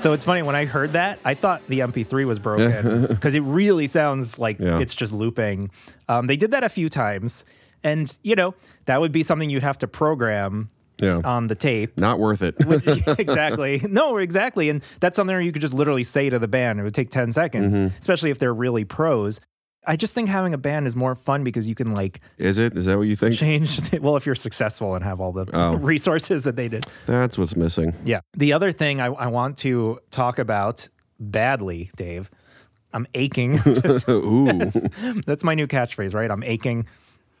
[0.00, 3.40] So it's funny when I heard that, I thought the MP3 was broken because it
[3.40, 4.78] really sounds like Yeah.
[4.78, 5.70] it's just looping.
[6.08, 7.44] Um, they did that a few times,
[7.84, 8.54] and you know
[8.86, 10.70] that would be something you'd have to program
[11.02, 11.20] Yeah.
[11.22, 11.98] on the tape.
[11.98, 12.56] Not worth it.
[13.18, 13.82] exactly.
[13.90, 14.70] No, exactly.
[14.70, 16.80] And that's something you could just literally say to the band.
[16.80, 17.92] It would take 10 seconds, Mhm.
[18.00, 19.42] especially if they're really pros.
[19.86, 22.76] I just think having a band is more fun because you can like Is it?
[22.76, 23.34] Is that what you think?
[23.34, 23.80] change.
[24.00, 25.74] Well, if you're successful and have all the Oh.
[25.76, 26.84] resources that they did.
[27.06, 27.94] That's what's missing.
[28.04, 28.20] Yeah.
[28.34, 32.30] The other thing I, I want to talk about badly, Dave,
[32.92, 33.58] I'm aching.
[33.58, 34.58] to- Ooh.
[35.26, 36.30] That's my new catchphrase, right?
[36.30, 36.86] I'm aching.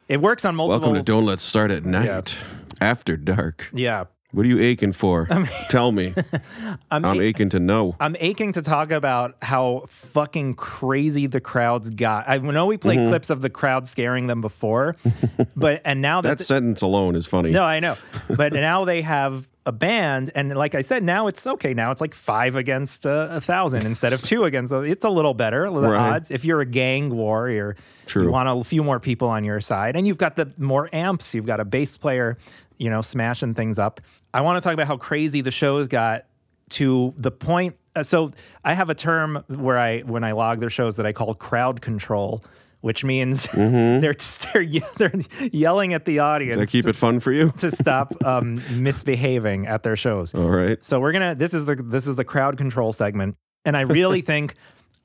[0.08, 0.80] It works on multiple.
[0.80, 2.36] Welcome to Don't Let's Start at Night.
[2.80, 3.68] After dark.
[3.74, 4.04] Yeah.
[4.32, 5.26] What are you aching for?
[5.70, 6.14] Tell me.
[6.90, 7.96] I'm I'm, aching to know.
[7.98, 12.28] I'm aching to talk about how fucking crazy the crowds got.
[12.28, 13.08] I know we played Mhm.
[13.08, 14.96] clips of the crowd scaring them before,
[15.56, 17.50] but and now that That sentence alone is funny.
[17.50, 17.96] no, I know,
[18.36, 21.74] but now they have a band, and like I said, now it's okay.
[21.74, 24.72] Now it's like five against uh, a thousand instead of two against.
[24.72, 25.64] It's a little better.
[25.70, 26.12] The Right.
[26.14, 26.30] odds.
[26.30, 27.76] If you're a gang warrior,
[28.06, 28.24] True.
[28.24, 31.34] you want a few more people on your side, and you've got the more amps.
[31.34, 32.38] You've got a bass player,
[32.78, 34.00] you know, smashing things up.
[34.32, 36.26] I want to talk about how crazy the shows got
[36.70, 37.76] to the point.
[37.96, 38.30] Uh, so
[38.64, 41.80] I have a term where I when I log their shows that I call crowd
[41.80, 42.44] control.
[42.82, 44.00] Which means Mhm.
[44.00, 44.14] they're,
[44.54, 45.12] they're ye- they're
[45.52, 47.52] yelling at the audience Does that keep to- it fun for you?
[47.58, 50.34] to stop um, misbehaving at their shows.
[50.34, 50.82] All right.
[50.82, 51.34] So we're gonna.
[51.34, 54.54] This is the this is the crowd control segment, and I really think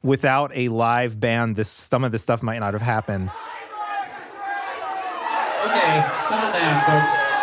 [0.03, 3.29] without a live band, this some of this stuff might not have happened.
[5.65, 7.34] Okay, settle down, folks.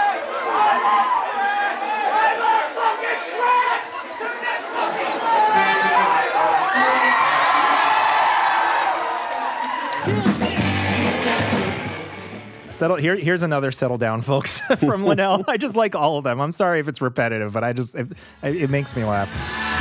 [12.72, 13.16] Settle here.
[13.16, 15.44] Here's another settle down, folks, from Linnell.
[15.46, 16.40] I just like all of them.
[16.40, 18.08] I'm sorry if it's repetitive, but I just it,
[18.42, 19.71] it makes me laugh.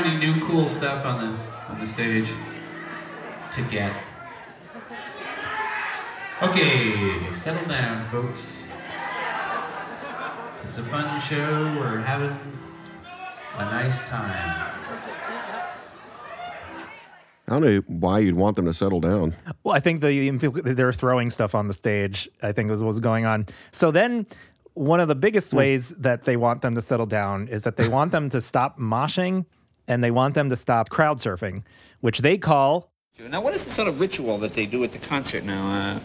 [0.00, 2.28] Finding new cool stuff on the on the stage
[3.52, 3.92] to get.
[6.40, 8.68] Okay, settle down, folks.
[10.62, 11.64] It's a fun show.
[11.80, 12.38] We're having
[13.56, 14.72] a nice time.
[17.48, 19.34] I don't know why you'd want them to settle down.
[19.64, 22.28] Well, I think the they're throwing stuff on the stage.
[22.40, 23.46] I think was what was going on.
[23.72, 24.26] So then,
[24.74, 25.56] one of the biggest hmm.
[25.56, 28.78] ways that they want them to settle down is that they want them to stop
[28.78, 29.44] moshing
[29.88, 31.64] and they want them to stop crowd surfing,
[32.00, 34.98] which they call Now, what is the sort of ritual that they do at the
[34.98, 35.96] concert now?
[35.96, 36.00] Uh,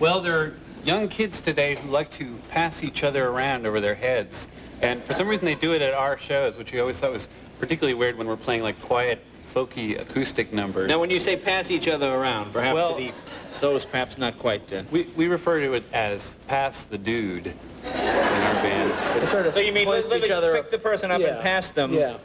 [0.00, 0.54] well, there are
[0.84, 4.48] young kids today who like to pass each other around over their heads.
[4.80, 7.28] And for some reason, they do it at our shows, which we always thought was
[7.58, 9.22] particularly weird when we're playing like quiet,
[9.52, 10.88] folky acoustic numbers.
[10.88, 13.12] Now, when you say pass each other around, perhaps Well- to the,
[13.60, 14.72] those perhaps not quite.
[14.72, 17.54] Uh, we, we refer to it as pass the dude in
[17.92, 19.28] our band.
[19.28, 21.34] sort of so you mean hoist literally each other pick the person up Yeah.
[21.34, 21.92] and pass them?
[21.92, 22.18] Yeah.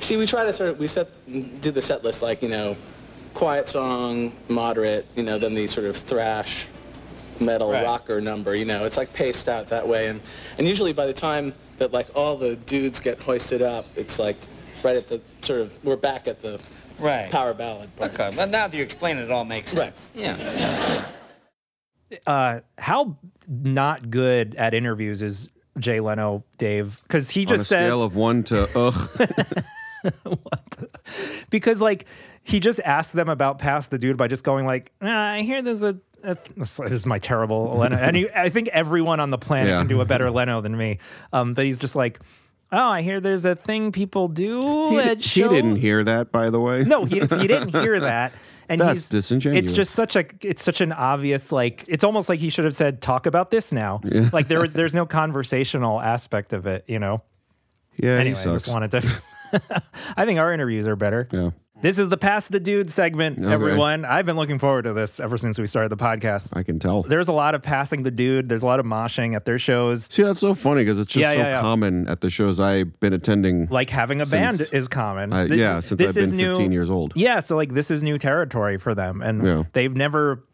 [0.00, 1.08] See, we try to sort of we set
[1.60, 2.76] do the set list like you know,
[3.34, 6.66] quiet song, moderate, you know, then the sort of thrash,
[7.38, 7.84] metal Right.
[7.84, 8.54] rocker number.
[8.56, 10.20] You know, it's like paced out that way, and
[10.58, 14.36] and usually by the time that like all the dudes get hoisted up, it's like
[14.82, 16.60] right at the sort of we're back at the
[16.98, 17.30] Right.
[17.30, 17.94] power ballad.
[17.96, 18.12] Part.
[18.12, 20.10] Okay, well now that you explain it, it all makes sense.
[20.14, 21.04] Yeah.
[22.10, 22.20] yeah.
[22.26, 23.16] uh, how
[23.48, 25.48] not good at interviews is
[25.78, 27.00] Jay Leno, Dave?
[27.04, 29.10] Because he just On a just says scale of one to ugh.
[31.50, 32.06] because like
[32.42, 35.62] he just asks them about past the dude by just going like, nah, I hear
[35.62, 39.38] there's a, a this is my terrible Leno, and he, I think everyone on the
[39.38, 39.78] planet Yeah.
[39.78, 40.98] can do a better Leno than me.
[41.32, 42.20] Um, but he's just like,
[42.72, 45.50] oh, I hear there's a thing people do he, at he shows.
[45.50, 46.84] didn't hear that, by the way.
[46.84, 48.32] No, he, he didn't hear that.
[48.68, 49.68] And That's he's, disingenuous.
[49.68, 52.76] It's just such a it's such an obvious like it's almost like he should have
[52.76, 54.00] said talk about this now.
[54.04, 54.30] Yeah.
[54.32, 57.20] Like there was there's no conversational aspect of it, you know.
[57.96, 59.22] Yeah, anyway, he I just wanted to
[60.16, 61.28] I think our interviews are better.
[61.32, 61.50] Yeah.
[61.82, 63.50] This is the Pass the Dude segment, Okay.
[63.50, 64.04] everyone.
[64.04, 66.54] I've been looking forward to this ever since we started the podcast.
[66.54, 67.04] I can tell.
[67.04, 68.50] There's a lot of passing the dude.
[68.50, 70.04] There's a lot of moshing at their shows.
[70.12, 71.60] See, that's so funny because it's just Yeah, so yeah, yeah.
[71.62, 73.66] common at the shows I've been attending.
[73.70, 75.32] Like having a Since- band is common.
[75.32, 77.14] I- yeah, since this I've been is new- 15 years old.
[77.16, 80.44] Yeah, so like this is new territory for them, and they've never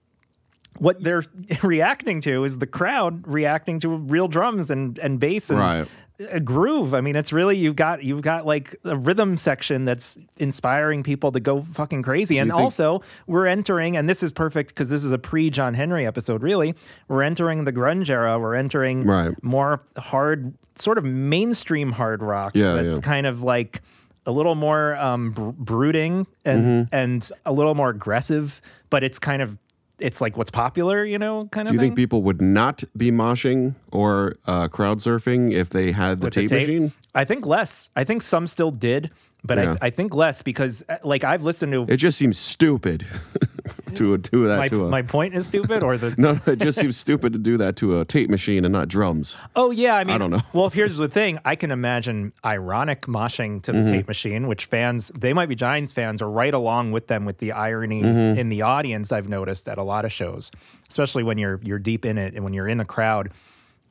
[0.78, 1.24] what they're
[1.62, 5.88] reacting to is the crowd reacting to real drums and and bass and Right.
[6.30, 6.94] a groove.
[6.94, 11.30] I mean, it's really you've got you've got like a rhythm section that's inspiring people
[11.32, 12.38] to go fucking crazy.
[12.38, 15.74] And think- also, we're entering, and this is perfect because this is a pre John
[15.74, 16.42] Henry episode.
[16.42, 16.74] Really,
[17.08, 18.38] we're entering the grunge era.
[18.38, 19.34] We're entering Right.
[19.42, 22.52] more hard, sort of mainstream hard rock.
[22.54, 23.00] Yeah, that's yeah.
[23.00, 23.82] kind of like
[24.28, 26.88] a little more um, br- brooding and Mhm.
[26.92, 28.60] and a little more aggressive,
[28.90, 29.56] but it's kind of
[29.98, 31.72] it's like what's popular, you know, kind of.
[31.72, 31.88] Do you thing.
[31.90, 36.34] think people would not be moshing or uh, crowd surfing if they had the with
[36.34, 36.92] tape, machine?
[37.14, 37.90] I think less.
[37.96, 39.10] I think some still did,
[39.42, 39.76] but Yeah.
[39.80, 41.86] I, I think less because, uh, like, I've listened to.
[41.88, 43.06] It just seems stupid
[43.94, 44.88] to do that my, to a.
[44.88, 46.14] my point is stupid, or the.
[46.18, 48.88] no, no, it just seems stupid to do that to a tape machine and not
[48.88, 49.36] drums.
[49.54, 50.42] Oh yeah, I mean, I don't know.
[50.52, 53.86] Well, here's the thing: I can imagine ironic moshing to the Mhm.
[53.86, 57.38] tape machine, which fans they might be Giants fans are right along with them with
[57.38, 58.36] the irony Mhm.
[58.38, 59.12] in the audience.
[59.12, 60.50] I've noticed at a lot of shows,
[60.90, 63.30] especially when you're you're deep in it and when you're in a crowd.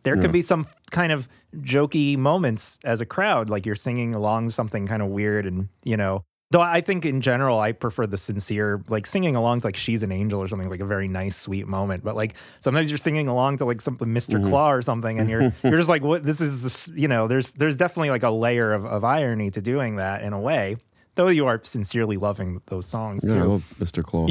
[0.03, 0.21] There Yeah.
[0.21, 1.27] can be some kind of
[1.57, 5.97] jokey moments as a crowd, like you're singing along something kind of weird, and you
[5.97, 6.23] know.
[6.51, 10.03] Though I think in general, I prefer the sincere, like singing along to like "She's
[10.03, 12.03] an Angel" or something like a very nice, sweet moment.
[12.03, 14.39] But like sometimes you're singing along to like something Mr.
[14.39, 14.47] Mhm.
[14.49, 16.23] Claw or something, and you're you're just like, what?
[16.23, 17.27] This is you know.
[17.27, 20.77] There's there's definitely like a layer of, of irony to doing that in a way.
[21.15, 23.43] Though you are sincerely loving those songs Yeah, I too.
[23.45, 24.03] love Mr.
[24.03, 24.27] Klaw.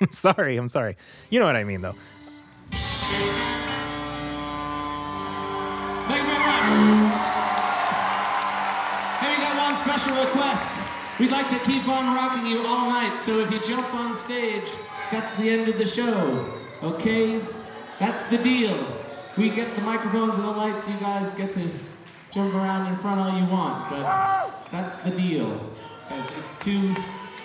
[0.00, 0.96] I'm sorry, I'm sorry.
[1.28, 1.94] You know what I mean though.
[6.06, 7.20] Thank you very much.
[9.20, 10.70] Hey, we got one special request.
[11.20, 14.68] We'd like to keep on rocking you all night, so if you jump on stage,
[15.12, 16.52] that's the end of the show.
[16.82, 17.40] Okay?
[18.00, 18.76] That's the deal.
[19.36, 21.68] We get the microphones and the lights, you guys get to
[22.32, 25.70] jump around in front all you want, but that's the deal.
[26.08, 26.94] Because it's too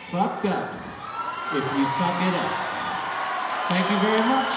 [0.10, 2.52] fucked up if you fuck it up.
[3.70, 4.54] Thank you very much.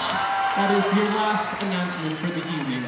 [0.55, 2.83] That is your last announcement for the evening.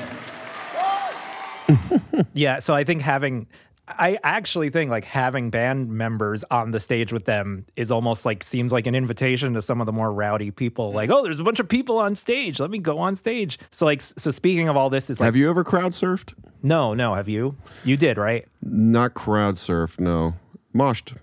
[2.33, 3.47] Yeah, so I think having
[3.87, 8.43] I actually think like having band members on the stage with them is almost like
[8.43, 10.91] seems like an invitation to some of the more rowdy people.
[10.91, 12.59] Like, oh, there's a bunch of people on stage.
[12.59, 13.59] Let me go on stage.
[13.71, 16.33] So like, so speaking of all this, is like, Have you ever crowd surfed?
[16.63, 17.55] no, no, have you?
[17.83, 18.45] You did, right?
[18.63, 20.33] Not crowd surf, no.
[20.73, 21.15] Moshed.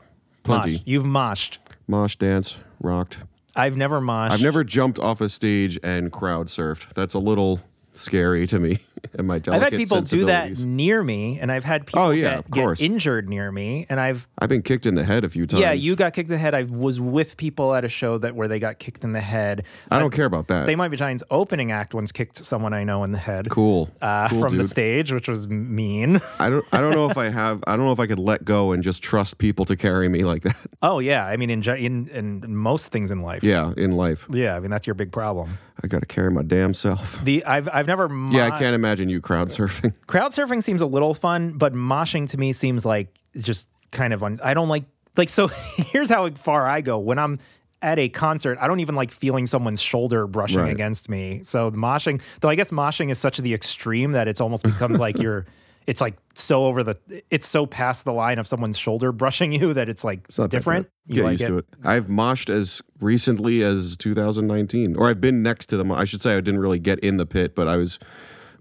[0.45, 0.83] Plenty.
[0.85, 1.59] You've moshed.
[1.89, 3.19] Mosh dance, rocked.
[3.57, 4.31] I've never moshed.
[4.31, 6.95] I've never jumped off a stage and crowd surfed.
[6.95, 7.61] That's a little
[7.93, 8.79] scary to me
[9.14, 12.42] and my I've had people do that near me, and I've had people Oh, yeah,
[12.50, 15.28] get, of get injured near me, and I've I've been kicked in the head a
[15.28, 15.61] few times.
[15.61, 16.55] yeah, you got kicked in the head.
[16.55, 19.64] I was with people at a show that where they got kicked in the head.
[19.90, 20.66] I don't care about that.
[20.66, 23.48] They Might Be Giants opening act once kicked someone I know in the head.
[23.50, 23.90] Cool.
[24.00, 26.20] Uh, Cool, from the stage, which was mean.
[26.38, 28.44] I don't I don't know if I have I don't know if I could let
[28.44, 30.57] go and just trust people to carry me like that.
[30.80, 33.42] Oh yeah, I mean in in in most things in life.
[33.42, 34.26] Yeah, in life.
[34.30, 35.59] Yeah, I mean that's your big problem.
[35.85, 37.22] I got to carry my damn self.
[37.24, 39.95] The I've I've never yeah, I can't imagine you crowd surfing.
[40.07, 44.22] crowd surfing seems a little fun, but moshing to me seems like just kind of
[44.22, 44.85] un- I don't like
[45.16, 47.37] like so here's how far I go when I'm
[47.83, 50.70] at a concert, I don't even like feeling someone's shoulder brushing Right.
[50.72, 51.41] against me.
[51.43, 55.01] So the moshing, though I guess moshing is such the extreme that it's almost becomes
[55.01, 55.47] like you're
[55.87, 56.97] it's like so over the
[57.30, 60.51] it's so past the line of someone's shoulder brushing you that it's like It's that
[60.51, 60.89] different.
[61.09, 61.14] bad.
[61.16, 61.66] Get used to it.
[61.85, 65.91] I've moshed as recently as 2019, or I've been next to them.
[65.93, 67.99] I should say I didn't really get in the pit, but I was.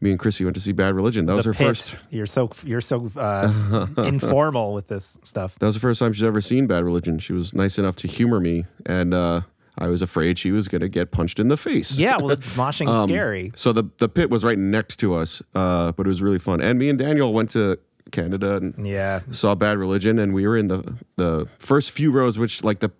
[0.04, 1.28] Me and Chrissy went to see Bad Religion.
[1.28, 1.68] That was her pit.
[1.68, 1.96] first.
[2.10, 5.60] You're so you're so uh, informal with this stuff.
[5.60, 7.20] That was the first time she's ever seen Bad Religion.
[7.20, 9.42] She was nice enough to humor me, and uh,
[9.82, 11.98] I was afraid she was going to get punched in the face.
[11.98, 13.52] Yeah, well, it's moshing's Um, scary.
[13.56, 16.62] So the the pit was right next to us, uh, but it was really fun.
[16.62, 17.78] And me and Daniel went to
[18.12, 19.22] Canada and Yeah.
[19.32, 22.92] saw Bad Religion, and we were in the the first few rows, which like the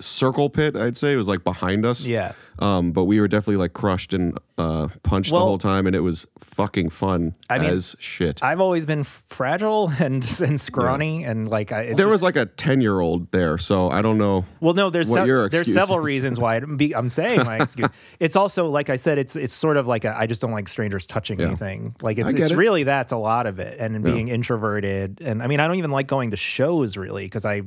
[0.00, 2.04] circle pit, I'd say, It was like behind us.
[2.06, 2.32] Yeah.
[2.58, 6.00] Um, but we were definitely like crushed and uh, punched the whole time, and it
[6.00, 8.42] was fucking fun I mean, as shit.
[8.44, 12.46] I've always been fragile and and scrawny and like I, there just- was like a
[12.46, 14.44] ten year old there, so I don't know.
[14.60, 17.88] Well, no, there's your there's several reasons why I'm, be, I'm saying my excuse.
[18.20, 20.68] It's also like I said, it's it's sort of like a, I just don't like
[20.68, 21.46] strangers touching Yeah.
[21.46, 21.96] anything.
[22.02, 22.56] Like it's it's it.
[22.56, 24.12] really that's a lot of it, and Yeah.
[24.12, 27.62] being introverted, and I mean I don't even like going to shows really because I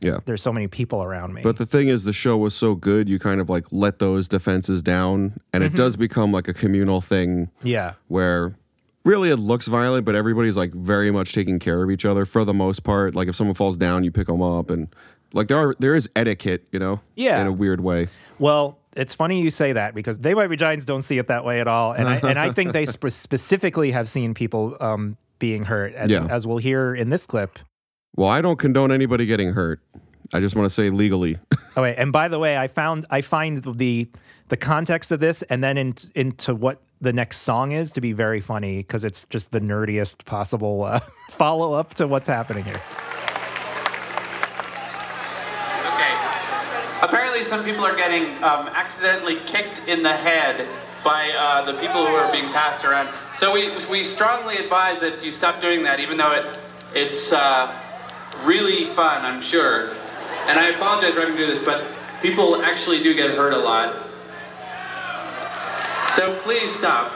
[0.00, 0.18] Yeah.
[0.26, 1.42] there's so many people around me.
[1.42, 4.28] But the thing is, the show was so good, you kind of like let those
[4.28, 5.76] defenses down, and it Mhm.
[5.76, 8.54] does become like a communal thing yeah, where
[9.04, 12.44] really it looks violent, but everybody's like very much taking care of each other for
[12.44, 13.14] the most part.
[13.14, 14.88] Like if someone falls down, you pick them up, and
[15.32, 17.40] like there are there is etiquette, you know, Yeah.
[17.40, 18.08] in a weird way.
[18.38, 21.44] Well, it's funny you say that because they might be giants don't see it that
[21.44, 25.16] way at all, and I and I think they spe- specifically have seen people um,
[25.38, 26.26] being hurt, as, Yeah.
[26.30, 27.58] as we'll hear in this clip.
[28.16, 29.80] Well, I don't condone anybody getting hurt.
[30.32, 31.38] I just want to say legally.
[31.78, 34.08] Oh wait, and by the way, I found I find the
[34.48, 38.12] the context of this and then in, into what the next song is to be
[38.12, 41.00] very funny because it's just the nerdiest possible uh,
[41.32, 42.80] follow up to what's happening here.
[45.92, 46.14] Okay.
[47.02, 50.66] Apparently, some people are getting um, accidentally kicked in the head
[51.04, 53.10] by uh, the people who are being passed around.
[53.34, 56.58] So we, we strongly advise that you stop doing that, even though it
[56.94, 57.78] it's uh,
[58.44, 59.90] really fun, I'm sure.
[60.46, 61.86] And I apologize for having to do this, but
[62.22, 64.02] people actually do get hurt a lot.
[66.10, 67.12] So please stop.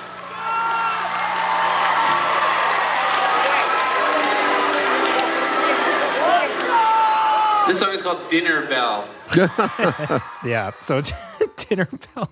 [7.69, 9.09] This song is called Dinner Bell.
[10.45, 11.13] yeah, so it's
[11.69, 12.31] dinner bell.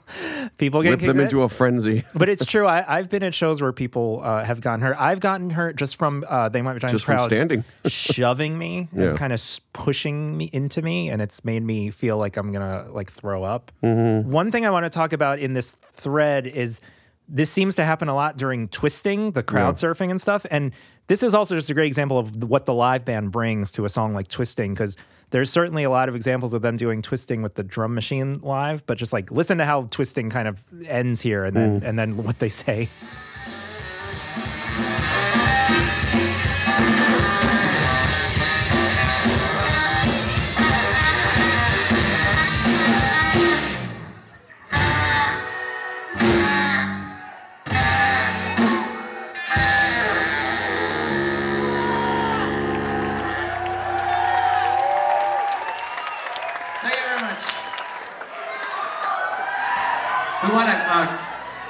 [0.56, 2.04] People get Whip them into a frenzy.
[2.14, 2.66] but it's true.
[2.66, 4.96] I, I've been at shows where people uh, have gotten hurt.
[4.98, 7.64] I've gotten hurt just from uh, they might be trying Just from crowds standing.
[7.86, 9.10] shoving me Yeah.
[9.10, 12.86] and kind of pushing me into me, and it's made me feel like I'm gonna
[12.90, 13.70] like throw up.
[13.82, 14.24] Mhm.
[14.24, 16.80] One thing I want to talk about in this thread is
[17.28, 19.88] this seems to happen a lot during twisting, the crowd Yeah.
[19.90, 20.46] surfing and stuff.
[20.50, 20.72] And
[21.08, 23.88] this is also just a great example of what the live band brings to a
[23.90, 24.96] song like Twisting, because
[25.30, 28.86] there's certainly a lot of examples of them doing twisting with the drum machine live,
[28.86, 31.84] but just like listen to how twisting kind of ends here and then Mm.
[31.88, 32.88] and then what they say.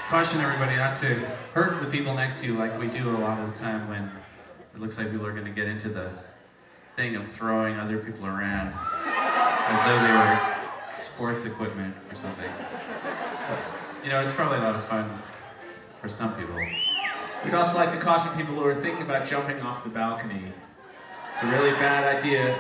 [0.09, 1.07] Caution everybody not to
[1.53, 4.11] hurt the people next to you like we do a lot of the time when
[4.75, 6.11] it looks like people are going to get into the
[6.97, 8.73] thing of throwing other people around
[9.05, 12.51] as though they were sports equipment or something.
[14.03, 15.11] You know, it's probably a lot of fun
[16.01, 16.57] for some people.
[17.45, 20.43] We'd also like to caution people who are thinking about jumping off the balcony.
[21.35, 22.55] It's a really bad idea,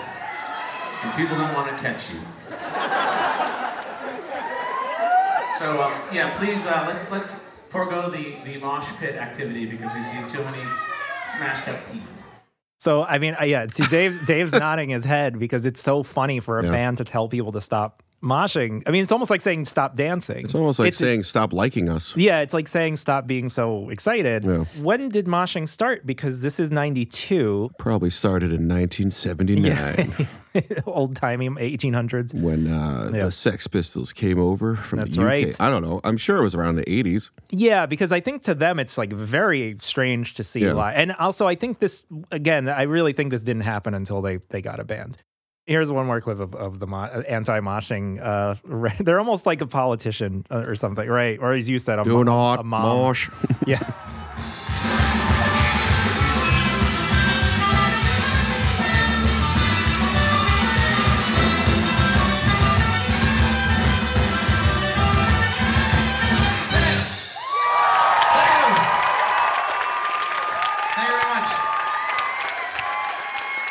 [1.02, 2.20] and people don't want to catch you.
[5.58, 10.06] So um, yeah, please uh, let's let's forego the the mosh pit activity because we've
[10.06, 10.62] seen too many
[11.36, 12.02] smashed up teeth.
[12.78, 13.66] So I mean, uh, yeah.
[13.68, 16.70] See, Dave Dave's nodding his head because it's so funny for a Yeah.
[16.70, 18.82] band to tell people to stop moshing.
[18.86, 20.44] I mean, it's almost like saying stop dancing.
[20.44, 22.16] It's almost like it's, saying stop liking us.
[22.16, 24.44] Yeah, it's like saying stop being so excited.
[24.44, 24.64] Yeah.
[24.82, 26.06] When did moshing start?
[26.06, 27.70] Because this is 92.
[27.78, 30.28] Probably started in 1979
[30.86, 32.34] Old timey 1800s.
[32.34, 33.24] when uh, Yeah.
[33.26, 35.26] the Sex Pistols came over from That's the UK.
[35.28, 35.60] right.
[35.60, 36.00] I don't know.
[36.04, 37.30] I'm sure it was around the 80s.
[37.50, 40.72] Yeah, because I think to them it's like very strange to see Yeah.
[40.72, 40.96] live.
[40.96, 42.68] And also, I think this again.
[42.68, 45.18] I really think this didn't happen until they they got a band.
[45.68, 48.24] Here's one more clip of, of the mo- anti-moshing.
[48.24, 51.38] Uh, re- they're almost like a politician uh, or something, right?
[51.38, 52.82] Or as you said, a, Do mo- not a mom.
[52.98, 53.28] mosh.
[53.66, 53.78] yeah.
[70.94, 71.50] Thank you very much.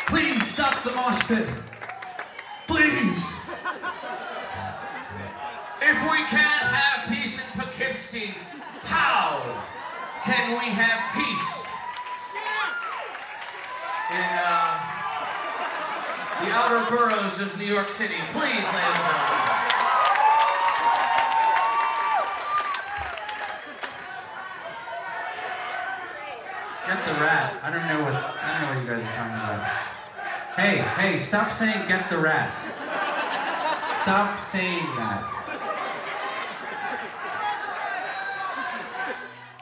[0.06, 1.48] Please stop the mosh pit.
[6.28, 8.34] Can't have peace in Poughkeepsie,
[8.84, 9.40] how
[10.24, 11.64] can we have peace
[14.12, 14.76] in uh,
[16.44, 18.16] the outer boroughs of New York City?
[18.32, 19.68] Please, ladies and gentlemen.
[26.84, 27.56] Get the rat.
[27.62, 29.64] I don't know what I don't know what you guys are talking about.
[30.56, 32.52] Hey, hey, stop saying get the rat.
[34.02, 35.37] Stop saying that.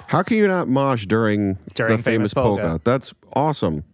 [0.08, 2.62] How can you not mosh during, During the Famous famous, polka?
[2.62, 2.80] Polka.
[2.84, 3.84] That's awesome.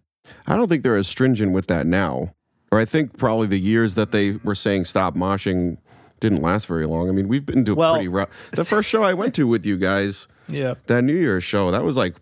[0.47, 2.35] I don't think they're as stringent with that now.
[2.71, 5.77] Or I think probably the years that they were saying stop moshing
[6.21, 7.09] didn't last very long.
[7.09, 8.29] I mean, we've been to Well- pretty rough.
[8.53, 10.75] The first show I went to with you guys, Yeah.
[10.87, 12.15] that New Year's show, that was like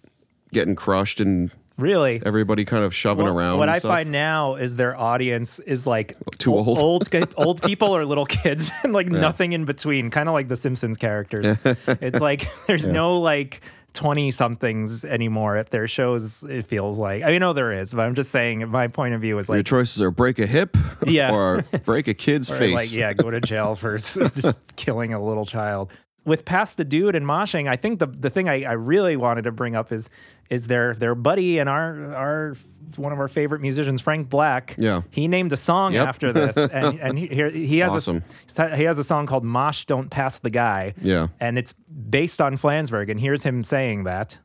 [0.52, 2.20] getting crushed and Really?
[2.26, 3.58] everybody kind of shoving What- around.
[3.58, 3.90] What I stuff.
[3.90, 6.78] find now is their audience is like Too ol- old.
[6.78, 9.20] old, old people or little kids, and like Yeah.
[9.20, 10.10] nothing in between.
[10.10, 11.56] Kind of like the Simpsons characters.
[11.86, 12.92] it's like there's Yeah.
[12.92, 13.60] no like
[13.92, 16.42] twenty somethings anymore at their shows.
[16.44, 19.38] It feels like I know there is, but I'm just saying my point of view
[19.38, 20.76] is like Your choices are break a hip
[21.06, 21.34] Yeah.
[21.34, 22.74] or break a kid's face.
[22.74, 25.90] like yeah, go to jail for just killing a little child.
[26.24, 29.42] With past the dude and moshing, I think the the thing I, I really wanted
[29.44, 30.10] to bring up is
[30.50, 32.54] is their their buddy and our our
[32.96, 34.74] one of our favorite musicians, Frank Black.
[34.76, 35.02] Yeah.
[35.10, 36.08] he named a song Yep.
[36.08, 38.22] after this, and and he here he has Awesome.
[38.58, 41.28] a he has a song called "Mosh Don't Pass the Guy." Yeah.
[41.40, 44.38] and it's based on Flansburgh, and here's him saying that.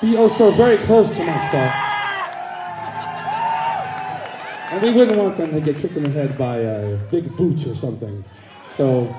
[0.00, 1.72] be also very close to myself.
[4.70, 7.66] And we wouldn't want them to get kicked in the head by uh, big boots
[7.66, 8.24] or something.
[8.66, 9.14] So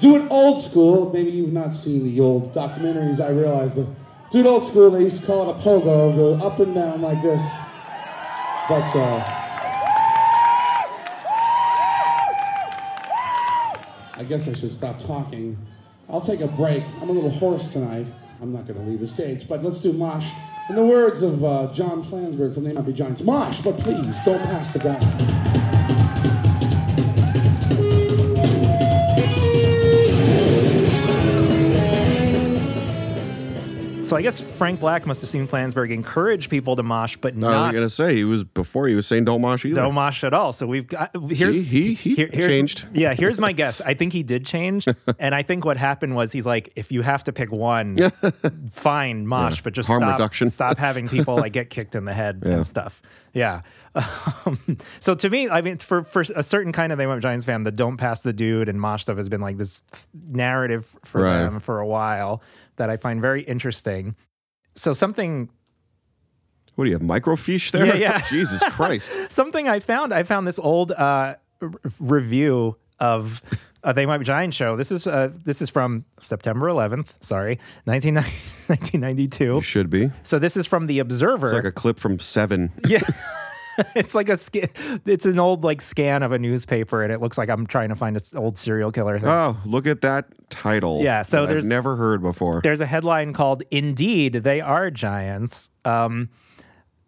[0.00, 1.12] do it old school.
[1.12, 3.86] Maybe you've not seen the old documentaries, I realize, but
[4.30, 4.90] do it old school.
[4.90, 7.56] They used to call it a pogo, go up and down like this.
[8.68, 9.36] But uh,
[14.14, 15.56] I guess I should stop talking.
[16.08, 16.82] I'll take a break.
[17.00, 18.06] I'm a little hoarse tonight.
[18.42, 20.30] I'm not going to leave the stage, but let's do Mosh.
[20.70, 24.42] In the words of uh, John Flansburgh from the Be Giants, Mosh, but please don't
[24.44, 25.49] pass the guy.
[34.10, 37.52] So I guess Frank Black must have seen Flansburgh encourage people to mosh, but not.
[37.52, 39.76] I was gonna say he was before he was saying don't mosh either.
[39.82, 40.52] don't mosh at all.
[40.52, 42.86] So we've got here's See, he he here- changed.
[42.92, 43.80] Yeah, here's my guess.
[43.86, 44.88] I think he did change,
[45.20, 48.10] and I think what happened was he's like, if you have to pick one,
[48.68, 50.50] fine, mosh, Yeah, but just harm stop, reduction.
[50.50, 52.54] stop having people like get kicked in the head Yeah.
[52.54, 53.00] and stuff.
[53.32, 53.60] Yeah.
[53.94, 57.44] Um, so to me, I mean, for for a certain kind of They Might Giants
[57.44, 59.82] fan, the don't pass the dude and mosh stuff has been like this
[60.28, 61.38] narrative for Right.
[61.42, 62.42] them for a while
[62.76, 64.14] that I find very interesting.
[64.76, 65.50] So something
[66.76, 67.86] What do you have microfiche there?
[67.86, 68.20] Yeah, yeah.
[68.30, 69.10] Jesus Christ.
[69.30, 70.14] something I found.
[70.14, 73.42] I found this old uh, r- review of
[73.82, 74.76] a They Might Be Giant show.
[74.76, 77.14] This is uh, this is from September 11th.
[77.22, 79.44] Sorry, 19, 1992.
[79.44, 80.10] You should be.
[80.22, 81.46] So this is from the Observer.
[81.48, 82.70] It's like a clip from Seven.
[82.86, 83.00] yeah.
[83.94, 84.38] it's like a
[85.06, 87.96] it's an old like scan of a newspaper and it looks like I'm trying to
[87.96, 89.28] find an old serial killer thing.
[89.28, 91.00] Oh, look at that title.
[91.02, 92.60] Yeah, so there's- I've never heard before.
[92.62, 96.28] There's a headline called "Indeed, They Are Giants." Um,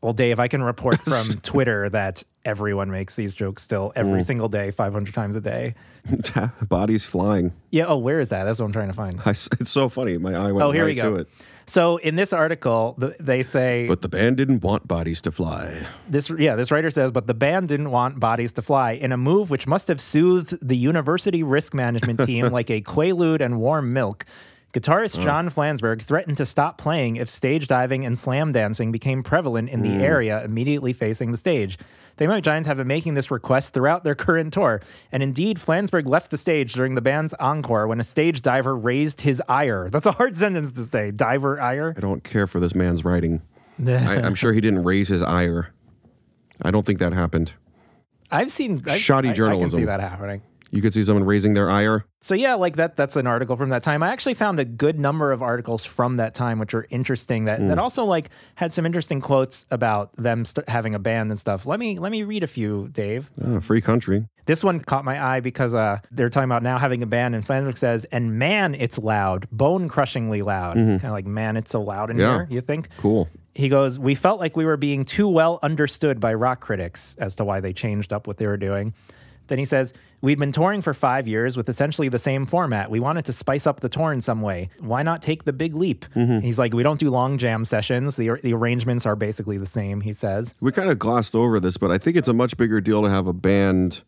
[0.00, 4.24] well, Dave, I can report from Twitter that everyone makes these jokes still every Mm.
[4.24, 5.74] single day, 500 times a day.
[6.68, 7.52] Bodies flying.
[7.70, 7.84] Yeah.
[7.86, 8.44] Oh, where is that?
[8.44, 9.20] That's what I'm trying to find.
[9.26, 10.18] I it's so funny.
[10.18, 11.10] My eye went Oh, here right we go.
[11.14, 11.28] to it.
[11.66, 15.86] So in this article, th- they say But the band didn't want bodies to fly.
[16.08, 16.28] this.
[16.30, 19.48] Yeah, this writer says, but the band didn't want bodies to fly in a move
[19.50, 24.24] which must have soothed the university risk management team like a quaalude and warm milk.
[24.72, 25.22] Guitarist Oh.
[25.22, 29.82] John Flansburgh threatened to stop playing if stage diving and slam dancing became prevalent in
[29.82, 30.00] the Mm.
[30.00, 31.78] area immediately facing the stage.
[32.16, 36.06] The Might Giants have been making this request throughout their current tour, and indeed, Flansburgh
[36.06, 39.88] left the stage during the band's encore when a stage diver raised his ire.
[39.90, 41.10] That's a hard sentence to say.
[41.10, 41.92] Diver ire.
[41.96, 43.42] I don't care for this man's writing.
[43.86, 45.68] I, I'm sure he didn't raise his ire.
[46.62, 47.54] I don't think that happened.
[48.30, 49.80] I've seen I- Shoddy I- I can journalism.
[49.80, 50.40] see that happening.
[50.72, 52.06] You could see someone raising their ire.
[52.22, 54.02] So yeah, like that that's an article from that time.
[54.02, 57.60] I actually found a good number of articles from that time which are interesting that
[57.68, 57.80] that Mm.
[57.80, 61.66] also like had some interesting quotes about them st- having a band and stuff.
[61.66, 63.30] Let me let me read a few, Dave.
[63.44, 64.26] Oh, free country.
[64.46, 67.46] This one caught my eye because uh, they're talking about now having a band, and
[67.46, 71.00] Flansburgh says, "And man, it's loud, bone crushingly loud." Mhm.
[71.00, 72.32] Kind of like, man, it's so loud in Yeah.
[72.38, 72.46] here.
[72.50, 72.88] You think?
[72.96, 73.28] Cool.
[73.54, 77.34] He goes, We felt like we were being too well understood by rock critics as
[77.36, 78.94] to why they changed up what they were doing.
[79.48, 82.90] Then he says, We'd been touring for five years with essentially the same format.
[82.92, 84.70] We wanted to spice up the tour in some way.
[84.78, 86.04] Why not take the big leap?
[86.14, 86.40] Mhm.
[86.42, 88.14] He's like, We don't do long jam sessions.
[88.16, 90.54] The, the arrangements are basically the same, he says.
[90.60, 93.10] We kind of glossed over this, but I think it's a much bigger deal to
[93.10, 94.02] have a band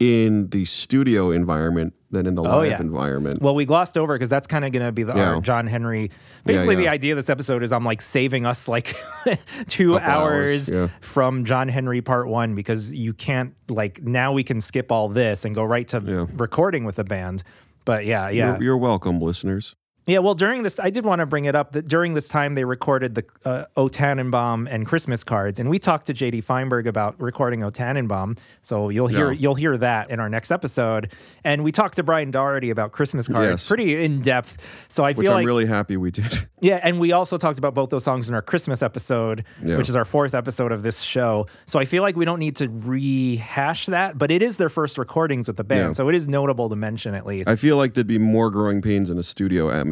[0.00, 2.80] in the studio environment than in the Oh, live yeah.
[2.80, 3.40] environment.
[3.40, 5.38] Well, we glossed over because that's kind of going to be the Yeah.
[5.42, 6.10] John Henry.
[6.44, 6.80] Basically, yeah.
[6.80, 8.96] the idea of this episode is I'm like saving us like
[9.68, 14.42] two Couple hours, hours, from John Henry part one because you can't like now we
[14.42, 16.00] can skip all this and go right to
[16.34, 17.42] recording with the band.
[17.84, 18.54] But yeah, yeah.
[18.54, 19.76] You're, you're welcome, listeners.
[20.06, 22.54] Yeah, well, during this, I did want to bring it up that during this time
[22.54, 26.86] they recorded the uh, O Tannenbaum and Christmas cards, and we talked to JD Feinberg
[26.86, 28.36] about recording O Tannenbaum.
[28.62, 29.38] So you'll hear Yeah.
[29.38, 31.12] you'll hear that in our next episode,
[31.44, 33.68] and we talked to Brian Doherty about Christmas cards, Yes.
[33.68, 34.56] pretty in depth.
[34.88, 36.48] So I Which feel I'm like really happy we did.
[36.60, 39.76] yeah, and we also talked about both those songs in our Christmas episode, Yeah.
[39.76, 41.46] which is our fourth episode of this show.
[41.66, 44.98] So I feel like we don't need to rehash that, but it is their first
[44.98, 45.92] recordings with the band, Yeah.
[45.92, 47.48] so it is notable to mention at least.
[47.48, 49.89] I feel like there'd be more growing pains in a studio atmosphere.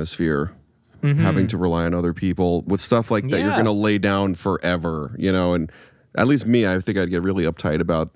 [1.03, 1.17] Mhm.
[1.19, 4.35] Having to rely on other people with stuff like that, you're going to lay down
[4.35, 5.55] forever, you know.
[5.55, 5.71] And
[6.17, 8.11] at least me, I think I'd get really uptight about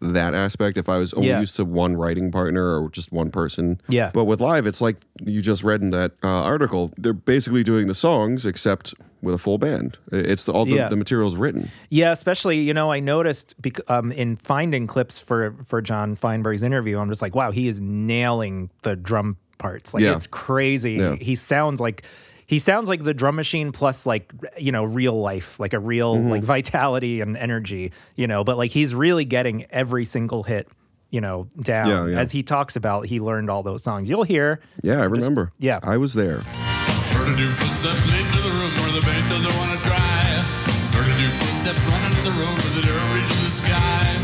[0.00, 1.40] that aspect if I was only Yeah.
[1.40, 3.78] used to one writing partner or just one person.
[3.88, 4.10] Yeah.
[4.14, 6.90] But with live, it's like you just read in that uh, article.
[6.96, 9.98] They're basically doing the songs except with a full band.
[10.10, 10.88] It's the, all the, Yeah.
[10.88, 11.68] the material's written.
[11.90, 16.62] Yeah, especially you know I noticed bec- um, in finding clips for for John Feinberg's
[16.62, 19.94] interview, I'm just like, wow, he is nailing the drum parts.
[19.94, 20.16] Like Yeah.
[20.16, 20.94] it's crazy.
[20.94, 21.16] Yeah.
[21.16, 22.02] He sounds like
[22.46, 26.16] he sounds like the drum machine plus like you know real life, like a real
[26.16, 26.30] Mhm.
[26.30, 28.44] like vitality and energy, you know.
[28.44, 30.68] But like he's really getting every single hit,
[31.10, 31.88] you know, down.
[31.88, 32.18] Yeah, yeah.
[32.20, 34.10] As he talks about, he learned all those songs.
[34.10, 34.60] You'll hear.
[34.82, 35.52] Yeah, I remember.
[35.58, 35.78] yeah.
[35.82, 36.40] I was there.
[36.40, 40.44] Heard a new footsteps lead to the room where the band doesn't want to dry.
[40.92, 44.18] Heard a new footsteps run into the room where the door reaches the sky.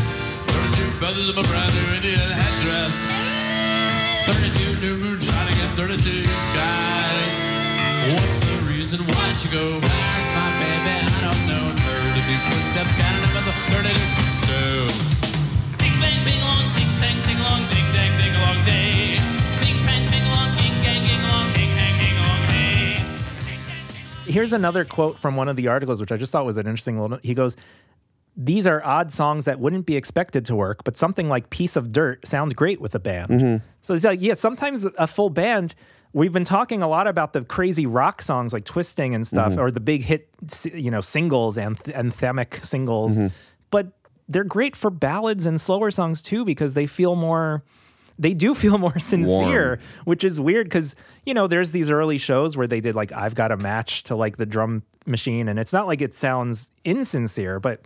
[0.51, 1.71] Heard a new feathers of a brand
[5.71, 7.31] in 32 skies.
[8.11, 8.99] What's the reason?
[8.99, 10.95] Why'd you go past my baby?
[10.99, 11.65] I don't know.
[12.11, 14.97] 32 footsteps counting up as a 32 footsteps.
[15.79, 17.37] Bing bang along, sing sang sing
[17.69, 19.17] ding dang ding along day.
[24.25, 26.99] Here's another quote from one of the articles, which I just thought was an interesting
[26.99, 27.19] little.
[27.21, 27.57] He goes,
[28.37, 31.91] "These are odd songs that wouldn't be expected to work, but something like "Piece of
[31.91, 33.61] Dirt" sounds great with a band." Mhm.
[33.81, 35.75] So it's like, "Yeah, sometimes a full band."
[36.13, 39.59] We've been talking a lot about the crazy rock songs like "Twisting" and stuff, Mhm.
[39.59, 40.27] or the big hit,
[40.73, 43.31] you know, singles and anthemic singles, Mhm.
[43.69, 43.93] but
[44.27, 47.63] they're great for ballads and slower songs too because they feel more
[48.19, 50.95] they do feel more sincere which is weird because
[51.25, 54.15] you know there's these early shows where they did like i've got a match to
[54.15, 57.81] like the drum machine and it's not like it sounds insincere but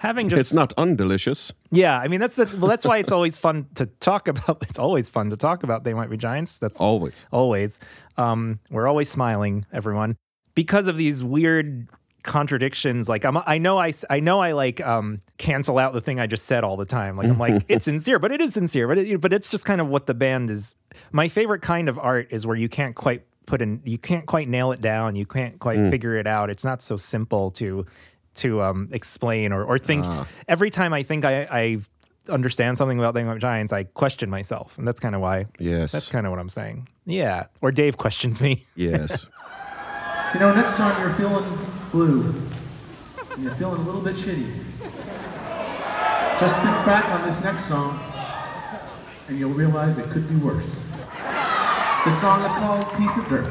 [0.00, 1.52] having just it's not undelicious.
[1.70, 4.78] yeah i mean that's the well that's why it's always fun to talk about it's
[4.78, 6.58] always fun to talk about they might be giants.
[6.58, 7.24] That's Always.
[7.30, 7.78] always.
[8.16, 10.16] Um we're always smiling everyone
[10.54, 11.86] because of these weird
[12.22, 13.08] contradictions.
[13.08, 16.26] Like I'm, i know i i know i like um cancel out the thing i
[16.26, 17.16] just said all the time.
[17.16, 19.80] Like i'm like it's sincere but it is sincere but it, but it's just kind
[19.80, 20.74] of what the band is.
[21.12, 24.48] My favorite kind of art is where you can't quite put in you can't quite
[24.48, 25.16] nail it down.
[25.16, 25.90] You can't quite Mm.
[25.90, 26.50] figure it out.
[26.50, 27.84] It's not so simple to
[28.36, 30.26] to um explain or or think Ah.
[30.48, 31.78] every time i think i i
[32.28, 35.90] understand something about the giants i question myself and that's kind of why Yes.
[35.92, 39.26] that's kind of what i'm saying yeah or dave questions me Yes.
[40.32, 41.58] You know, next time you're feeling
[41.90, 42.22] blue,
[43.34, 44.46] and you're feeling a little bit shitty,
[46.38, 47.98] just think back on this next song,
[49.28, 50.78] and you'll realize it could be worse.
[52.04, 53.48] This song is called Piece of Dirt.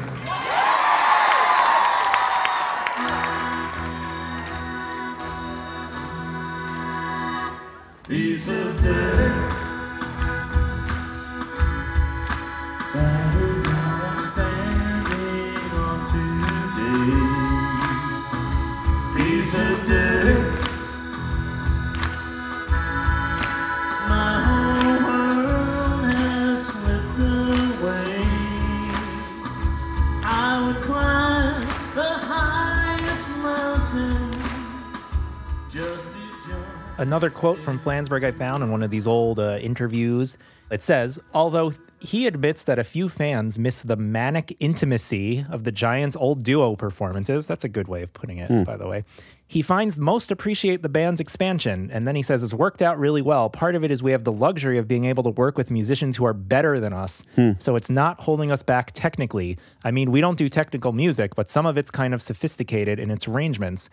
[8.10, 9.69] Piece of dirt.
[37.00, 40.36] Another quote from Flansburgh I found in one of these old uh, interviews.
[40.70, 45.72] It says, although he admits that a few fans miss the manic intimacy of the
[45.72, 48.64] Giants' old duo performances, that's a good way of putting it, Hmm.
[48.64, 49.04] by the way.
[49.48, 53.22] He finds most appreciate the band's expansion, and then he says it's worked out really
[53.22, 53.48] well.
[53.48, 56.18] Part of it is we have the luxury of being able to work with musicians
[56.18, 57.52] who are better than us, Hmm.
[57.58, 59.56] so it's not holding us back technically.
[59.86, 63.10] I mean, we don't do technical music, but some of it's kind of sophisticated in
[63.10, 63.88] its arrangements.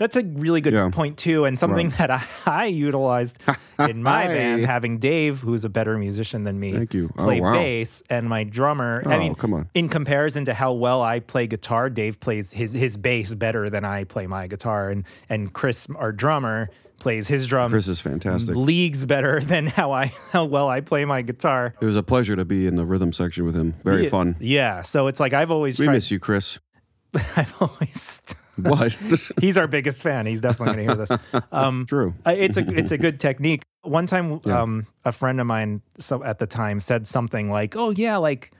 [0.00, 0.88] That's a really good Yeah.
[0.90, 1.98] point too, and something Right.
[1.98, 3.38] that I, I utilized
[3.78, 7.10] in my band, having Dave, who's a better musician than me, Thank you.
[7.18, 7.52] Oh, play wow.
[7.52, 9.02] bass, and my drummer.
[9.06, 9.68] I Oh, mean, come on.
[9.74, 13.84] in comparison to how well I play guitar, Dave plays his his bass better than
[13.84, 17.70] I play my guitar, and and Chris, our drummer, plays his drums.
[17.72, 18.56] Chris is fantastic.
[18.56, 21.74] Leagues better than how I how well I play my guitar.
[21.78, 23.74] It was a pleasure to be in the rhythm section with him.
[23.84, 24.36] Very Yeah, fun.
[24.40, 25.92] Yeah, so it's like I've always We tried.
[25.94, 26.58] miss you, Chris.
[27.36, 28.22] I've always.
[28.56, 28.92] What?
[29.40, 30.26] He's our biggest fan.
[30.26, 31.42] He's definitely going to hear this.
[31.52, 32.14] Um, True.
[32.26, 33.62] uh, It's a it's a good technique.
[33.82, 34.60] One time, Yeah.
[34.62, 38.52] um, a friend of mine so at the time said something like, "Oh yeah, like."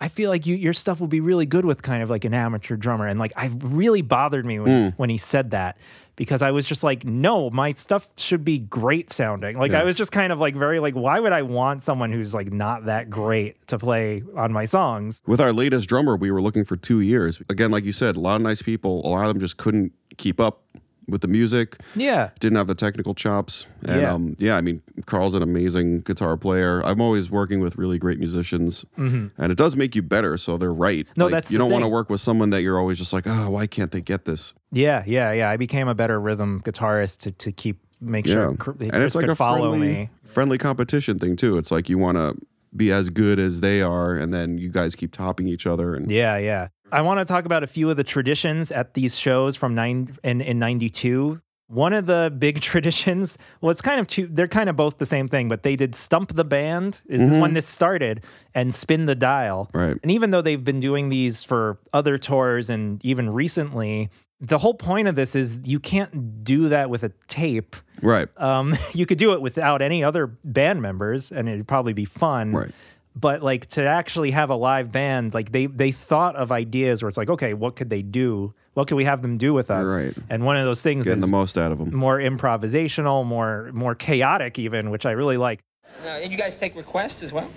[0.00, 2.34] I feel like you, your stuff will be really good with kind of like an
[2.34, 3.06] amateur drummer.
[3.06, 4.94] And like, I really bothered me when, Mm.
[4.98, 5.78] when he said that
[6.16, 9.58] because I was just like, no, my stuff should be great sounding.
[9.58, 9.80] Like, Yeah.
[9.80, 12.52] I was just kind of like, very like, why would I want someone who's like
[12.52, 15.22] not that great to play on my songs?
[15.26, 17.40] With our latest drummer, we were looking for two years.
[17.48, 19.00] Again, like you said, a lot of nice people.
[19.06, 20.62] A lot of them just couldn't keep up
[21.08, 21.76] with the music.
[21.94, 22.30] Yeah.
[22.40, 23.66] Didn't have the technical chops.
[23.84, 24.12] And Yeah.
[24.12, 26.82] um, yeah, I mean, Carl's an amazing guitar player.
[26.84, 28.84] I'm always working with really great musicians.
[28.98, 29.30] Mhm.
[29.38, 31.06] And it does make you better, so they're right.
[31.16, 33.26] No, Like, that's you don't want to work with someone that you're always just like,
[33.26, 34.52] oh, why can't they get this?
[34.72, 35.48] Yeah, yeah, yeah.
[35.50, 39.14] I became a better rhythm guitarist to, to keep make sure Cr- and Chris it's
[39.14, 40.08] like could a follow friendly, me.
[40.24, 41.56] friendly competition thing too.
[41.56, 42.36] It's like you want to
[42.76, 45.94] be as good as they are, and then you guys keep topping each other.
[45.94, 46.68] And Yeah, yeah.
[46.92, 50.08] I want to talk about a few of the traditions at these shows from nine
[50.24, 51.40] in in '92.
[51.68, 55.06] One of the big traditions, well, it's kind of two, they're kind of both the
[55.06, 57.40] same thing, but they did Stump the Band, is Mhm.
[57.40, 58.22] when this started,
[58.54, 59.68] and Spin the Dial.
[59.74, 59.96] Right.
[60.00, 64.10] And even though they've been doing these for other tours and even recently,
[64.40, 67.74] the whole point of this is you can't do that with a tape.
[68.00, 68.28] Right.
[68.36, 72.52] Um, you could do it without any other band members, and it'd probably be fun.
[72.52, 72.70] Right.
[73.18, 77.08] But like to actually have a live band, like they they thought of ideas where
[77.08, 78.52] it's like, okay, what could they do?
[78.74, 79.86] What could we have them do with us?
[79.86, 80.14] Right.
[80.28, 81.94] And one of those things Getting is the most out of them.
[81.94, 85.60] more improvisational, more more chaotic, even, which I really like.
[86.04, 87.50] Uh, and you guys take requests as well?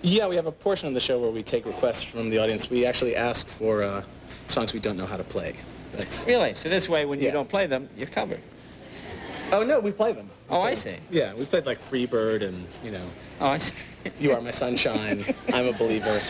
[0.00, 2.70] Yeah, we have a portion of the show where we take requests from the audience.
[2.70, 4.02] We actually ask for uh,
[4.46, 5.54] songs we don't know how to play.
[5.92, 6.54] That's Really?
[6.54, 8.40] So this way, when you don't play them, you're covered.
[9.52, 10.30] Oh no, we play them.
[10.50, 10.96] Oh, I see.
[11.10, 13.04] Yeah, we played like Freebird and you know.
[13.40, 13.74] Oh, I see.
[14.20, 15.24] You are my sunshine.
[15.52, 16.20] I'm a believer.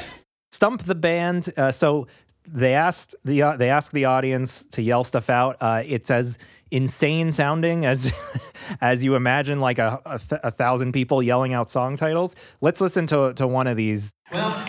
[0.51, 1.53] Stump the band.
[1.57, 2.07] Uh, so
[2.47, 5.57] they asked the uh, they asked the audience to yell stuff out.
[5.61, 6.39] Uh, it's as
[6.71, 8.13] insane sounding as
[8.81, 12.35] as you imagine, like a, a, th- a thousand people yelling out song titles.
[12.61, 14.13] Let's listen to to one of these.
[14.33, 14.67] Well,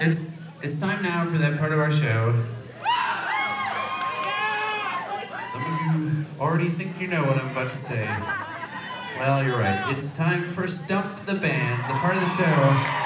[0.00, 0.26] it's
[0.62, 2.34] it's time now for that part of our show.
[5.52, 8.51] Some of you already think you know what I'm about to say.
[9.18, 9.96] Well, you're right.
[9.96, 13.02] It's time for Stump the Band, the part of the show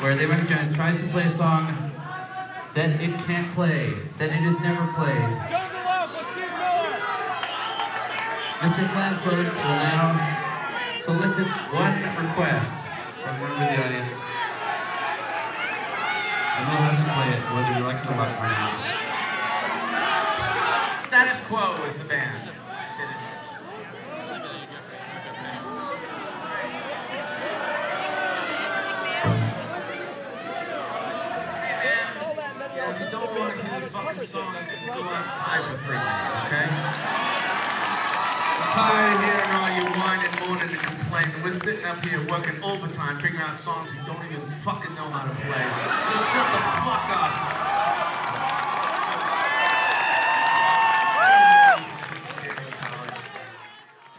[0.00, 1.92] where they recognize tries to play a song
[2.74, 5.16] that it can't play, that it has never played.
[8.60, 8.88] Mr.
[8.92, 10.16] Flansburgh will now
[11.00, 12.74] solicit one request
[13.22, 14.14] from one of the audience.
[16.56, 18.72] And we'll have to play it whether you like it or not.
[21.06, 22.55] Status Quo is the band.
[34.18, 36.66] To hear the fucking song, go outside for three minutes, okay?
[38.56, 41.26] I'm tired of hearing all you whine and moan and complain.
[41.44, 45.28] We're sitting up here working overtime, figuring out songs we don't even fucking know how
[45.28, 45.68] to play.
[46.12, 47.32] Just shut the fuck up.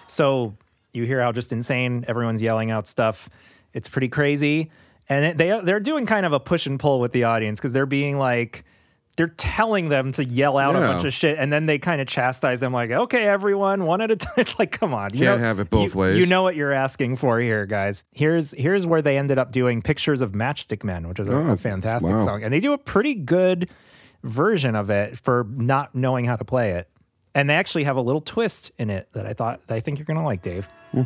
[0.08, 0.56] So
[0.94, 3.30] you hear how just insane everyone's yelling out stuff.
[3.74, 4.72] It's pretty crazy,
[5.10, 7.74] and it, they they're doing kind of a push and pull with the audience because
[7.74, 8.64] they're being like.
[9.18, 12.08] They're telling them to yell out a bunch of shit, and then they kind of
[12.08, 15.42] chastise them, like, "Okay, everyone, one at a time." It's like, come on, you Can't
[15.42, 16.18] know- have it both you- ways.
[16.20, 18.04] You know what you're asking for here, guys.
[18.12, 21.48] Here's here's where they ended up doing "Pictures of Matchstick Men," which is a, Oh,
[21.52, 22.20] a fantastic wow.
[22.20, 23.70] song, and they do a pretty good
[24.24, 26.88] version of it for not knowing how to play it.
[27.36, 30.00] And they actually have a little twist in it that I thought that I think
[30.00, 30.68] you're gonna like, Dave.
[30.94, 31.06] So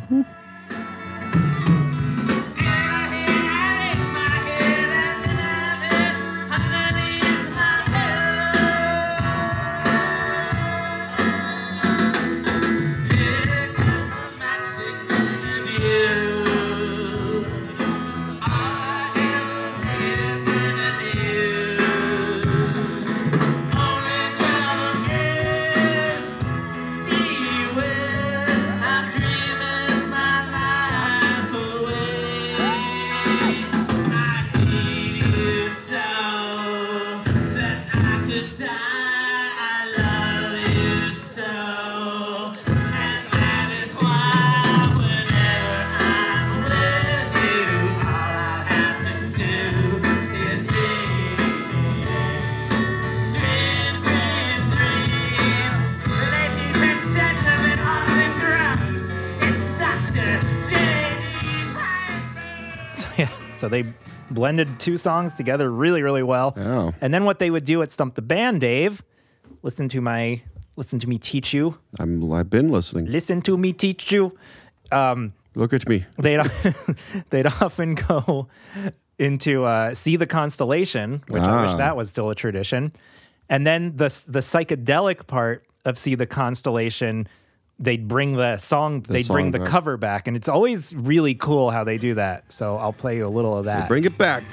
[64.42, 66.52] blended two songs together really, really well.
[66.56, 66.92] Oh.
[67.00, 69.02] And then what they would do at Stump the Band, Dave,
[69.62, 70.42] listen to my
[70.74, 71.78] listen to me teach you.
[72.00, 73.06] I'm I've been listening.
[73.06, 74.36] Listen to me teach you.
[74.90, 76.06] Um, Look at me.
[76.18, 76.40] they'd
[77.30, 78.48] they'd often go
[79.18, 81.76] into uh, see the constellation, which I wish Ah.
[81.76, 82.90] that was still a tradition,
[83.48, 87.28] and then the the psychedelic part of see the constellation.
[87.82, 89.66] They'd bring the song, The they'd bring the back.
[89.68, 92.52] cover back, and it's always really cool how they do that.
[92.52, 93.88] So I'll play you a little of that.
[93.88, 94.44] Bring it back.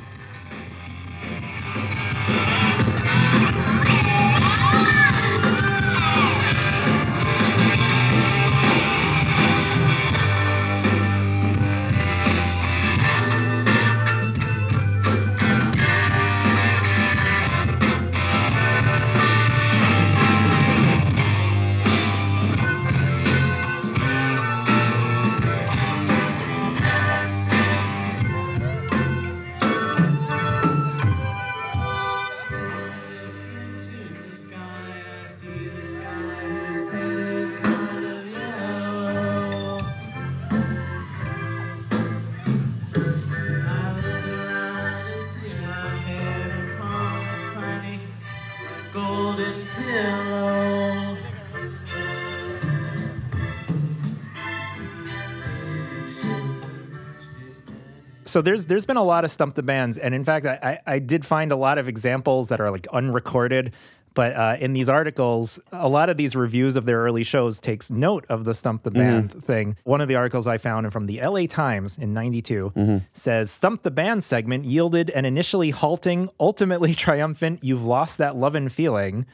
[58.40, 60.94] So there's there's been a lot of stump the bands, and in fact, I, I
[60.96, 63.74] I did find a lot of examples that are like unrecorded.
[64.14, 67.92] But uh, in these articles, a lot of these reviews of their early shows takes
[67.92, 69.76] note of the stump the band thing.
[69.84, 71.48] One of the articles I found from the L.A.
[71.48, 73.02] Times in '92 Mhm.
[73.12, 77.62] says stump the band segment yielded an initially halting, ultimately triumphant.
[77.62, 79.26] You've lost that love and feeling.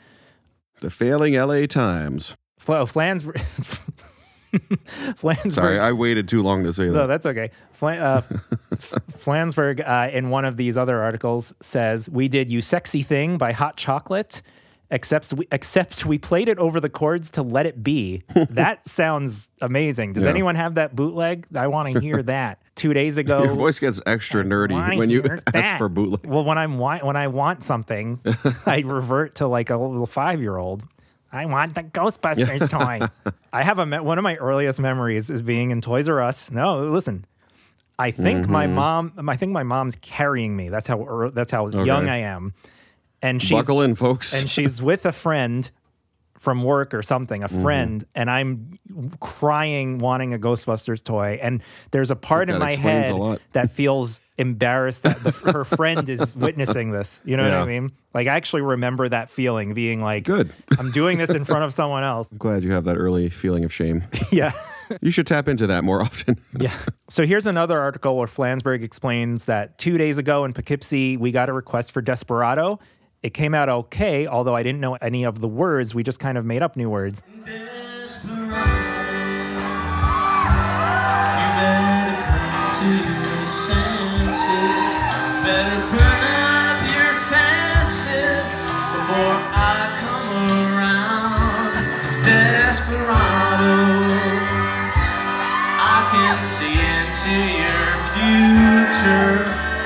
[0.81, 2.35] The failing LA Times.
[2.57, 3.79] Fl- Flansburgh.
[5.15, 5.51] Flansburgh.
[5.53, 6.93] Sorry, I waited too long to say that.
[6.93, 7.51] No, that's okay.
[7.71, 8.21] Flan- uh,
[8.71, 13.37] F- Flansburgh, uh, in one of these other articles, says we did "You Sexy Thing"
[13.37, 14.41] by Hot Chocolate,
[14.91, 18.21] except we except we played it over the chords to "Let It Be."
[18.51, 20.13] that sounds amazing.
[20.13, 20.29] Does Yeah.
[20.29, 21.47] anyone have that bootleg?
[21.55, 22.61] I want to hear that.
[22.75, 26.25] Two days ago, Your voice gets extra nerdy when you hear ask for bootleg.
[26.25, 28.19] Well, when I'm when I want something,
[28.65, 30.83] I revert to like a little five year old.
[31.31, 33.07] I want the Ghostbusters toy.
[33.51, 36.49] I have a me- one of my earliest memories is being in Toys R Us.
[36.51, 37.25] No, listen.
[37.99, 38.73] I think my Mhm.
[38.73, 39.29] mom.
[39.29, 40.69] I think my mom's carrying me.
[40.69, 41.01] That's how.
[41.01, 41.83] ear- That's how Okay.
[41.83, 42.53] young I am.
[43.21, 44.33] And she's Buckle in, folks.
[44.39, 45.69] And she's with a friend
[46.37, 47.61] from work or something, a Mhm.
[47.61, 48.77] friend, and I'm
[49.19, 51.39] crying, wanting a Ghostbusters toy.
[51.41, 53.13] And there's a part in my head
[53.53, 57.21] that feels embarrassed that the, her friend is witnessing this.
[57.25, 57.89] You know what I mean?
[58.13, 61.73] Like I actually remember that feeling, being like, "Good, I'm doing this in front of
[61.73, 64.03] someone else." I'm glad you have that early feeling of shame.
[64.31, 64.51] yeah.
[65.01, 66.39] You should tap into that more often.
[66.59, 66.71] Yeah.
[67.09, 71.49] So here's another article where Flansburgh explains that two days ago in Poughkeepsie, we got
[71.49, 72.79] a request for Desperado.
[73.25, 75.95] It came out okay, although I didn't know any of the words.
[75.95, 77.23] We just kind of made up new words.
[85.43, 85.85] better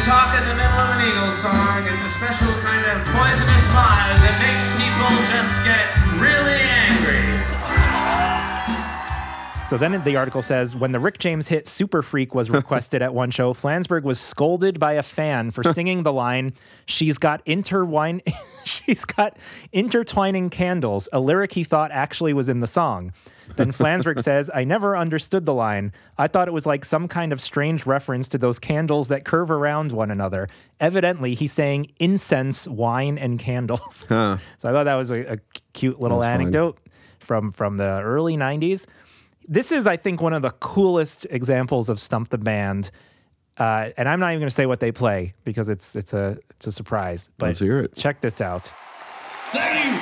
[0.04, 4.18] talk in the middle of an Eagles song, it's a special kind of poisonous vibe
[4.26, 5.86] that makes people just get
[6.18, 7.22] really angry.
[9.70, 13.14] So then the article says when the Rick James hit Super Freak was requested at
[13.14, 16.54] one show, Flansburgh was scolded by a fan for singing the line,
[16.88, 18.22] She's got interwine
[18.66, 19.38] she's got
[19.72, 23.14] intertwining candles, a lyric he thought actually was in the song.
[23.56, 25.92] Then Flansburgh says, I never understood the line.
[26.18, 29.52] I thought it was like some kind of strange reference to those candles that curve
[29.52, 30.48] around one another.
[30.80, 34.06] Evidently, he's saying incense, wine, and candles.
[34.08, 34.38] Huh.
[34.58, 35.38] So I thought that was a, a
[35.74, 36.42] cute little That's fine.
[36.42, 36.78] anecdote
[37.20, 38.86] from from the early 90s.
[39.48, 42.92] This is, I think, one of the coolest examples of Stump the Band.
[43.58, 46.38] Uh, and I'm not even going to say what they play because it's it's a
[46.52, 47.30] it's a surprise.
[47.38, 47.96] But Let's hear it.
[47.96, 48.74] check this out.
[49.52, 50.00] Thank you.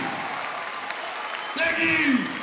[1.56, 2.39] Thank you.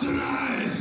[0.00, 0.76] Tonight.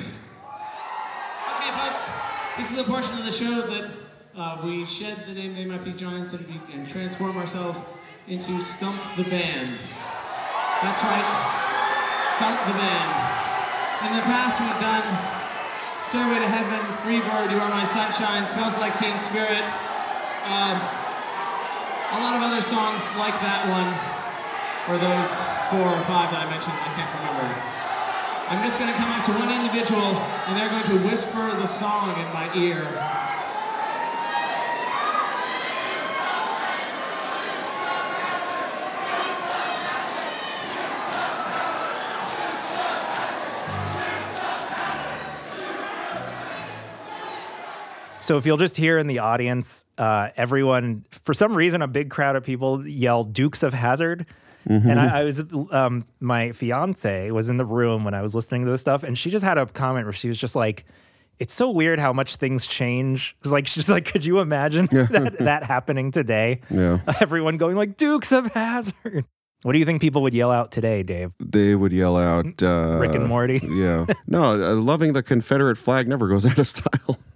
[1.55, 2.09] Okay, folks,
[2.57, 3.91] this is the portion of the show that
[4.35, 7.79] uh, we shed the name They Might Be Giants and, be, and transform ourselves
[8.27, 9.79] into Stump the Band.
[10.83, 11.27] That's right,
[12.35, 13.09] Stump the Band.
[14.03, 15.07] In the past, we've done
[16.03, 19.63] Stairway to Heaven, Freebird, You Are My Sunshine, Smells Like Teen Spirit,
[20.51, 20.75] um,
[22.15, 23.91] a lot of other songs like that one,
[24.87, 25.29] or those
[25.67, 27.47] four or five that I mentioned, I can't remember.
[28.47, 31.65] I'm just going to come up to one individual and they're going to whisper the
[31.65, 32.85] song in my ear.
[48.25, 52.09] So if you'll just hear in the audience, uh, everyone, for some reason, a big
[52.09, 54.25] crowd of people yell Dukes of Hazzard.
[54.67, 54.83] Mhm.
[54.89, 58.61] And I, I was, um, my fiance was in the room when I was listening
[58.61, 60.85] to this stuff, and she just had a comment where she was just like,
[61.37, 65.63] "It's so weird how much things change." Like she's like, "Could you imagine that that
[65.63, 67.01] happening today?" Yeah.
[67.21, 69.25] Everyone going like Dukes of Hazzard.
[69.61, 71.31] What do you think people would yell out today, Dave?
[71.39, 73.61] They would yell out uh, Rick and Morty.
[73.63, 74.07] Yeah.
[74.25, 77.17] No, uh, loving the Confederate flag never goes out of style.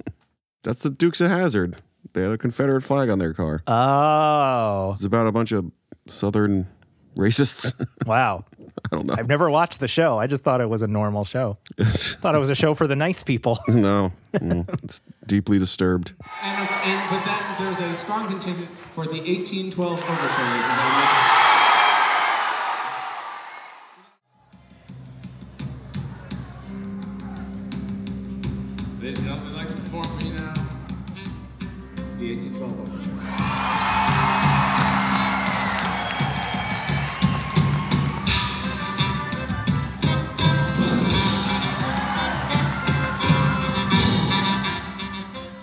[0.63, 1.77] That's the Dukes of Hazzard.
[2.13, 3.61] They had a Confederate flag on their car.
[3.67, 5.71] Oh, It's about a bunch of
[6.07, 6.67] Southern
[7.15, 7.73] racists.
[8.05, 8.45] wow.
[8.91, 9.15] I don't know.
[9.17, 10.17] I've never watched the show.
[10.17, 11.57] I just thought it was a normal show.
[11.79, 13.59] thought it was a show for the nice people.
[13.67, 16.13] no, Mm, it's deeply disturbed.
[16.43, 21.59] And, and but then there's a strong contingent for the 1812 Overture.
[28.99, 30.38] They'd Ladies and gentlemen, I'd like to perform for you now
[32.19, 34.29] 1812 Orchestra.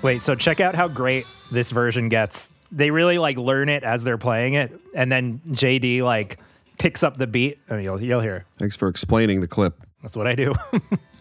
[0.03, 2.51] Wait, so check out how great this version gets.
[2.71, 6.39] They really like learn it as they're playing it, and then JD like
[6.79, 7.59] picks up the beat.
[7.69, 8.45] And you'll you'll hear.
[8.57, 9.75] Thanks for explaining the clip.
[10.03, 10.55] That's what I do.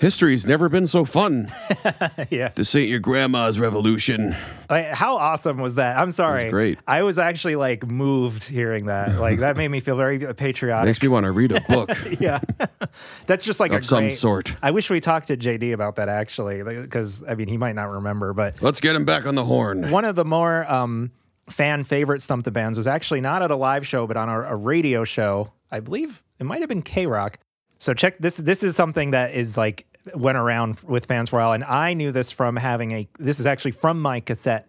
[0.00, 1.52] History's never been so fun.
[2.30, 2.50] yeah.
[2.54, 4.36] This ain't your grandma's revolution.
[4.70, 5.96] Like, how awesome was that?
[5.98, 6.50] I'm sorry.
[6.50, 6.78] great.
[6.86, 9.08] I was actually like moved hearing that.
[9.18, 10.86] Like that made me feel very patriotic.
[10.86, 11.90] Makes me want to read a book.
[12.20, 12.40] yeah,
[13.26, 14.54] that's just like a Of some great- sort.
[14.62, 17.90] I wish we talked to JD about that actually, because I mean he might not
[17.90, 19.90] remember, but Let's get him back on the horn.
[19.90, 21.10] one of the more um,
[21.50, 24.40] fan favorite Stump the Bands was actually not at a live show, but on a,
[24.42, 25.52] a radio show.
[25.70, 27.38] I believe it might have been K Rock.
[27.78, 28.36] So check this.
[28.36, 31.94] This is something that is like went around with fans for a while, and I
[31.94, 33.08] knew this from having a.
[33.18, 34.68] This is actually from my cassette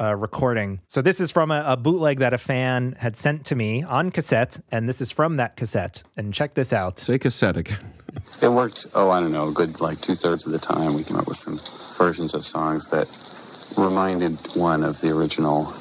[0.00, 0.80] uh, recording.
[0.86, 4.10] So this is from a, a bootleg that a fan had sent to me on
[4.10, 6.02] cassette, and this is from that cassette.
[6.16, 6.98] And check this out.
[6.98, 7.92] Say cassette again.
[8.42, 10.94] It worked, oh, I don't know, a good like two thirds of the time.
[10.94, 11.60] We came up with some
[11.96, 13.08] versions of songs that
[13.76, 15.72] reminded one of the original.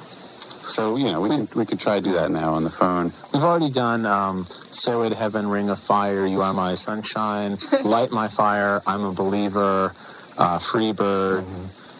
[0.67, 3.13] So, you know, we could, we could try to do that now on the phone.
[3.33, 8.11] We've already done um, Stairway to Heaven, Ring of Fire, You Are My Sunshine, Light
[8.11, 9.93] My Fire, I'm a Believer,
[10.37, 11.45] uh, Freebird.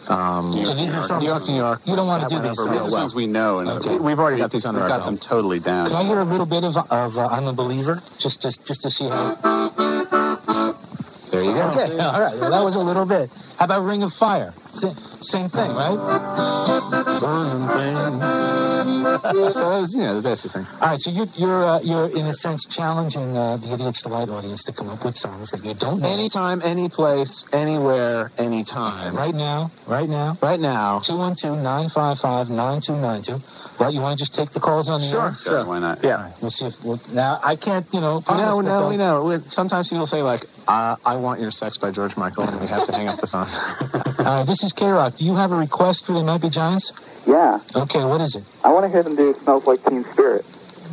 [0.09, 1.09] Um, New York, New York.
[1.21, 1.81] New York, New York.
[1.85, 2.57] You don't want to do these.
[2.57, 3.89] These are songs we know, and Okay.
[3.97, 5.87] we- We've already got these under we've our got them totally down.
[5.87, 7.99] Can I hear a little bit of, of uh, I'm a Believer?
[8.17, 10.26] Just to, just to see how.
[11.37, 11.69] There you go.
[11.69, 12.33] Okay, all right.
[12.39, 13.29] Well, that was a little bit.
[13.59, 14.55] How about Ring of Fire?
[14.71, 14.91] Sa-
[15.21, 15.95] same thing, right?
[17.21, 17.95] Burning thing.
[19.53, 20.65] so that was, you know, the basic thing.
[20.81, 24.29] All right, so you're you're uh, you're in a sense challenging uh, the Idiots Delight
[24.29, 26.09] audience to come up with songs that you don't know.
[26.09, 29.15] Anytime, any place, anywhere, anytime.
[29.15, 31.01] Right now, right now, Right now.
[31.01, 33.41] 212-955-9292.
[33.79, 35.35] Well, you want to just take the calls on the Sure, air?
[35.35, 35.53] sure.
[35.59, 35.65] sure.
[35.65, 36.03] Why not?
[36.03, 36.31] Yeah.
[36.41, 38.15] We'll see if we'll, now I can't, you know.
[38.15, 39.23] No, promise that no, we know.
[39.23, 42.67] We- Sometimes people say like, uh, "I want your sex" by George Michael, and we
[42.67, 43.47] have to hang up the phone.
[44.27, 45.15] All right, this is K Rock.
[45.17, 46.91] Do you have a request for the Might Be Giants?
[47.27, 47.59] Yeah.
[47.75, 48.43] Okay, what is it?
[48.63, 50.45] I want to hear them do Smells Like Teen Spirit.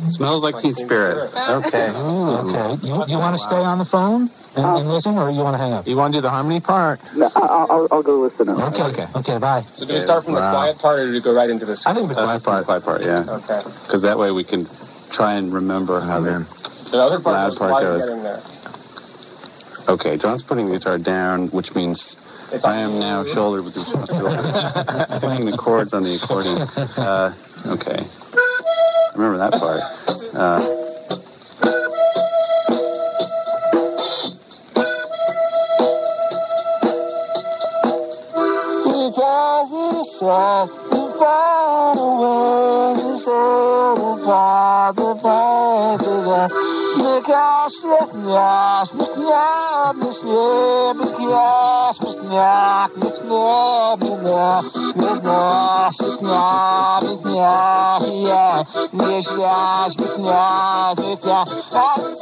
[0.09, 1.33] Smells like Teen Spirit.
[1.35, 1.89] Okay.
[1.89, 2.87] Ooh, okay.
[2.87, 5.57] You, you want to stay on the phone and, and listen, or you want to
[5.57, 5.87] hang up?
[5.87, 7.01] You want to do the harmony part?
[7.15, 8.47] No, I'll, I'll, I'll go listen.
[8.47, 8.67] now.
[8.67, 9.37] Okay, okay, okay.
[9.37, 9.63] Bye.
[9.73, 11.85] So do we start from the quiet part, or do we go right into this?
[11.85, 12.65] I think the quiet part.
[12.65, 13.25] quiet part, yeah.
[13.27, 13.59] Okay.
[13.83, 14.67] Because that way we can
[15.11, 16.47] try and remember how the,
[16.91, 18.09] The other loud part goes.
[19.87, 22.17] Okay, John's putting the guitar down, which means
[22.63, 26.57] I am now shouldered with the responsibility playing the chords on the accordion.
[26.97, 27.35] Uh,
[27.67, 28.07] okay.
[29.15, 29.79] I remember that part.
[30.35, 30.85] Uh,
[41.17, 46.47] to find a way to say goodbye, goodbye, goodbye.
[46.95, 55.23] Because it's not, it's not, it's not, because it's not, it's not, it's not, it's
[55.23, 58.63] not, it's not, it's not, yeah.
[58.93, 61.47] Yes, yes, it's not, it's not.
[61.73, 62.15] I'm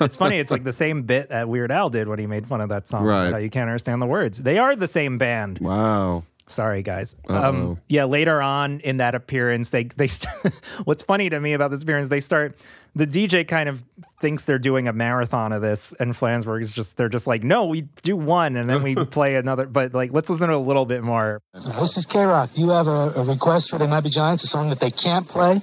[0.00, 0.38] it's funny.
[0.38, 2.86] It's like the same bit that Weird Al did when he made fun of that
[2.86, 3.04] song.
[3.04, 3.32] Right.
[3.32, 4.42] How you can't understand the words.
[4.42, 5.58] They are the same band.
[5.60, 6.24] Wow.
[6.46, 7.16] Sorry, guys.
[7.28, 10.08] Um, yeah, later on in that appearance, they they.
[10.08, 10.52] St-
[10.84, 12.54] what's funny to me about this appearance, they start.
[12.96, 13.82] The DJ kind of
[14.20, 17.64] thinks they're doing a marathon of this, and Flansburgh is just they're just like, no,
[17.64, 19.66] we do one, and then we play another.
[19.66, 21.42] But like, let's listen to a little bit more.
[21.52, 22.50] This is K Rock.
[22.54, 24.92] Do you have a, a request for the Might Be Giants, a song that they
[24.92, 25.60] can't play?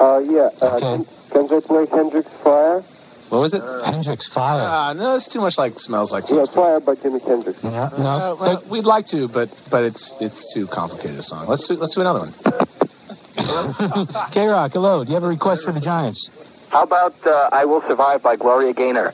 [0.00, 0.48] Uh, yeah.
[0.62, 1.04] Uh, Okay.
[1.30, 2.80] Can they play Hendrix Fire?
[3.28, 3.62] what was it?
[3.84, 4.66] Hendrix Fire.
[4.66, 7.62] Ah, no, it's too much like smells like Teen Yeah, Fire by Jimi Hendrix.
[7.62, 8.36] No, Uh, no.
[8.40, 11.46] well, we'd like to, but but it's it's too complicated a song.
[11.46, 12.32] Let's do, let's do another one.
[14.32, 15.04] K Rock, hello.
[15.04, 16.30] Do you have a request for the Giants?
[16.70, 19.12] How about uh, I Will Survive by Gloria Gaynor?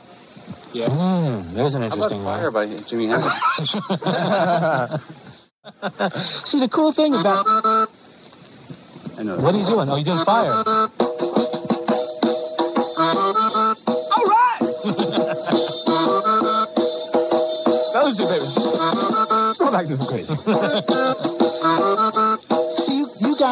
[0.73, 0.87] Yeah.
[0.89, 2.53] Mm, there's an interesting How about interesting Fire one.
[2.53, 3.35] by Jimi Hendrix?
[6.49, 7.45] See, the cool thing about
[9.19, 9.37] I know.
[9.39, 9.89] what are you doing?
[9.89, 10.51] Oh, you're doing fire.
[12.99, 14.59] All right!
[17.93, 18.45] Those are baby.
[19.57, 21.33] Go back to the crazy.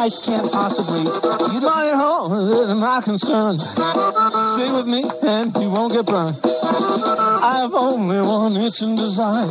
[0.06, 1.00] Guys can't possibly.
[1.00, 1.64] You don't.
[1.64, 3.58] My home, my concern.
[3.58, 6.38] Stay with me, and you won't get burned.
[6.46, 9.48] I have only one itch and desire.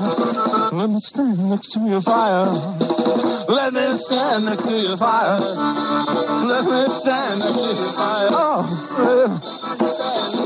[0.71, 2.47] Let me stand next to your fire.
[3.49, 5.41] Let me stand next to your fire.
[5.41, 8.29] Let me stand next to your fire.
[8.31, 8.65] Oh,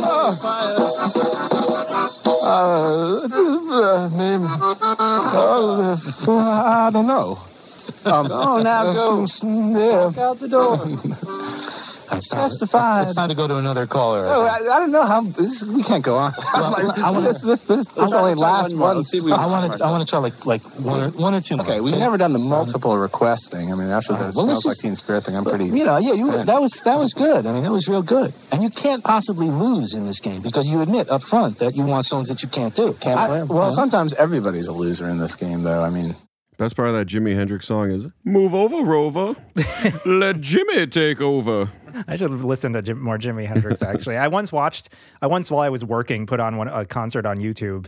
[0.05, 0.41] oh.
[2.49, 4.47] Uh, maybe.
[6.27, 7.48] Oh, I don't know.
[8.05, 9.21] Um, Oh, now go.
[9.43, 10.79] Walk out the door.
[12.21, 13.03] Testify.
[13.03, 14.25] It's time to go to another caller.
[14.27, 15.63] Oh, I, I don't know how this.
[15.63, 16.33] We can't go on.
[16.55, 19.25] Well, Like, I wanna- this this this, this only try lasts one Let's see if
[19.25, 19.85] we can I want to.
[19.85, 21.59] I want to try like like one or one or two.
[21.61, 23.71] Okay, we've never done the multiple request thing.
[23.71, 25.67] I mean, after the well, smells let's like just- Teen Spirit thing, I'm pretty.
[25.67, 27.47] You know, yeah, you, that was that was good.
[27.47, 28.33] I mean, that was real good.
[28.53, 31.85] And you can't possibly lose in this game because you admit up front that you
[31.85, 32.95] want songs that you can't do.
[32.95, 35.83] Can't I- play well, sometimes everybody's a loser in this game, though.
[35.83, 36.17] I mean,
[36.59, 39.37] Best part of that Jimi Hendrix song is "Move over, Rover,
[40.05, 41.71] let Jimi take over."
[42.07, 43.81] I should listen to Jim, more Jimi Hendrix.
[43.81, 44.89] Actually, I once watched.
[45.23, 47.87] I once while I was working put on one a concert on YouTube.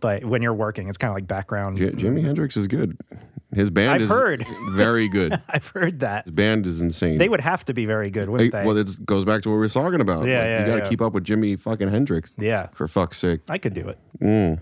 [0.00, 1.76] But when you're working, it's kind of like background.
[1.76, 2.96] J- Jimi Hendrix is good.
[3.54, 4.46] His band I've is heard.
[4.70, 5.38] very good.
[5.48, 7.18] I've heard that His band is insane.
[7.18, 8.64] they would have to be very good, wouldn't they?
[8.64, 10.26] well, it goes back to what we were talking about.
[10.26, 10.88] Yeah, Like, yeah, You got to yeah.
[10.88, 12.32] keep up with Jimi fucking Hendrix.
[12.38, 12.68] Yeah.
[12.72, 13.40] For fuck's sake.
[13.50, 13.98] I could do it.
[14.20, 14.60] Mm.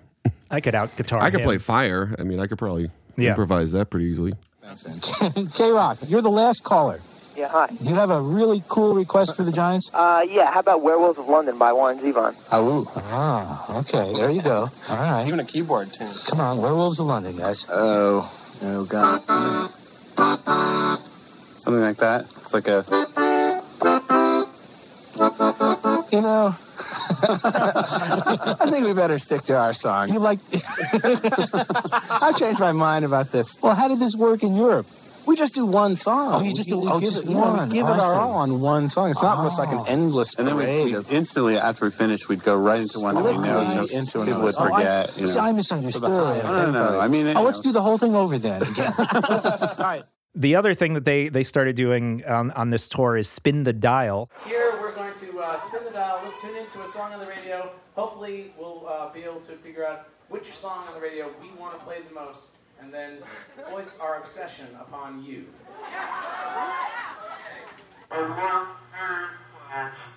[0.51, 1.21] I could out guitar.
[1.23, 1.45] I could him.
[1.47, 2.15] play fire.
[2.19, 3.31] I mean, I could probably Yeah.
[3.31, 4.33] improvise that pretty easily.
[5.55, 7.01] K Rock, you're the last caller.
[7.37, 7.69] Yeah, hi.
[7.69, 9.91] Do you have a really cool request for the Giants?
[9.95, 12.35] Uh, yeah, how about Werewolves of London by Warren Zevon?
[12.53, 14.13] Oh, ah, okay.
[14.13, 14.69] There you go.
[14.89, 15.27] All right.
[15.27, 16.13] Even a keyboard tune.
[16.27, 17.67] Come on, Werewolves of London, guys.
[17.71, 18.31] oh,
[18.63, 19.23] oh god.
[21.59, 22.27] Something like that.
[22.43, 22.85] It's like a.
[26.13, 26.55] You know,
[27.11, 30.13] I think we better stick to our song.
[30.13, 30.39] You like?
[32.11, 33.61] I've changed my mind about this.
[33.63, 34.87] Well, how did this work in Europe?
[35.27, 36.33] We just do one song.
[36.35, 37.69] Oh, you just do- We oh, give just it, one.
[37.69, 39.11] we give Oh, it our all on one song.
[39.11, 41.91] It's not just like an endless And then we, parade we of instantly, after we
[41.91, 44.59] finished, we'd go right into one that we know, so into people another would oh,
[44.59, 44.73] song.
[44.75, 45.11] forget.
[45.15, 45.39] Oh, you see.
[45.39, 46.03] I misunderstood.
[46.03, 46.99] No, no, no.
[47.01, 47.65] I mean, oh, you let's know.
[47.65, 48.63] do the whole thing over then.
[48.71, 48.93] Again.
[48.99, 50.05] All right.
[50.35, 53.73] The other thing that they they started doing on, on this tour is spin the
[53.73, 54.31] dial.
[54.47, 56.21] Here we're going to uh, spin the dial.
[56.25, 57.73] Let's tune into a song on the radio.
[57.97, 61.77] Hopefully, we'll uh, be able to figure out which song on the radio we want
[61.77, 62.47] to play the most,
[62.81, 63.19] and then
[63.71, 65.47] voice our obsession upon you.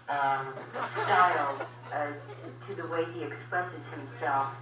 [0.10, 0.53] um,
[0.91, 2.07] style uh,
[2.68, 4.53] to the way he expresses himself.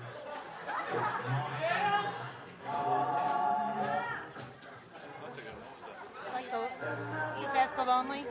[6.52, 6.68] Psycho.
[7.78, 8.26] the Lonely.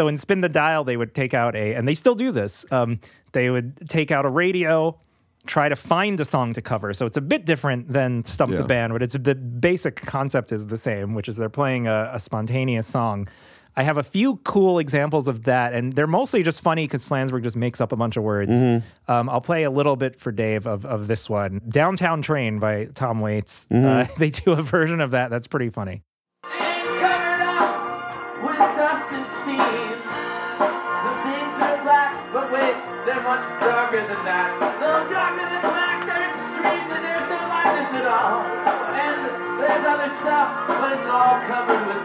[0.00, 2.64] So in spin the dial, they would take out a, and they still do this.
[2.70, 3.00] Um,
[3.32, 4.98] they would take out a radio,
[5.46, 6.94] try to find a song to cover.
[6.94, 8.62] So it's a bit different than Stump Yeah.
[8.62, 12.12] the Band, but it's the basic concept is the same, which is they're playing a,
[12.14, 13.28] a spontaneous song.
[13.76, 17.42] I have a few cool examples of that, and they're mostly just funny because Flansburgh
[17.42, 18.52] just makes up a bunch of words.
[18.52, 18.82] Mhm.
[19.06, 22.86] Um, I'll play a little bit for Dave of, of this one Downtown Train by
[22.94, 23.66] Tom Waits.
[23.70, 23.84] Mhm.
[23.84, 26.02] Uh, they do a version of that that's pretty funny.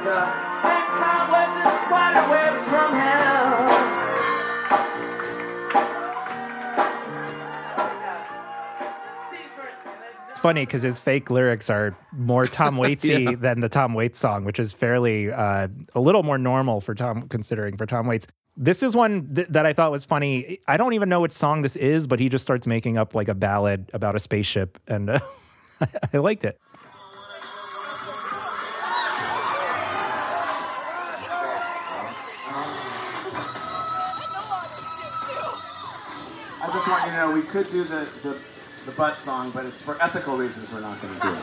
[0.05, 0.35] Dust.
[0.73, 4.55] And cobwebs and spider webs from hell.
[10.29, 13.35] It's funny because his fake lyrics are more Tom Waitsy Yeah.
[13.35, 17.27] than the Tom Waits song, which is fairly uh, a little more normal for Tom,
[17.29, 18.27] considering for Tom Waits.
[18.57, 20.59] This is one th- that I thought was funny.
[20.67, 23.27] I don't even know which song this is, but he just starts making up like
[23.29, 25.19] a ballad about a spaceship, and uh,
[26.13, 26.59] I liked it.
[36.85, 38.39] just want you to know we could do the, the,
[38.85, 41.33] the butt song, but it's for ethical reasons we're not going to do it.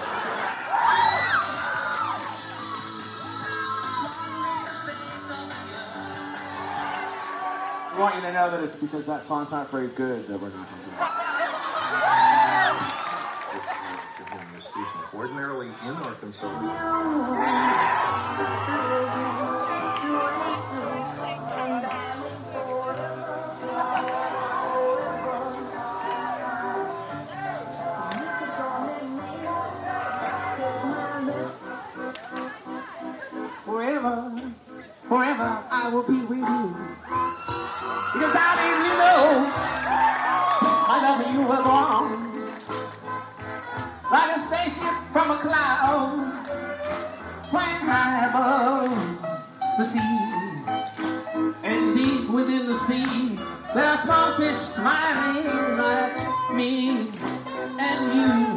[7.92, 10.50] We want you to know that it's because that song's not very good that we're
[10.50, 11.08] not going to do it.
[15.12, 16.48] Ordinarily in Arkansas.
[35.92, 36.76] Will be with you.
[38.14, 39.44] Because darling, you know,
[40.88, 42.08] my love for you will go.
[44.10, 46.32] Like a spaceship from a cloud,
[47.50, 48.96] flying high above
[49.76, 50.18] the sea.
[51.62, 53.36] And deep within the sea,
[53.74, 56.88] there are small fish smiling like me
[57.78, 58.56] and you.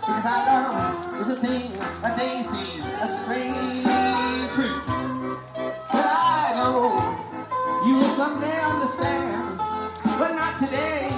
[0.00, 1.70] Because our love is a thing,
[2.02, 3.79] a daisy, a strange
[10.60, 11.08] today,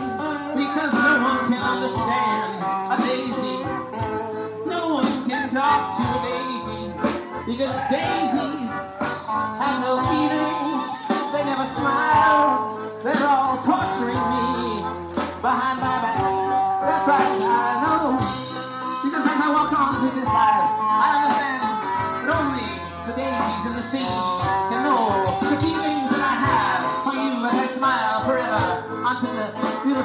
[0.54, 3.58] because no one can understand a daisy.
[4.70, 6.92] No one can talk to a daisy,
[7.50, 8.31] because daisies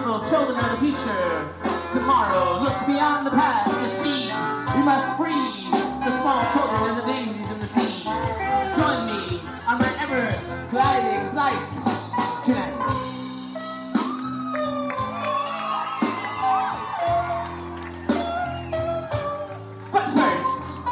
[0.07, 1.99] beautiful children of the future.
[1.99, 4.31] Tomorrow, look beyond the past to see
[4.79, 5.31] we must free
[5.99, 8.03] the small children and the daisies in the sea.
[8.75, 10.23] Join me on my ever
[10.71, 12.93] gliding flights tonight.
[19.91, 20.87] But first,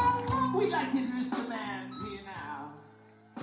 [0.56, 2.72] we'd like to introduce the band to you now.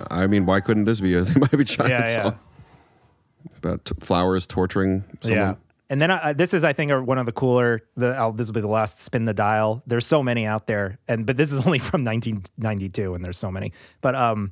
[0.09, 2.23] I mean, why couldn't this be a They Might Be Giant Yeah, yeah.
[2.23, 2.35] song?
[3.57, 5.37] About t- flowers torturing someone.
[5.39, 5.55] Yeah.
[5.93, 7.83] And then I, this is, I think, one of the cooler.
[7.95, 9.83] The I'll, this will be the last spin the dial.
[9.85, 13.51] There's so many out there, and but this is only from 1992, and there's so
[13.51, 13.73] many.
[14.01, 14.51] But um,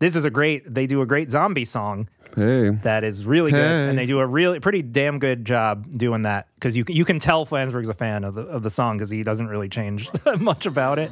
[0.00, 0.72] this is a great.
[0.74, 2.68] They do a great zombie song Hey.
[2.82, 6.48] that is really good, and they do a really pretty damn good job doing that
[6.56, 9.08] because you can- you can tell Flansburgh's a fan of the of the song because
[9.08, 11.10] he doesn't really change much about it.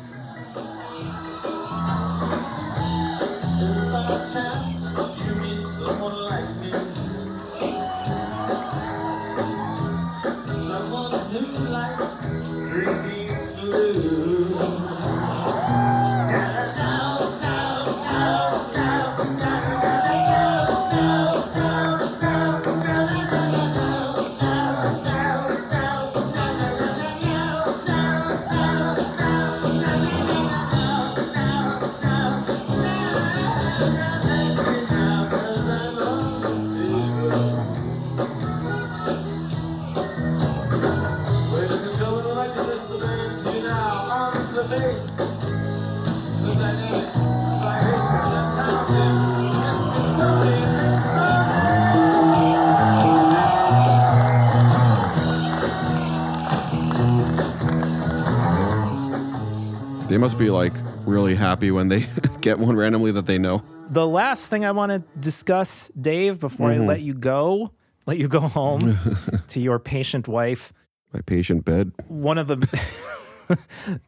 [60.24, 60.72] Must be like
[61.06, 62.06] really happy when they
[62.40, 63.62] get one randomly that they know.
[63.90, 66.86] The last thing I want to discuss, Dave, before I Mhm.
[66.86, 67.72] let you go,
[68.06, 68.98] let you go home
[69.48, 70.72] to your patient wife.
[71.12, 71.92] My patient bed.
[72.08, 72.56] One of the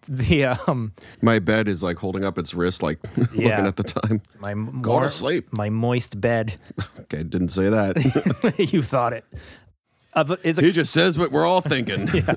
[0.09, 4.23] the um My bed is like holding up its wrist, like looking at the time.
[4.41, 5.49] my Go more- to sleep.
[5.53, 6.55] My moist bed.
[7.01, 8.63] Okay, didn't say that.
[8.73, 9.27] you thought it.
[10.15, 12.09] Of is a, he just says what we're all thinking.
[12.15, 12.35] yeah.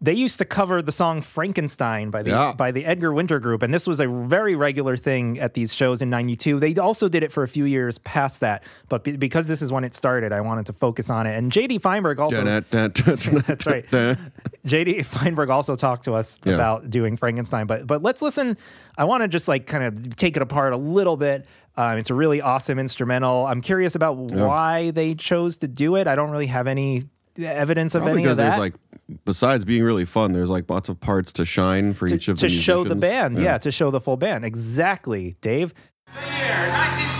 [0.00, 2.52] They used to cover the song Frankenstein by the Yeah.
[2.56, 6.00] by the Edgar Winter Group, and this was a very regular thing at these shows
[6.02, 6.60] in '92.
[6.60, 9.72] They also did it for a few years past that, but be- because this is
[9.72, 11.36] when it started, I wanted to focus on it.
[11.36, 13.84] And JD Feinberg also that's right.
[14.66, 16.54] JD Feinberg also talked to us Yeah.
[16.54, 18.56] about doing Frankenstein, but but let's listen.
[18.96, 21.46] I want to just like kind of take it apart a little bit.
[21.76, 23.46] Um, it's a really awesome instrumental.
[23.46, 24.46] I'm curious about Yeah.
[24.46, 26.06] why they chose to do it.
[26.06, 27.04] I don't really have any
[27.46, 28.74] evidence of Probably any of because there's like,
[29.24, 32.36] besides being really fun, there's like lots of parts to shine for to, each of
[32.38, 33.00] to the show the musicians.
[33.00, 33.58] band, yeah.
[33.58, 34.44] to show the full band.
[34.44, 35.74] Exactly, Dave.
[36.14, 37.17] Year 1972,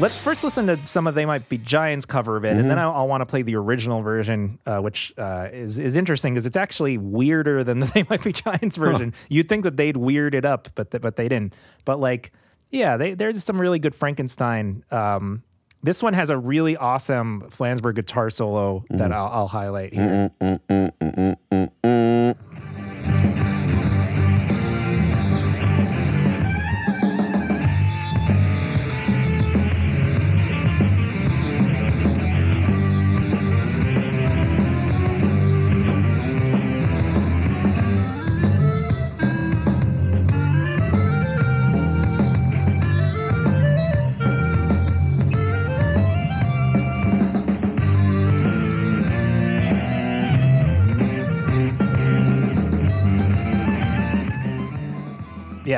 [0.00, 2.78] Let's first listen to some of They Might Be Giants cover of it, and then
[2.78, 2.80] Mhm.
[2.80, 6.46] I'll, I'll want to play the original version, uh, which uh, is is interesting because
[6.46, 9.12] it's actually weirder than the They Might Be Giants version.
[9.28, 11.54] You'd think that they'd weird it up, but th- but they didn't.
[11.84, 12.32] But like,
[12.70, 14.84] yeah, they, there's some really good Frankenstein.
[14.90, 15.42] Um,
[15.82, 19.14] this one has a really awesome Flansburgh guitar solo that Mhm.
[19.14, 20.30] I'll, I'll highlight here.
[20.40, 22.36] Mm,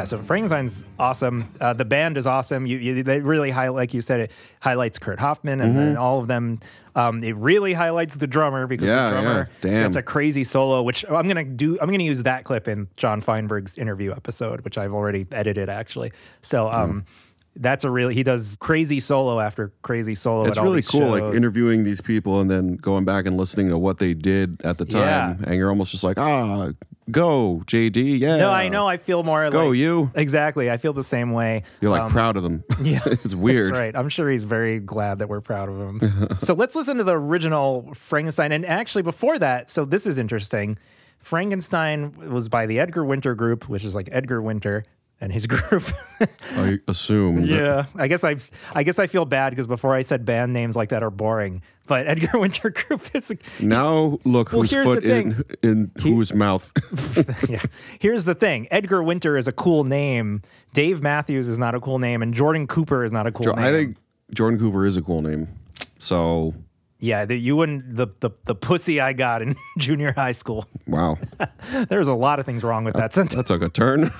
[0.02, 1.48] Yeah, so Frankenstein's awesome.
[1.60, 2.66] Uh, the band is awesome.
[2.66, 5.88] You, you they really highlight, like you said, it highlights Kurt Hoffman and, Mhm.
[5.90, 6.58] and all of them.
[6.96, 9.70] Um, it really highlights the drummer because Yeah, the drummer yeah.
[9.70, 9.82] Damn.
[9.84, 10.82] that's a crazy solo.
[10.82, 11.78] Which I'm gonna do.
[11.80, 16.12] I'm gonna use that clip in John Feinberg's interview episode, which I've already edited actually.
[16.42, 17.04] So um,
[17.56, 20.46] that's a really he does crazy solo after crazy solo.
[20.46, 23.68] It's at all really cool, like interviewing these people and then going back and listening
[23.68, 25.46] to what they did at the time, yeah.
[25.46, 26.70] and you're almost just like, ah,
[27.10, 28.36] go JD, yeah.
[28.38, 28.88] No, I know.
[28.88, 30.10] I feel more like Go like you.
[30.14, 30.70] Exactly.
[30.70, 31.62] I feel the same way.
[31.80, 32.64] You're like Um, proud of them.
[32.82, 33.70] Yeah, it's weird.
[33.70, 33.96] That's right.
[33.96, 36.28] I'm sure he's very glad that we're proud of him.
[36.38, 38.50] so let's listen to the original Frankenstein.
[38.52, 40.76] And actually, before that, so this is interesting.
[41.18, 44.84] Frankenstein was by the Edgar Winter Group, which is like Edgar Winter
[45.22, 45.84] and his group.
[46.56, 47.46] I assume.
[47.46, 48.36] yeah, I guess I
[48.74, 51.62] I guess I feel bad because before I said band names like that are boring.
[51.86, 56.72] But Edgar Winter Group is Now look Well, whose foot in in whose mouth.
[57.48, 57.60] yeah.
[58.00, 60.42] Here's the thing: Edgar Winter is a cool name.
[60.74, 63.52] Dave Matthews is not a cool name, and Jordan Cooper is not a cool Jo-
[63.54, 63.64] name.
[63.64, 63.96] I think
[64.34, 65.48] Jordan Cooper is a cool name.
[65.98, 66.52] So
[67.02, 70.68] Yeah, the, you wouldn't the, the the pussy I got in junior high school.
[70.86, 71.18] wow,
[71.88, 73.34] There's a lot of things wrong with that sentence.
[73.34, 74.04] that took a turn.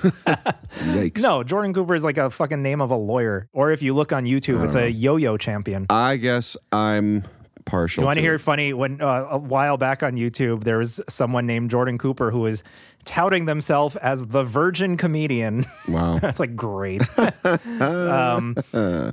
[0.81, 1.21] Yikes.
[1.21, 3.47] No, Jordan Cooper is like a fucking name of a lawyer.
[3.53, 5.85] Or if you look on YouTube, it's a yo-yo champion.
[5.89, 7.23] I guess I'm
[7.63, 8.01] partial.
[8.01, 8.39] You want to to hear it.
[8.39, 8.73] funny?
[8.73, 12.65] When uh, a while back on YouTube, there was someone named Jordan Cooper who was
[13.05, 15.65] touting themselves as the virgin comedian.
[15.87, 16.19] Wow.
[16.19, 17.01] That's like great.
[17.81, 18.55] um,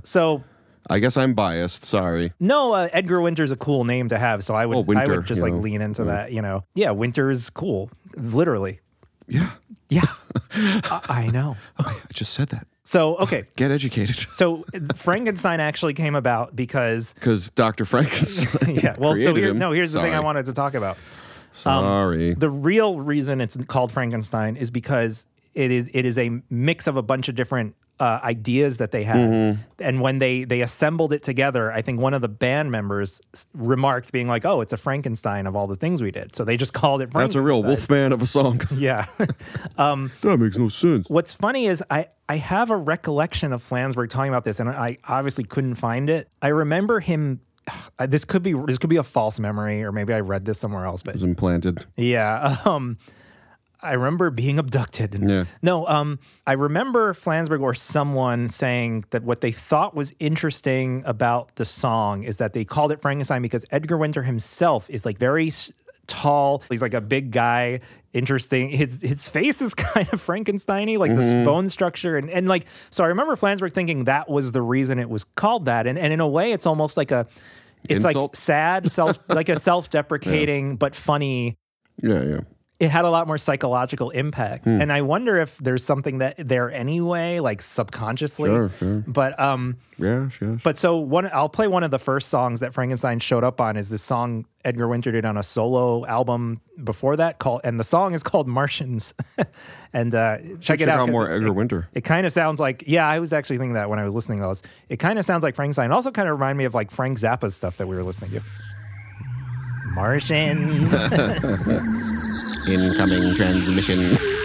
[0.03, 0.43] so
[0.91, 1.85] I guess I'm biased.
[1.85, 2.33] Sorry.
[2.41, 5.05] No, uh, Edgar Winter's is a cool name to have, so I would Oh, I
[5.07, 5.61] would just like know.
[5.61, 6.09] lean into Yeah.
[6.11, 6.65] that, you know.
[6.75, 8.81] Yeah, Winter is cool, literally.
[9.29, 9.51] Yeah.
[9.89, 10.07] Yeah.
[10.55, 11.57] I, I know.
[11.79, 12.67] I just said that.
[12.85, 13.45] So, okay.
[13.57, 14.17] Get educated.
[14.33, 14.65] So
[14.97, 17.85] Frankenstein actually came about because Because Dr.
[17.85, 18.75] Frankenstein.
[18.77, 19.59] yeah, well, so here, him.
[19.59, 20.97] no, here's the thing I wanted to talk about.
[21.53, 22.35] Sorry.
[22.35, 26.97] The real reason it's called Frankenstein is because it is it is a mix of
[26.97, 29.59] a bunch of different uh, ideas that they had, Mhm.
[29.79, 33.47] and when they they assembled it together, I think one of the band members s-
[33.55, 36.57] remarked, being like, "Oh, it's a Frankenstein of all the things we did." So they
[36.57, 37.13] just called it.
[37.13, 37.99] That's a real Frankenstein.
[37.99, 38.61] Wolfman of a song.
[38.77, 39.05] Yeah.
[39.79, 41.09] um, that makes no sense.
[41.11, 44.97] What's funny is I, I have a recollection of Flansburgh talking about this, and I
[45.07, 46.29] obviously couldn't find it.
[46.43, 47.41] I remember him.
[48.09, 50.87] This could be this could be a false memory, or maybe I read this somewhere
[50.87, 51.03] else.
[51.03, 51.85] But it was implanted.
[51.97, 52.97] yeah, um,
[53.83, 55.19] I remember being abducted.
[55.27, 55.45] Yeah.
[55.63, 61.55] No, um, I remember Flansburgh or someone saying that what they thought was interesting about
[61.57, 65.51] the song is that they called it Frankenstein because Edgar Winter himself is like very
[66.07, 66.63] tall.
[66.69, 67.81] He's like a big guy.
[68.13, 68.71] Interesting.
[68.71, 71.45] His his face is kind of Frankensteiny, like this Mhm.
[71.45, 73.05] bone structure, and and like so.
[73.05, 76.19] I remember Flansburgh thinking that was the reason it was called that, and and in
[76.21, 77.27] a way, it's almost like a.
[77.89, 81.57] It's like sad, self like a self-deprecating but funny
[82.03, 82.41] Yeah, yeah.
[82.81, 84.69] It had a lot more psychological impact.
[84.71, 84.81] Hmm.
[84.81, 88.49] And I wonder if there's something that there anyway, like subconsciously.
[88.49, 89.05] Sure, sure.
[89.07, 90.59] But um Yeah, sure.
[90.65, 93.77] but so one I'll play one of the first songs that Frankenstein showed up on
[93.77, 97.85] is this song Edgar Winter did on a solo album before that called and the
[97.85, 99.13] song is called Martians.
[99.93, 101.01] and uh check Check it out.
[101.01, 101.89] out more it- Edgar it- Winter.
[101.93, 104.39] It kind of sounds like yeah, I was actually thinking that when I was listening
[104.41, 104.63] to those.
[104.89, 105.91] It kind of sounds like Frankenstein.
[105.91, 108.31] It also kind of remind me of like Frank Zappa's stuff that we were listening
[108.31, 108.41] to.
[109.95, 110.89] Martians.
[112.67, 114.19] Incoming transmission.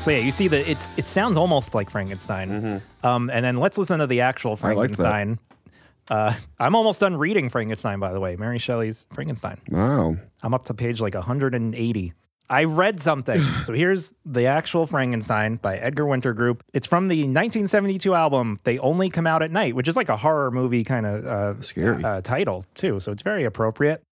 [0.00, 2.80] So yeah, you see that it's it sounds almost like Frankenstein.
[3.04, 4.66] Um, and then let's listen to the actual Mm-hmm.
[4.66, 4.74] I.
[4.74, 5.38] Frankenstein.
[6.10, 8.34] Uh, I'm almost done reading Frankenstein, by the way.
[8.36, 9.58] Mary Shelley's Frankenstein.
[9.68, 10.16] Wow.
[10.42, 12.12] I'm up to page like 180.
[12.48, 13.40] I read something.
[13.64, 16.64] so here's the actual Frankenstein by Edgar Winter Group.
[16.72, 20.16] It's from the 1972 album They Only Come Out at Night, which is like a
[20.16, 22.02] horror movie kind of uh, Scary.
[22.02, 22.98] uh, title, too.
[22.98, 24.02] So it's very appropriate.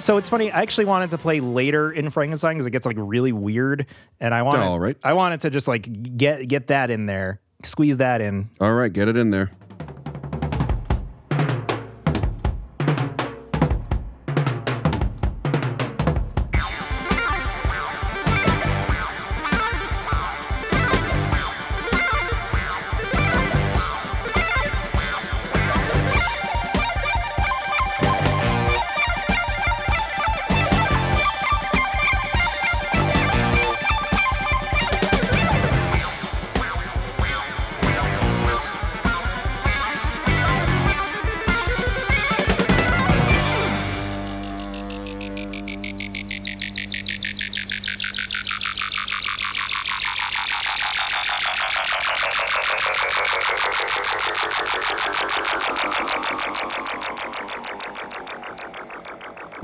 [0.00, 0.50] So it's funny.
[0.50, 3.86] I actually wanted to play later in Frankenstein because it gets like really weird,
[4.18, 4.42] and I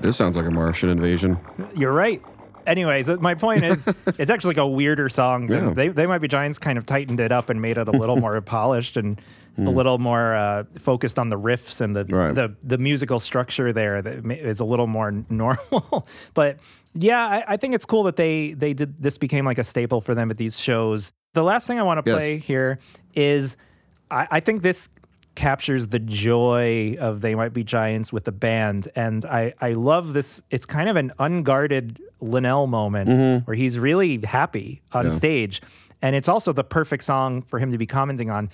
[0.06, 1.36] This sounds like a Martian invasion.
[1.74, 2.22] You're right.
[2.64, 3.86] Anyways, my point is,
[4.18, 5.48] it's actually like a weirder song.
[5.48, 5.74] than- Yeah.
[5.74, 8.16] They, they might be giants kind of tightened it up and made it a little
[8.16, 9.20] more polished and
[9.58, 9.68] a Hmm.
[9.68, 12.34] little more uh, focused on the riffs and the, Right.
[12.34, 16.06] the the musical structure there that is a little more normal.
[16.34, 16.58] but
[16.94, 20.00] yeah, I, I think it's cool that they they did this became like a staple
[20.02, 21.10] for them at these shows.
[21.34, 22.18] The last thing I want to Yes.
[22.18, 22.78] play here
[23.14, 23.56] is
[24.10, 24.88] I, I think this
[25.36, 28.88] captures the joy of They Might Be Giants with the band.
[28.96, 30.42] And I, I love this.
[30.50, 33.46] It's kind of an unguarded Linnell moment Mhm.
[33.46, 35.10] where he's really happy on Yeah.
[35.10, 35.62] stage.
[36.02, 38.50] And it's also the perfect song for him to be commenting on.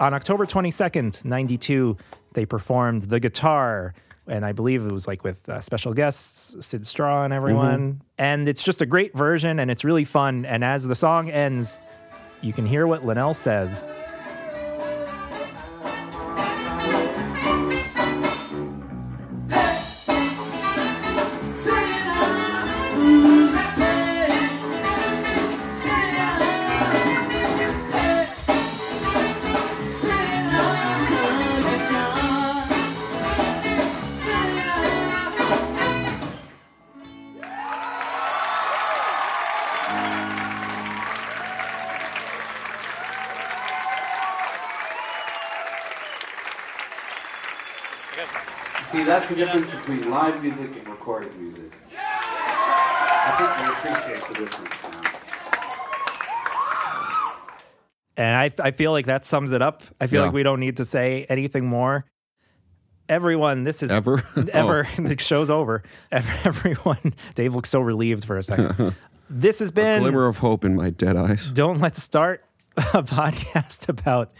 [0.00, 1.94] On October 22nd, 92,
[2.32, 3.92] they performed The Guitar.
[4.26, 8.00] And I believe it was like with uh, special guests, Syd Straw and everyone.
[8.16, 10.46] And it's just a great version and it's really fun.
[10.46, 11.78] And as the song ends,
[12.40, 13.84] you can hear what Linnell says.
[48.86, 51.70] See, that's the difference between live music and recorded music.
[51.96, 55.12] I think they appreciate the difference now.
[58.16, 59.82] And I, I feel like that sums it up.
[60.00, 60.26] I feel Yeah.
[60.26, 62.04] like we don't need to say anything more.
[63.08, 64.22] Everyone, this is Ever?
[64.52, 64.88] ever.
[64.98, 65.02] Oh.
[65.02, 65.84] the show's over.
[66.12, 68.94] Everyone, Dave looks so relieved for a second.
[69.30, 71.50] This has been A glimmer of hope in my dead eyes.
[71.52, 72.44] Don't Let's Start,
[72.76, 74.32] a podcast about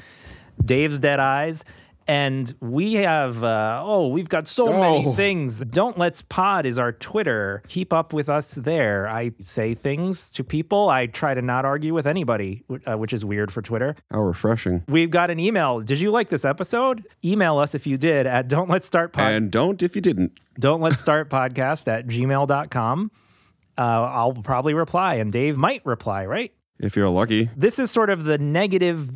[0.64, 1.64] Dave's dead eyes.
[2.08, 5.12] And we have, uh, oh, we've got so many Oh.
[5.12, 5.60] things.
[5.60, 7.62] Don't Let's Pod is our Twitter.
[7.68, 9.06] Keep up with us there.
[9.08, 10.88] I say things to people.
[10.88, 13.94] I try to not argue with anybody, uh, which is weird for Twitter.
[14.10, 14.82] How refreshing.
[14.88, 15.80] We've got an email.
[15.82, 17.06] Did you like this episode?
[17.24, 19.30] Email us if you did at don't let's start pod.
[19.30, 20.40] And don't if you didn't.
[20.58, 23.12] don't let's start podcast at gmail.com.
[23.78, 26.52] Uh, I'll probably reply and Dave might reply, right?
[26.78, 27.50] If you're lucky.
[27.56, 29.10] This is sort of the negative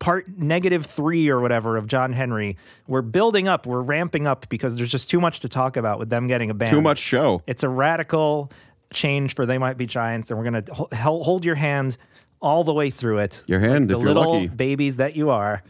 [0.00, 2.56] part, negative three or whatever of John Henry.
[2.88, 6.10] We're building up, we're ramping up because there's just too much to talk about with
[6.10, 6.72] them getting a band.
[6.72, 7.42] Too much show.
[7.46, 8.50] It's a radical
[8.92, 11.96] change for They Might Be Giants, and we're going to hold your hand
[12.40, 13.44] all the way through it.
[13.46, 14.48] Your hand the if you're little lucky.
[14.48, 15.62] babies that you are,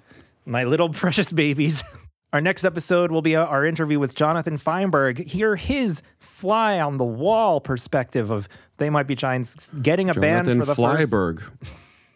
[0.46, 1.84] my little precious babies.
[2.32, 5.18] Our next episode will be uh, our interview with Jonathan Feinberg.
[5.18, 10.46] Hear his fly on the wall perspective of They Might Be Giants getting a band
[10.46, 11.50] Jonathan for the first Flyberg.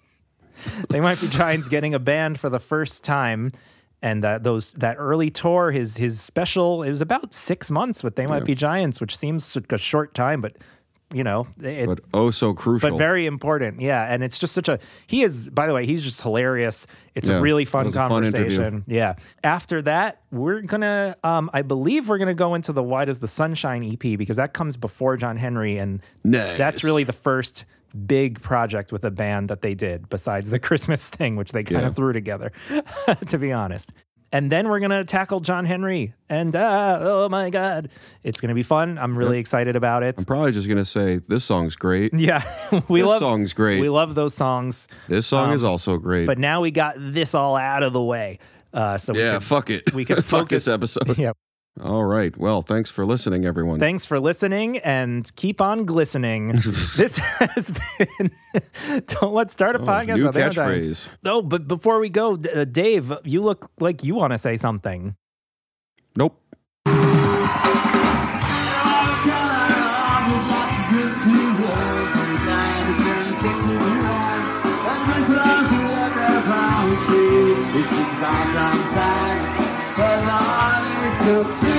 [0.90, 3.52] they might be Giants getting a band for the first time.
[4.04, 8.16] And that those that early tour, his his special, it was about six months with
[8.16, 8.44] They Might Yeah.
[8.44, 10.56] Be Giants, which seems like a short time, but
[11.14, 12.90] you know, it, but oh so crucial.
[12.90, 13.80] but very important.
[13.80, 15.48] Yeah, and it's just such a he is.
[15.50, 16.86] By the way, he's just hilarious.
[17.14, 18.84] It's Yeah, a really fun a fun conversation.
[18.86, 19.14] yeah.
[19.44, 21.16] After that, we're gonna.
[21.22, 24.36] Um, I believe we're gonna go into the Why Does the Sun Shine EP because
[24.36, 26.56] that comes before John Henry, and Nice.
[26.58, 27.64] that's really the first
[28.06, 31.82] big project with a band that they did besides the Christmas thing, which they kind
[31.82, 31.88] Yeah.
[31.88, 32.50] of threw together.
[33.26, 33.92] to be honest.
[34.32, 37.90] And then we're gonna tackle John Henry, and uh, oh my god,
[38.24, 38.96] it's gonna be fun.
[38.96, 40.14] I'm really excited about it.
[40.16, 42.14] I'm probably just gonna say this song's great.
[42.14, 42.42] Yeah,
[42.88, 43.80] we this love song's great.
[43.80, 44.88] We love those songs.
[45.06, 46.26] this song um, is also great.
[46.26, 48.38] But now we got this all out of the way.
[48.72, 49.92] Uh, so yeah, we could, fuck it.
[49.92, 50.64] we could fuck focus.
[50.64, 51.18] this episode.
[51.18, 51.32] Yeah.
[51.80, 52.36] All right.
[52.36, 53.80] Well, thanks for listening, everyone.
[53.80, 56.48] Thanks for listening and keep on glistening.
[56.96, 58.30] this has been
[59.06, 61.06] Don't Let's Start a Oh, Podcast new about Valentine's.
[61.06, 61.08] catchphrase.
[61.22, 65.16] No, but before we go, uh, Dave, you look like you want to say something.
[66.14, 66.38] Nope.
[81.24, 81.71] Look